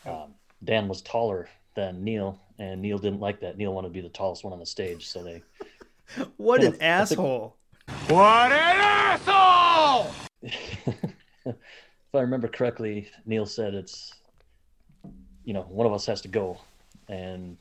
um, 0.04 0.34
Dan 0.64 0.88
was 0.88 1.02
taller 1.02 1.48
than 1.76 2.02
Neil, 2.02 2.40
and 2.58 2.82
Neil 2.82 2.98
didn't 2.98 3.20
like 3.20 3.40
that. 3.40 3.56
Neil 3.56 3.72
wanted 3.72 3.88
to 3.88 3.94
be 3.94 4.00
the 4.00 4.08
tallest 4.08 4.42
one 4.42 4.52
on 4.52 4.58
the 4.58 4.66
stage, 4.66 5.06
so 5.08 5.22
they 5.22 5.42
What 6.36 6.62
Yeah, 6.62 6.68
an 6.68 6.74
I 6.74 6.78
think- 6.78 6.82
asshole. 6.82 7.56
What 8.08 8.52
an 8.52 8.80
asshole! 8.80 10.12
If 11.50 12.14
I 12.14 12.20
remember 12.20 12.48
correctly, 12.48 13.08
Neil 13.26 13.46
said 13.46 13.74
it's, 13.74 14.14
you 15.44 15.54
know, 15.54 15.62
one 15.62 15.86
of 15.86 15.92
us 15.92 16.06
has 16.06 16.20
to 16.22 16.28
go, 16.28 16.58
and 17.08 17.56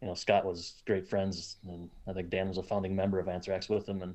you 0.00 0.08
know 0.08 0.14
Scott 0.14 0.44
was 0.44 0.74
great 0.86 1.08
friends, 1.08 1.56
and 1.68 1.90
I 2.06 2.12
think 2.12 2.30
Dan 2.30 2.48
was 2.48 2.58
a 2.58 2.62
founding 2.62 2.94
member 2.94 3.18
of 3.18 3.28
Anthrax 3.28 3.68
with 3.68 3.88
him, 3.88 4.02
and 4.02 4.14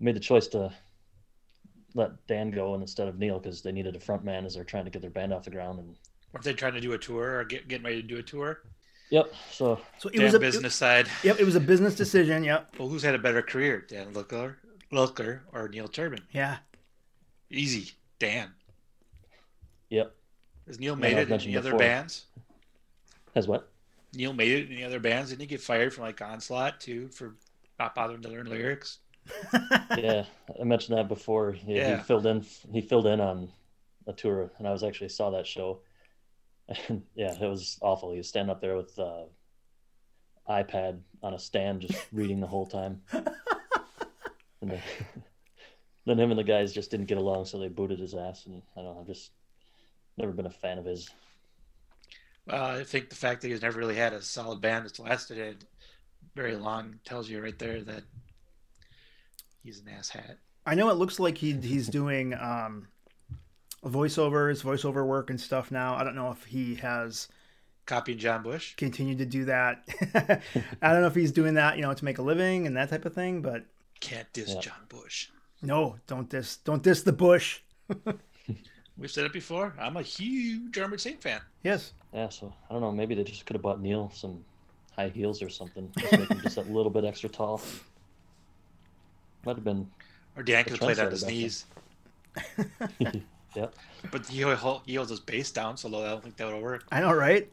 made 0.00 0.16
the 0.16 0.20
choice 0.20 0.48
to 0.48 0.72
let 1.94 2.26
Dan 2.26 2.50
go 2.50 2.74
instead 2.74 3.08
of 3.08 3.18
Neil 3.18 3.38
because 3.38 3.62
they 3.62 3.72
needed 3.72 3.94
a 3.96 4.00
front 4.00 4.24
man 4.24 4.44
as 4.44 4.54
they're 4.54 4.64
trying 4.64 4.84
to 4.84 4.90
get 4.90 5.00
their 5.00 5.10
band 5.10 5.32
off 5.32 5.44
the 5.44 5.50
ground. 5.50 5.78
And 5.78 5.94
Weren't 6.32 6.44
they 6.44 6.52
trying 6.52 6.74
to 6.74 6.80
do 6.80 6.92
a 6.92 6.98
tour 6.98 7.38
or 7.38 7.44
get, 7.44 7.68
getting 7.68 7.84
ready 7.84 8.02
to 8.02 8.08
do 8.08 8.18
a 8.18 8.22
tour? 8.22 8.60
yep, 9.10 9.32
so 9.52 9.78
So 9.98 10.08
it 10.08 10.16
Dan 10.16 10.24
was 10.24 10.34
a 10.34 10.40
business 10.40 10.74
side. 10.74 11.06
Yep, 11.22 11.38
it 11.38 11.44
was 11.44 11.54
a 11.54 11.60
business 11.60 11.94
decision. 11.94 12.42
Yep. 12.42 12.74
Well, 12.78 12.88
who's 12.88 13.02
had 13.02 13.14
a 13.14 13.18
better 13.18 13.42
career, 13.42 13.84
Dan 13.88 14.12
Lilker, 14.12 14.56
Lilker 14.92 15.40
or 15.52 15.68
Neil 15.68 15.86
Turbin? 15.86 16.20
Yeah. 16.32 16.56
Easy, 17.58 17.92
Dan. 18.18 18.50
yep, 19.90 20.14
Has 20.66 20.78
Neil 20.80 20.96
made 20.96 21.12
I've 21.12 21.18
it 21.18 21.22
in 21.24 21.28
mentioned 21.30 21.50
any 21.52 21.58
other 21.58 21.70
before. 21.70 21.78
bands? 21.78 22.26
has 23.34 23.48
what? 23.48 23.70
Neil 24.14 24.32
made 24.32 24.50
it 24.52 24.66
in 24.70 24.72
any 24.76 24.84
other 24.84 25.00
bands? 25.00 25.30
Didn't 25.30 25.40
he 25.42 25.46
get 25.46 25.60
fired 25.60 25.92
from 25.92 26.04
like 26.04 26.20
Onslaught 26.22 26.80
too 26.80 27.08
for 27.08 27.34
not 27.80 27.94
bothering 27.94 28.22
to 28.22 28.28
learn 28.28 28.46
lyrics? 28.46 28.98
yeah, 29.96 30.24
I 30.60 30.64
mentioned 30.64 30.96
that 30.98 31.08
before. 31.08 31.52
He, 31.52 31.76
Yeah. 31.76 31.96
he 31.96 32.02
filled 32.04 32.26
in. 32.26 32.44
He 32.72 32.80
filled 32.80 33.06
in 33.06 33.20
on 33.20 33.48
a 34.06 34.12
tour, 34.12 34.50
and 34.58 34.68
I 34.68 34.72
was 34.72 34.84
actually 34.84 35.08
saw 35.08 35.30
that 35.30 35.46
show. 35.46 35.80
And 36.88 37.02
yeah, 37.14 37.34
it 37.38 37.46
was 37.46 37.78
awful. 37.82 38.10
He 38.12 38.18
was 38.18 38.28
standing 38.28 38.50
up 38.50 38.60
there 38.60 38.76
with 38.76 38.98
uh, 38.98 39.24
iPad 40.48 41.00
on 41.22 41.34
a 41.34 41.38
stand, 41.38 41.82
just 41.82 42.06
reading 42.12 42.40
the 42.40 42.46
whole 42.46 42.66
time. 42.66 43.02
And 46.06 46.10
then, 46.10 46.16
then 46.16 46.24
him 46.24 46.30
and 46.32 46.38
the 46.38 46.44
guys 46.44 46.72
just 46.72 46.90
didn't 46.90 47.06
get 47.06 47.18
along, 47.18 47.46
so 47.46 47.58
they 47.58 47.68
booted 47.68 47.98
his 47.98 48.14
ass. 48.14 48.46
And 48.46 48.62
I 48.76 48.82
don't 48.82 48.94
know. 48.94 49.00
I've 49.00 49.06
just 49.06 49.30
never 50.16 50.32
been 50.32 50.46
a 50.46 50.50
fan 50.50 50.78
of 50.78 50.84
his. 50.84 51.08
Well, 52.46 52.62
I 52.62 52.84
think 52.84 53.08
the 53.08 53.16
fact 53.16 53.40
that 53.42 53.48
he's 53.48 53.62
never 53.62 53.78
really 53.78 53.94
had 53.96 54.12
a 54.12 54.20
solid 54.22 54.60
band 54.60 54.84
that's 54.84 54.98
lasted 55.00 55.38
it 55.38 55.64
very 56.34 56.56
long 56.56 56.98
tells 57.04 57.28
you 57.30 57.40
right 57.42 57.58
there 57.58 57.80
that 57.82 58.02
he's 59.62 59.80
an 59.80 59.88
ass 59.88 60.10
hat. 60.10 60.36
I 60.66 60.74
know 60.74 60.90
it 60.90 60.94
looks 60.96 61.18
like 61.18 61.38
he 61.38 61.52
he's 61.52 61.88
doing 61.88 62.34
um, 62.34 62.88
voiceovers, 63.84 64.62
voiceover 64.62 65.06
work 65.06 65.30
and 65.30 65.40
stuff 65.40 65.70
now. 65.70 65.94
I 65.94 66.04
don't 66.04 66.14
know 66.16 66.30
if 66.30 66.44
he 66.44 66.74
has 66.76 67.28
Copying 67.86 68.18
John 68.18 68.42
Bush. 68.42 68.74
continued 68.76 69.18
to 69.18 69.26
do 69.26 69.44
that. 69.46 69.84
I 70.82 70.92
don't 70.92 71.02
know 71.02 71.06
if 71.06 71.14
he's 71.14 71.32
doing 71.32 71.54
that, 71.54 71.76
you 71.76 71.82
know, 71.82 71.92
to 71.94 72.04
make 72.04 72.18
a 72.18 72.22
living 72.22 72.66
and 72.66 72.76
that 72.76 72.90
type 72.90 73.04
of 73.04 73.14
thing. 73.14 73.42
But 73.42 73.64
Can't 74.00 74.30
diss 74.32 74.54
Yeah. 74.54 74.60
John 74.60 74.84
Bush. 74.88 75.28
No, 75.64 75.96
don't 76.06 76.28
diss, 76.28 76.56
don't 76.58 76.82
diss 76.82 77.02
the 77.02 77.12
bush. 77.12 77.60
We've 78.96 79.10
said 79.10 79.24
it 79.24 79.32
before. 79.32 79.74
I'm 79.80 79.96
a 79.96 80.02
huge 80.02 80.78
Armored 80.78 81.00
Saint 81.00 81.20
fan. 81.20 81.40
Yes. 81.62 81.92
Yeah, 82.12 82.28
so 82.28 82.52
I 82.70 82.72
don't 82.72 82.80
know. 82.82 82.92
Maybe 82.92 83.14
they 83.14 83.24
just 83.24 83.44
could 83.44 83.54
have 83.54 83.62
bought 83.62 83.80
Neil 83.80 84.10
some 84.14 84.44
high 84.94 85.08
heels 85.08 85.42
or 85.42 85.48
something, 85.48 85.90
just 85.98 86.12
make 86.12 86.28
him 86.28 86.40
just 86.42 86.58
a 86.58 86.62
little 86.62 86.90
bit 86.90 87.04
extra 87.04 87.28
tall. 87.28 87.60
Might 89.44 89.56
have 89.56 89.64
been. 89.64 89.88
Or 90.36 90.42
Dan 90.42 90.62
could 90.64 90.74
have 90.74 90.80
played 90.80 90.98
on 91.00 91.08
trendsetter 91.08 91.10
his 91.10 91.26
knees. 91.26 91.64
Yep. 93.54 93.74
But 94.10 94.26
he, 94.26 94.40
holds 94.40 95.10
his 95.10 95.20
bass 95.20 95.52
down 95.52 95.76
so 95.76 95.88
low. 95.88 96.04
I 96.04 96.08
don't 96.08 96.22
think 96.22 96.36
that 96.38 96.52
would 96.52 96.60
work. 96.60 96.84
I 96.90 97.00
know, 97.00 97.12
right? 97.12 97.48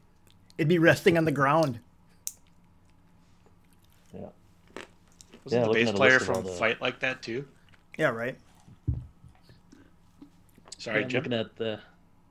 It'd 0.57 0.67
be 0.67 0.79
resting 0.79 1.17
on 1.17 1.25
the 1.25 1.31
ground. 1.31 1.79
Yeah. 4.13 4.21
Wasn't 5.43 5.61
Yeah, 5.61 5.67
the 5.67 5.73
bass 5.73 5.91
player 5.91 6.13
list 6.13 6.23
of 6.23 6.29
all 6.29 6.35
from 6.41 6.45
the- 6.45 6.57
Fight 6.57 6.81
like 6.81 6.99
that 7.01 7.21
too? 7.21 7.45
Yeah, 8.01 8.09
right. 8.09 8.35
Sorry, 10.79 10.97
Yeah, 10.97 11.03
I'm 11.03 11.09
Jim. 11.09 11.19
looking 11.19 11.39
at 11.39 11.55
the. 11.55 11.79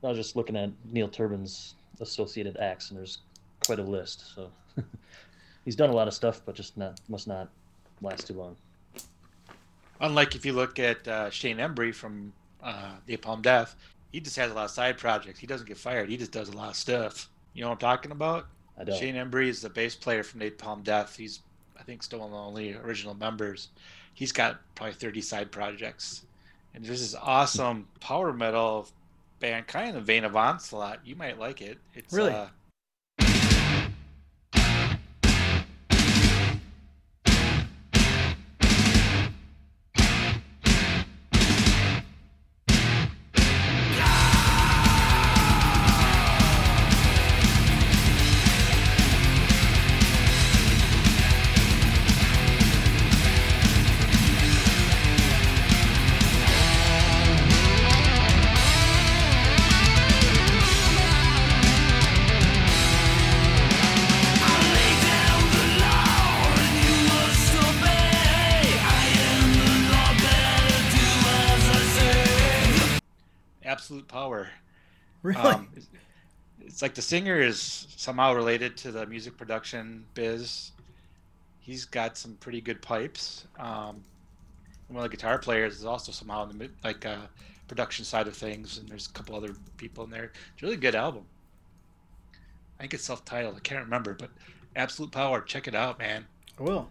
I 0.03 0.07
was 0.07 0.17
just 0.17 0.35
looking 0.35 0.57
at 0.57 0.69
Neil 0.91 1.07
Turbin's 1.07 1.75
associated 2.01 2.57
acts, 2.57 2.89
and 2.89 2.99
there's 2.99 3.19
quite 3.65 3.79
a 3.79 3.83
list. 3.83 4.35
So 4.35 4.51
he's 5.63 5.77
done 5.77 5.89
a 5.89 5.93
lot 5.93 6.09
of 6.09 6.13
stuff, 6.13 6.41
but 6.45 6.55
just 6.55 6.75
not 6.75 6.99
must 7.07 7.25
not 7.25 7.47
last 8.01 8.27
too 8.27 8.33
long. 8.33 8.57
Unlike 10.01 10.35
if 10.35 10.45
you 10.45 10.51
look 10.51 10.77
at 10.77 11.07
uh, 11.07 11.29
Shane 11.29 11.55
Embury 11.57 11.93
from 11.93 12.33
uh, 12.61 12.95
Napalm 13.07 13.41
Death, 13.41 13.77
he 14.11 14.19
just 14.19 14.35
has 14.35 14.51
a 14.51 14.53
lot 14.53 14.65
of 14.65 14.71
side 14.71 14.97
projects. 14.97 15.39
He 15.39 15.47
doesn't 15.47 15.67
get 15.69 15.77
fired. 15.77 16.09
He 16.09 16.17
just 16.17 16.33
does 16.33 16.49
a 16.49 16.57
lot 16.57 16.71
of 16.71 16.75
stuff. 16.75 17.29
You 17.53 17.61
know 17.61 17.69
what 17.69 17.75
I'm 17.75 17.79
talking 17.79 18.11
about? 18.11 18.47
I 18.77 18.83
don't. 18.83 18.99
Shane 18.99 19.15
Embury 19.15 19.47
is 19.47 19.61
the 19.61 19.69
bass 19.69 19.95
player 19.95 20.23
from 20.23 20.41
Napalm 20.41 20.83
Death. 20.83 21.15
He's, 21.15 21.39
I 21.79 21.83
think, 21.83 22.03
still 22.03 22.19
one 22.19 22.27
of 22.27 22.33
the 22.33 22.39
only 22.39 22.73
original 22.73 23.13
members. 23.13 23.69
He's 24.13 24.31
got 24.31 24.59
probably 24.75 24.93
30 24.93 25.21
side 25.21 25.51
projects. 25.51 26.25
And 26.73 26.85
there's 26.85 27.01
this 27.01 27.15
awesome 27.21 27.87
power 27.99 28.31
metal 28.31 28.87
band, 29.39 29.67
kind 29.67 29.89
of 29.89 29.95
in 29.95 30.01
the 30.01 30.05
vein 30.05 30.23
of 30.23 30.35
Onslaught. 30.35 30.99
You 31.05 31.15
might 31.15 31.39
like 31.39 31.61
it. 31.61 31.79
It's 31.93 32.13
Really? 32.13 32.31
Uh, 32.31 32.47
Really? 75.23 75.39
Um, 75.39 75.69
it's, 75.75 75.87
it's 76.59 76.81
like 76.81 76.95
the 76.95 77.01
singer 77.01 77.39
is 77.39 77.87
somehow 77.95 78.33
related 78.33 78.77
to 78.77 78.91
the 78.91 79.05
music 79.05 79.37
production 79.37 80.05
biz. 80.13 80.71
He's 81.59 81.85
got 81.85 82.17
some 82.17 82.35
pretty 82.35 82.61
good 82.61 82.81
pipes. 82.81 83.45
Um, 83.59 84.03
one 84.87 85.03
of 85.05 85.09
the 85.09 85.15
guitar 85.15 85.37
players 85.37 85.77
is 85.77 85.85
also 85.85 86.11
somehow 86.11 86.43
in 86.43 86.49
the 86.49 86.55
mid, 86.55 86.71
like 86.83 87.05
uh, 87.05 87.27
production 87.67 88.03
side 88.03 88.27
of 88.27 88.35
things, 88.35 88.77
and 88.77 88.89
there's 88.89 89.07
a 89.07 89.11
couple 89.11 89.35
other 89.35 89.55
people 89.77 90.03
in 90.03 90.09
there. 90.09 90.31
It's 90.53 90.63
a 90.63 90.65
really 90.65 90.77
good 90.77 90.95
album. 90.95 91.23
I 92.77 92.83
think 92.83 92.95
it's 92.95 93.03
self-titled. 93.03 93.55
I 93.55 93.59
can't 93.59 93.83
remember, 93.83 94.13
but 94.13 94.31
Absolute 94.75 95.11
Power. 95.11 95.41
Check 95.41 95.67
it 95.67 95.75
out, 95.75 95.99
man. 95.99 96.25
I 96.59 96.63
will. 96.63 96.89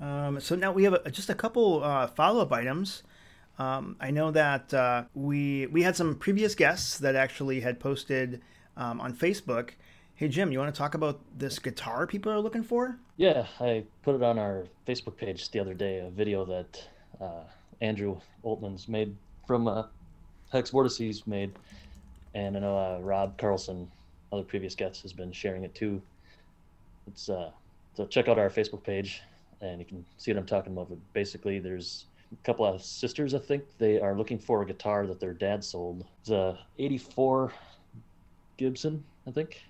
Um, 0.00 0.40
so 0.40 0.56
now 0.56 0.72
we 0.72 0.84
have 0.84 0.94
a, 0.94 1.10
just 1.10 1.30
a 1.30 1.34
couple 1.34 1.82
uh, 1.82 2.08
follow-up 2.08 2.52
items. 2.52 3.02
Um, 3.58 3.96
I 4.00 4.10
know 4.10 4.30
that 4.30 4.72
uh, 4.72 5.04
we 5.14 5.66
we 5.66 5.82
had 5.82 5.96
some 5.96 6.14
previous 6.14 6.54
guests 6.54 6.98
that 6.98 7.16
actually 7.16 7.60
had 7.60 7.80
posted 7.80 8.40
um, 8.76 9.00
on 9.00 9.12
Facebook. 9.12 9.70
Hey 10.14 10.28
Jim, 10.28 10.52
you 10.52 10.58
want 10.58 10.72
to 10.72 10.78
talk 10.78 10.94
about 10.94 11.20
this 11.36 11.58
guitar 11.58 12.06
people 12.06 12.30
are 12.30 12.40
looking 12.40 12.62
for? 12.62 12.98
Yeah, 13.16 13.46
I 13.60 13.84
put 14.02 14.14
it 14.14 14.22
on 14.22 14.38
our 14.38 14.64
Facebook 14.86 15.16
page 15.16 15.50
the 15.50 15.58
other 15.58 15.74
day. 15.74 15.98
A 15.98 16.10
video 16.10 16.44
that 16.44 16.88
uh, 17.20 17.42
Andrew 17.80 18.20
Altman's 18.44 18.88
made 18.88 19.14
from 19.46 19.66
uh, 19.66 19.84
Hex 20.52 20.70
Vortices 20.70 21.26
made, 21.26 21.52
and 22.34 22.56
I 22.56 22.60
know 22.60 22.76
uh, 22.76 23.00
Rob 23.00 23.38
Carlson, 23.38 23.90
other 24.32 24.42
previous 24.42 24.76
guests, 24.76 25.02
has 25.02 25.12
been 25.12 25.32
sharing 25.32 25.64
it 25.64 25.74
too. 25.74 26.00
It's 27.08 27.28
uh, 27.28 27.50
so 27.94 28.06
check 28.06 28.28
out 28.28 28.38
our 28.38 28.50
Facebook 28.50 28.84
page, 28.84 29.22
and 29.60 29.80
you 29.80 29.84
can 29.84 30.04
see 30.16 30.32
what 30.32 30.38
I'm 30.38 30.46
talking 30.46 30.72
about. 30.72 30.90
But 30.90 30.98
basically, 31.12 31.58
there's 31.58 32.04
a 32.32 32.36
couple 32.44 32.64
of 32.66 32.82
sisters. 32.82 33.34
I 33.34 33.38
think 33.38 33.64
they 33.78 34.00
are 34.00 34.16
looking 34.16 34.38
for 34.38 34.62
a 34.62 34.66
guitar 34.66 35.06
that 35.06 35.20
their 35.20 35.32
dad 35.34 35.64
sold. 35.64 36.04
It's 36.20 36.30
a 36.30 36.58
'84 36.78 37.52
Gibson, 38.56 39.04
I 39.26 39.30
think, 39.30 39.62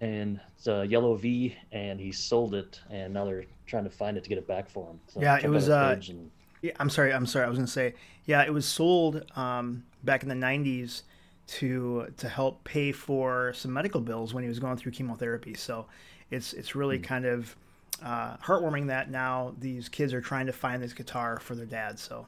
and 0.00 0.40
it's 0.56 0.66
a 0.66 0.84
yellow 0.86 1.14
V, 1.16 1.56
and 1.72 2.00
he 2.00 2.12
sold 2.12 2.54
it, 2.54 2.80
and 2.90 3.12
now 3.12 3.24
they're 3.24 3.44
trying 3.66 3.84
to 3.84 3.90
find 3.90 4.16
it 4.16 4.22
to 4.24 4.28
get 4.28 4.38
it 4.38 4.46
back 4.46 4.68
for 4.70 4.86
him. 4.90 5.00
So 5.08 5.20
Yeah, 5.20 5.38
it 5.42 5.48
was, 5.48 5.68
uh, 5.68 5.96
and- 6.08 6.30
Yeah, 6.62 6.72
I'm 6.80 6.90
sorry. 6.90 7.12
I'm 7.12 7.26
sorry. 7.26 7.44
I 7.46 7.48
was 7.48 7.56
gonna 7.58 7.68
say, 7.68 7.94
yeah, 8.24 8.42
it 8.42 8.52
was 8.52 8.66
sold 8.66 9.24
um, 9.36 9.84
back 10.02 10.22
in 10.24 10.28
the 10.28 10.34
'90s 10.34 11.02
to 11.48 12.12
to 12.16 12.28
help 12.28 12.64
pay 12.64 12.90
for 12.92 13.52
some 13.54 13.72
medical 13.72 14.00
bills 14.00 14.34
when 14.34 14.42
he 14.42 14.48
was 14.48 14.58
going 14.58 14.76
through 14.76 14.92
chemotherapy. 14.92 15.54
So 15.54 15.86
it's 16.30 16.52
it's 16.52 16.74
really 16.74 16.98
kind 16.98 17.24
of 17.26 17.54
uh, 18.02 18.36
heartwarming 18.38 18.86
that 18.88 19.10
now 19.10 19.54
these 19.58 19.88
kids 19.88 20.12
are 20.12 20.20
trying 20.20 20.46
to 20.46 20.52
find 20.52 20.82
this 20.82 20.92
guitar 20.92 21.38
for 21.40 21.54
their 21.54 21.66
dad. 21.66 21.98
So 21.98 22.26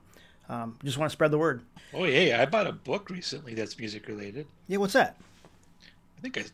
um, 0.49 0.79
just 0.85 0.99
want 0.99 1.11
to 1.11 1.13
spread 1.13 1.31
the 1.31 1.39
word. 1.39 1.63
Oh, 1.95 2.05
yeah, 2.05 2.41
I 2.41 2.47
bought 2.47 2.67
a 2.67 2.73
book 2.73 3.11
recently 3.11 3.55
that's 3.55 3.79
music 3.79 4.07
related. 4.09 4.47
Yeah, 4.69 4.79
what's 4.79 4.93
that? 4.95 5.17
I 6.19 6.21
think 6.21 6.39
I 6.39 6.45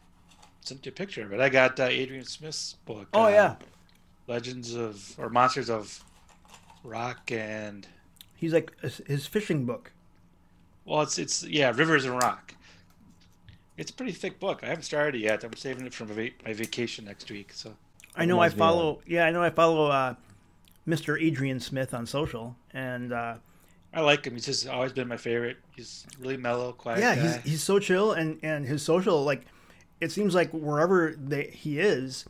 sent 0.60 0.84
you 0.86 0.90
a 0.90 0.94
picture 0.94 1.22
of 1.22 1.32
it. 1.32 1.40
I 1.40 1.48
got 1.48 1.78
uh, 1.80 1.84
Adrian 1.84 2.24
Smith's 2.24 2.74
book. 2.84 3.08
Oh 3.14 3.24
uh, 3.24 3.28
yeah, 3.28 3.54
Legends 4.26 4.74
of 4.74 5.14
or 5.18 5.28
Monsters 5.28 5.70
of 5.70 6.02
Rock 6.84 7.32
and 7.32 7.86
he's 8.36 8.52
like 8.52 8.78
his- 8.80 9.02
his 9.06 9.26
fishing 9.26 9.64
book. 9.66 9.92
well, 10.84 11.02
it's 11.02 11.18
it's 11.18 11.42
yeah, 11.44 11.72
Rivers 11.74 12.04
and 12.04 12.14
Rock. 12.14 12.54
It's 13.76 13.90
a 13.90 13.94
pretty 13.94 14.12
thick 14.12 14.40
book. 14.40 14.60
I 14.62 14.66
haven't 14.66 14.84
started 14.84 15.16
it 15.16 15.24
yet. 15.24 15.44
I'm 15.44 15.54
saving 15.54 15.84
it 15.86 15.92
for 15.92 16.04
my 16.06 16.32
vacation 16.52 17.04
next 17.04 17.30
week. 17.30 17.52
So 17.52 17.74
I 18.16 18.24
know 18.24 18.40
I 18.40 18.46
reminds 18.46 18.54
me 18.54 18.58
follow. 18.58 19.00
Yeah, 19.06 19.26
I 19.26 19.30
know 19.30 19.42
I 19.42 19.50
follow 19.50 19.90
uh, 19.90 20.14
Mr. 20.86 21.20
Adrian 21.20 21.60
Smith 21.60 21.94
on 21.94 22.06
social, 22.06 22.56
and 22.72 23.12
uh, 23.12 23.34
I 23.92 24.00
like 24.00 24.26
him. 24.26 24.34
He's 24.34 24.46
just 24.46 24.68
always 24.68 24.92
been 24.92 25.08
my 25.08 25.16
favorite. 25.16 25.58
He's 25.74 26.06
really 26.18 26.36
mellow, 26.36 26.72
quiet 26.72 27.00
yeah, 27.00 27.14
guy. 27.14 27.22
he's 27.22 27.36
he's 27.36 27.62
so 27.62 27.78
chill, 27.78 28.12
and 28.12 28.38
and 28.42 28.66
his 28.66 28.82
social 28.82 29.24
like, 29.24 29.46
it 30.00 30.12
seems 30.12 30.34
like 30.34 30.50
wherever 30.52 31.14
they, 31.18 31.44
he 31.44 31.78
is, 31.78 32.26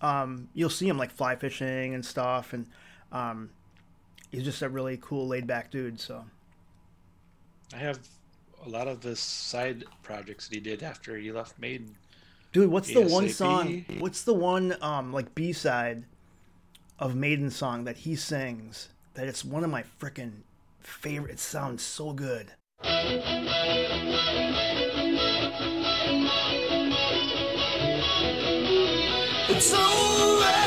um, 0.00 0.48
you'll 0.54 0.70
see 0.70 0.88
him 0.88 0.98
like 0.98 1.10
fly 1.10 1.36
fishing 1.36 1.94
and 1.94 2.04
stuff, 2.04 2.52
and 2.52 2.66
um, 3.12 3.50
he's 4.30 4.44
just 4.44 4.62
a 4.62 4.68
really 4.68 4.98
cool, 5.00 5.28
laid 5.28 5.46
back 5.46 5.70
dude. 5.70 6.00
So 6.00 6.24
I 7.74 7.78
have 7.78 8.00
a 8.64 8.68
lot 8.68 8.88
of 8.88 9.00
the 9.00 9.16
side 9.16 9.84
projects 10.02 10.48
that 10.48 10.54
he 10.54 10.60
did 10.60 10.82
after 10.82 11.16
he 11.16 11.32
left 11.32 11.58
Maiden. 11.58 11.94
Dude, 12.52 12.70
what's 12.70 12.92
the 12.92 13.00
one 13.00 13.30
song? 13.30 13.84
What's 13.98 14.22
the 14.24 14.34
one 14.34 14.76
um 14.82 15.12
like 15.12 15.34
B 15.34 15.52
side 15.54 16.04
of 16.98 17.16
Maiden 17.16 17.50
song 17.50 17.84
that 17.84 17.98
he 17.98 18.14
sings? 18.14 18.90
That 19.14 19.26
it's 19.26 19.44
one 19.44 19.64
of 19.64 19.70
my 19.70 19.84
freaking 19.98 20.42
favorite. 20.80 21.32
It 21.32 21.40
sounds 21.40 21.82
so 21.82 22.12
good. 22.12 22.52
It's 29.48 29.72
over 29.72 30.61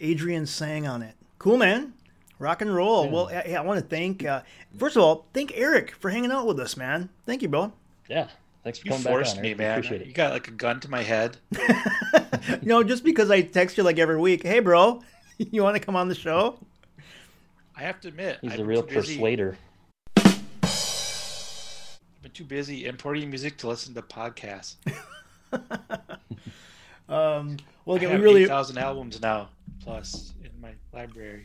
Adrian 0.00 0.46
sang 0.46 0.86
on 0.86 1.02
it. 1.02 1.14
Cool, 1.38 1.56
man. 1.58 1.92
Rock 2.38 2.62
and 2.62 2.74
roll. 2.74 3.08
Well, 3.10 3.28
I, 3.28 3.54
I 3.54 3.60
want 3.60 3.80
to 3.80 3.86
thank, 3.86 4.24
uh, 4.24 4.42
first 4.78 4.96
of 4.96 5.02
all, 5.02 5.26
thank 5.34 5.52
Eric 5.54 5.92
for 6.00 6.08
hanging 6.10 6.32
out 6.32 6.46
with 6.46 6.58
us, 6.58 6.76
man. 6.76 7.10
Thank 7.26 7.42
you, 7.42 7.48
bro. 7.48 7.72
yeah, 8.08 8.28
thanks 8.64 8.78
for 8.78 8.86
You 8.86 8.90
coming 8.92 9.04
back 9.04 9.12
forced 9.12 9.36
on. 9.36 9.42
me, 9.42 9.54
man. 9.54 9.78
Appreciate 9.78 10.06
You 10.06 10.12
got 10.14 10.32
like 10.32 10.48
a 10.48 10.52
gun 10.52 10.80
to 10.80 10.90
my 10.90 11.02
head. 11.02 11.36
no, 12.62 12.82
just 12.82 13.04
because 13.04 13.30
I 13.30 13.42
text 13.42 13.76
you 13.76 13.82
like 13.82 13.98
every 13.98 14.18
week, 14.18 14.42
hey, 14.42 14.60
bro, 14.60 15.02
you 15.38 15.62
want 15.62 15.76
to 15.76 15.80
come 15.82 15.96
on 15.96 16.08
the 16.08 16.14
show? 16.14 16.58
I 17.76 17.82
have 17.82 18.00
to 18.00 18.08
admit, 18.08 18.38
He's 18.40 18.52
I've 18.52 18.60
a 18.60 18.64
real 18.64 18.82
too 18.82 18.94
busy- 18.94 19.14
persuader. 19.16 19.58
been 22.22 22.30
too 22.32 22.44
busy 22.44 22.86
importing 22.86 23.28
music 23.30 23.56
to 23.58 23.68
listen 23.68 23.92
to 23.94 24.02
podcasts. 24.02 24.76
Um, 27.08 27.56
well, 27.84 27.96
I 27.96 27.98
again, 27.98 28.10
we 28.10 28.12
have 28.14 28.22
really, 28.22 28.42
8,000 28.44 28.78
albums 28.78 29.20
now, 29.20 29.48
plus 29.82 30.32
in 30.44 30.50
my 30.60 30.72
library. 30.92 31.44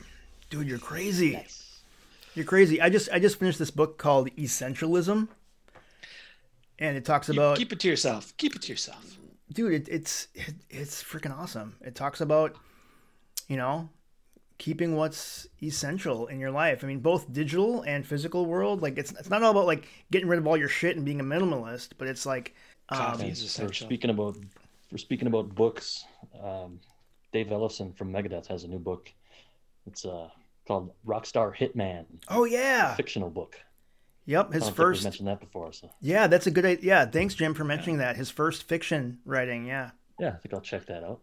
dude, 0.50 0.68
you're 0.68 0.78
crazy. 0.80 1.40
You're 2.36 2.46
crazy. 2.46 2.82
I 2.82 2.90
just, 2.90 3.10
I 3.12 3.20
just 3.20 3.40
finished 3.40 3.60
this 3.60 3.72
book 3.72 3.98
called 3.98 4.30
Essentialism, 4.36 5.28
and 6.80 6.98
it 6.98 7.06
talks 7.06 7.30
You 7.30 7.34
about 7.36 7.58
keep 7.58 7.72
it 7.72 7.80
to 7.82 7.88
yourself. 7.88 8.36
Keep 8.38 8.56
it 8.58 8.62
to 8.64 8.72
yourself. 8.74 9.18
dude 9.54 9.74
it, 9.74 9.88
it's 9.90 10.28
it, 10.34 10.54
it's 10.70 11.02
freaking 11.04 11.32
awesome 11.38 11.76
it 11.82 11.94
talks 11.96 12.20
about 12.20 12.56
you 13.48 13.56
know 13.56 13.88
keeping 14.58 14.96
what's 14.96 15.48
essential 15.62 16.28
in 16.28 16.40
your 16.40 16.50
life 16.52 16.84
i 16.84 16.88
mean 16.88 17.00
both 17.00 17.32
digital 17.32 17.84
and 17.84 18.06
physical 18.06 18.46
world 18.48 18.82
like 18.82 18.98
it's, 18.98 19.12
it's 19.12 19.30
not 19.30 19.44
all 19.44 19.52
about 19.52 19.68
like 19.68 19.88
getting 20.12 20.28
rid 20.28 20.40
of 20.40 20.48
all 20.48 20.58
your 20.58 20.68
shit 20.70 20.96
and 20.96 21.06
being 21.06 21.20
a 21.20 21.24
minimalist 21.24 21.90
but 21.98 22.08
it's 22.08 22.26
like 22.26 22.56
Coffee 22.92 23.26
um, 23.26 23.30
is 23.30 23.40
For 23.42 23.46
essential. 23.46 23.86
speaking 23.88 24.10
about 24.10 24.36
we're 24.92 24.98
speaking 24.98 25.28
about 25.28 25.54
books, 25.56 26.04
um, 26.44 26.80
Dave 27.36 27.48
Ellefson 27.48 27.94
from 27.98 28.14
Megadeth 28.14 28.48
has 28.48 28.64
a 28.64 28.68
new 28.70 28.80
book. 28.80 29.12
It's 29.86 30.06
uh, 30.06 30.30
called 30.66 30.92
Rockstar 31.06 31.54
Hitman, 31.54 32.06
oh 32.30 32.46
yeah 32.46 32.96
fictional 32.96 33.30
book. 33.30 33.60
yep 34.26 34.54
his 34.54 34.70
first 34.70 35.04
mentioned 35.04 35.28
that 35.28 35.42
before, 35.42 35.74
so 35.74 35.90
yeah 36.00 36.28
that's 36.28 36.48
a 36.48 36.52
good 36.52 36.66
idea 36.66 36.86
yeah 36.88 37.06
thanks 37.06 37.36
jim 37.36 37.54
for 37.54 37.66
mentioning 37.66 37.98
that 37.98 38.16
his 38.16 38.32
first 38.32 38.64
fiction 38.64 39.20
writing 39.26 39.66
yeah 39.66 39.92
yeah, 40.18 40.30
I 40.30 40.38
think 40.38 40.54
I'll 40.54 40.62
check 40.62 40.86
that 40.86 41.04
out. 41.04 41.20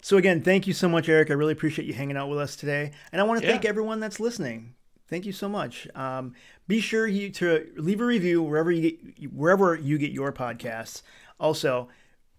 So 0.00 0.16
again, 0.16 0.40
thank 0.40 0.66
you 0.66 0.72
so 0.72 0.88
much, 0.88 1.10
Eric. 1.10 1.30
I 1.30 1.34
really 1.34 1.52
appreciate 1.52 1.86
you 1.86 1.92
hanging 1.92 2.16
out 2.16 2.30
with 2.30 2.38
us 2.38 2.56
today, 2.56 2.92
and 3.12 3.20
I 3.20 3.24
want 3.24 3.40
to 3.42 3.46
Yeah. 3.46 3.52
thank 3.52 3.66
everyone 3.66 4.00
that's 4.00 4.18
listening. 4.18 4.74
Thank 5.06 5.26
you 5.26 5.32
so 5.32 5.50
much. 5.50 5.86
Um, 5.94 6.32
be 6.66 6.80
sure 6.80 7.06
you 7.06 7.28
to 7.28 7.70
leave 7.76 8.00
a 8.00 8.06
review 8.06 8.42
wherever 8.42 8.70
you 8.72 8.90
get 8.90 9.32
wherever 9.34 9.74
you 9.76 9.98
get 9.98 10.12
your 10.12 10.32
podcasts. 10.32 11.02
Also, 11.38 11.88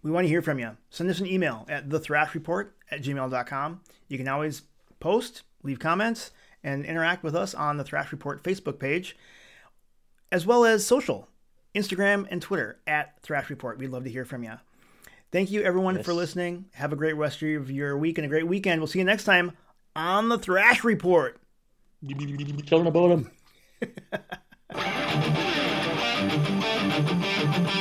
we 0.04 0.12
want 0.12 0.26
to 0.26 0.30
hear 0.30 0.42
from 0.42 0.60
you. 0.60 0.78
Send 0.90 1.10
us 1.10 1.20
an 1.20 1.26
email 1.26 1.66
at 1.70 1.90
thethrashreport 1.90 2.70
at 2.92 3.02
gmail.com. 3.02 3.82
You 4.10 4.18
can 4.18 4.28
always 4.28 4.64
post, 5.00 5.44
leave 5.64 5.80
comments, 5.80 6.32
and 6.64 6.86
interact 6.86 7.24
with 7.24 7.36
us 7.36 7.54
on 7.56 7.78
the 7.78 7.84
Thrash 7.84 8.12
Report 8.12 8.44
Facebook 8.44 8.80
page, 8.80 9.18
as 10.32 10.46
well 10.46 10.66
as 10.66 10.86
social, 10.86 11.28
Instagram 11.74 12.28
and 12.30 12.42
Twitter 12.42 12.80
at 12.86 13.22
Thrash 13.22 13.50
Report. 13.50 13.78
We'd 13.78 13.90
love 13.90 14.04
to 14.04 14.10
hear 14.10 14.26
from 14.26 14.44
you. 14.44 14.54
Thank 15.32 15.50
you, 15.50 15.64
everyone, 15.64 16.04
for 16.04 16.14
listening. 16.14 16.66
Have 16.74 16.94
a 16.94 16.96
great 16.96 17.16
rest 17.16 17.42
of 17.42 17.72
your 17.72 17.98
week 17.98 18.18
and 18.20 18.26
a 18.26 18.30
great 18.30 18.48
weekend. 18.48 18.80
We'll 18.80 18.88
see 18.88 19.00
you 19.00 19.06
next 19.06 19.24
time 19.24 19.54
on 19.96 20.30
the 20.30 20.38
Thrash 20.38 20.84
Report. 20.84 21.40
Chilling 22.66 22.88
about. 22.88 23.26
Thank 27.46 27.78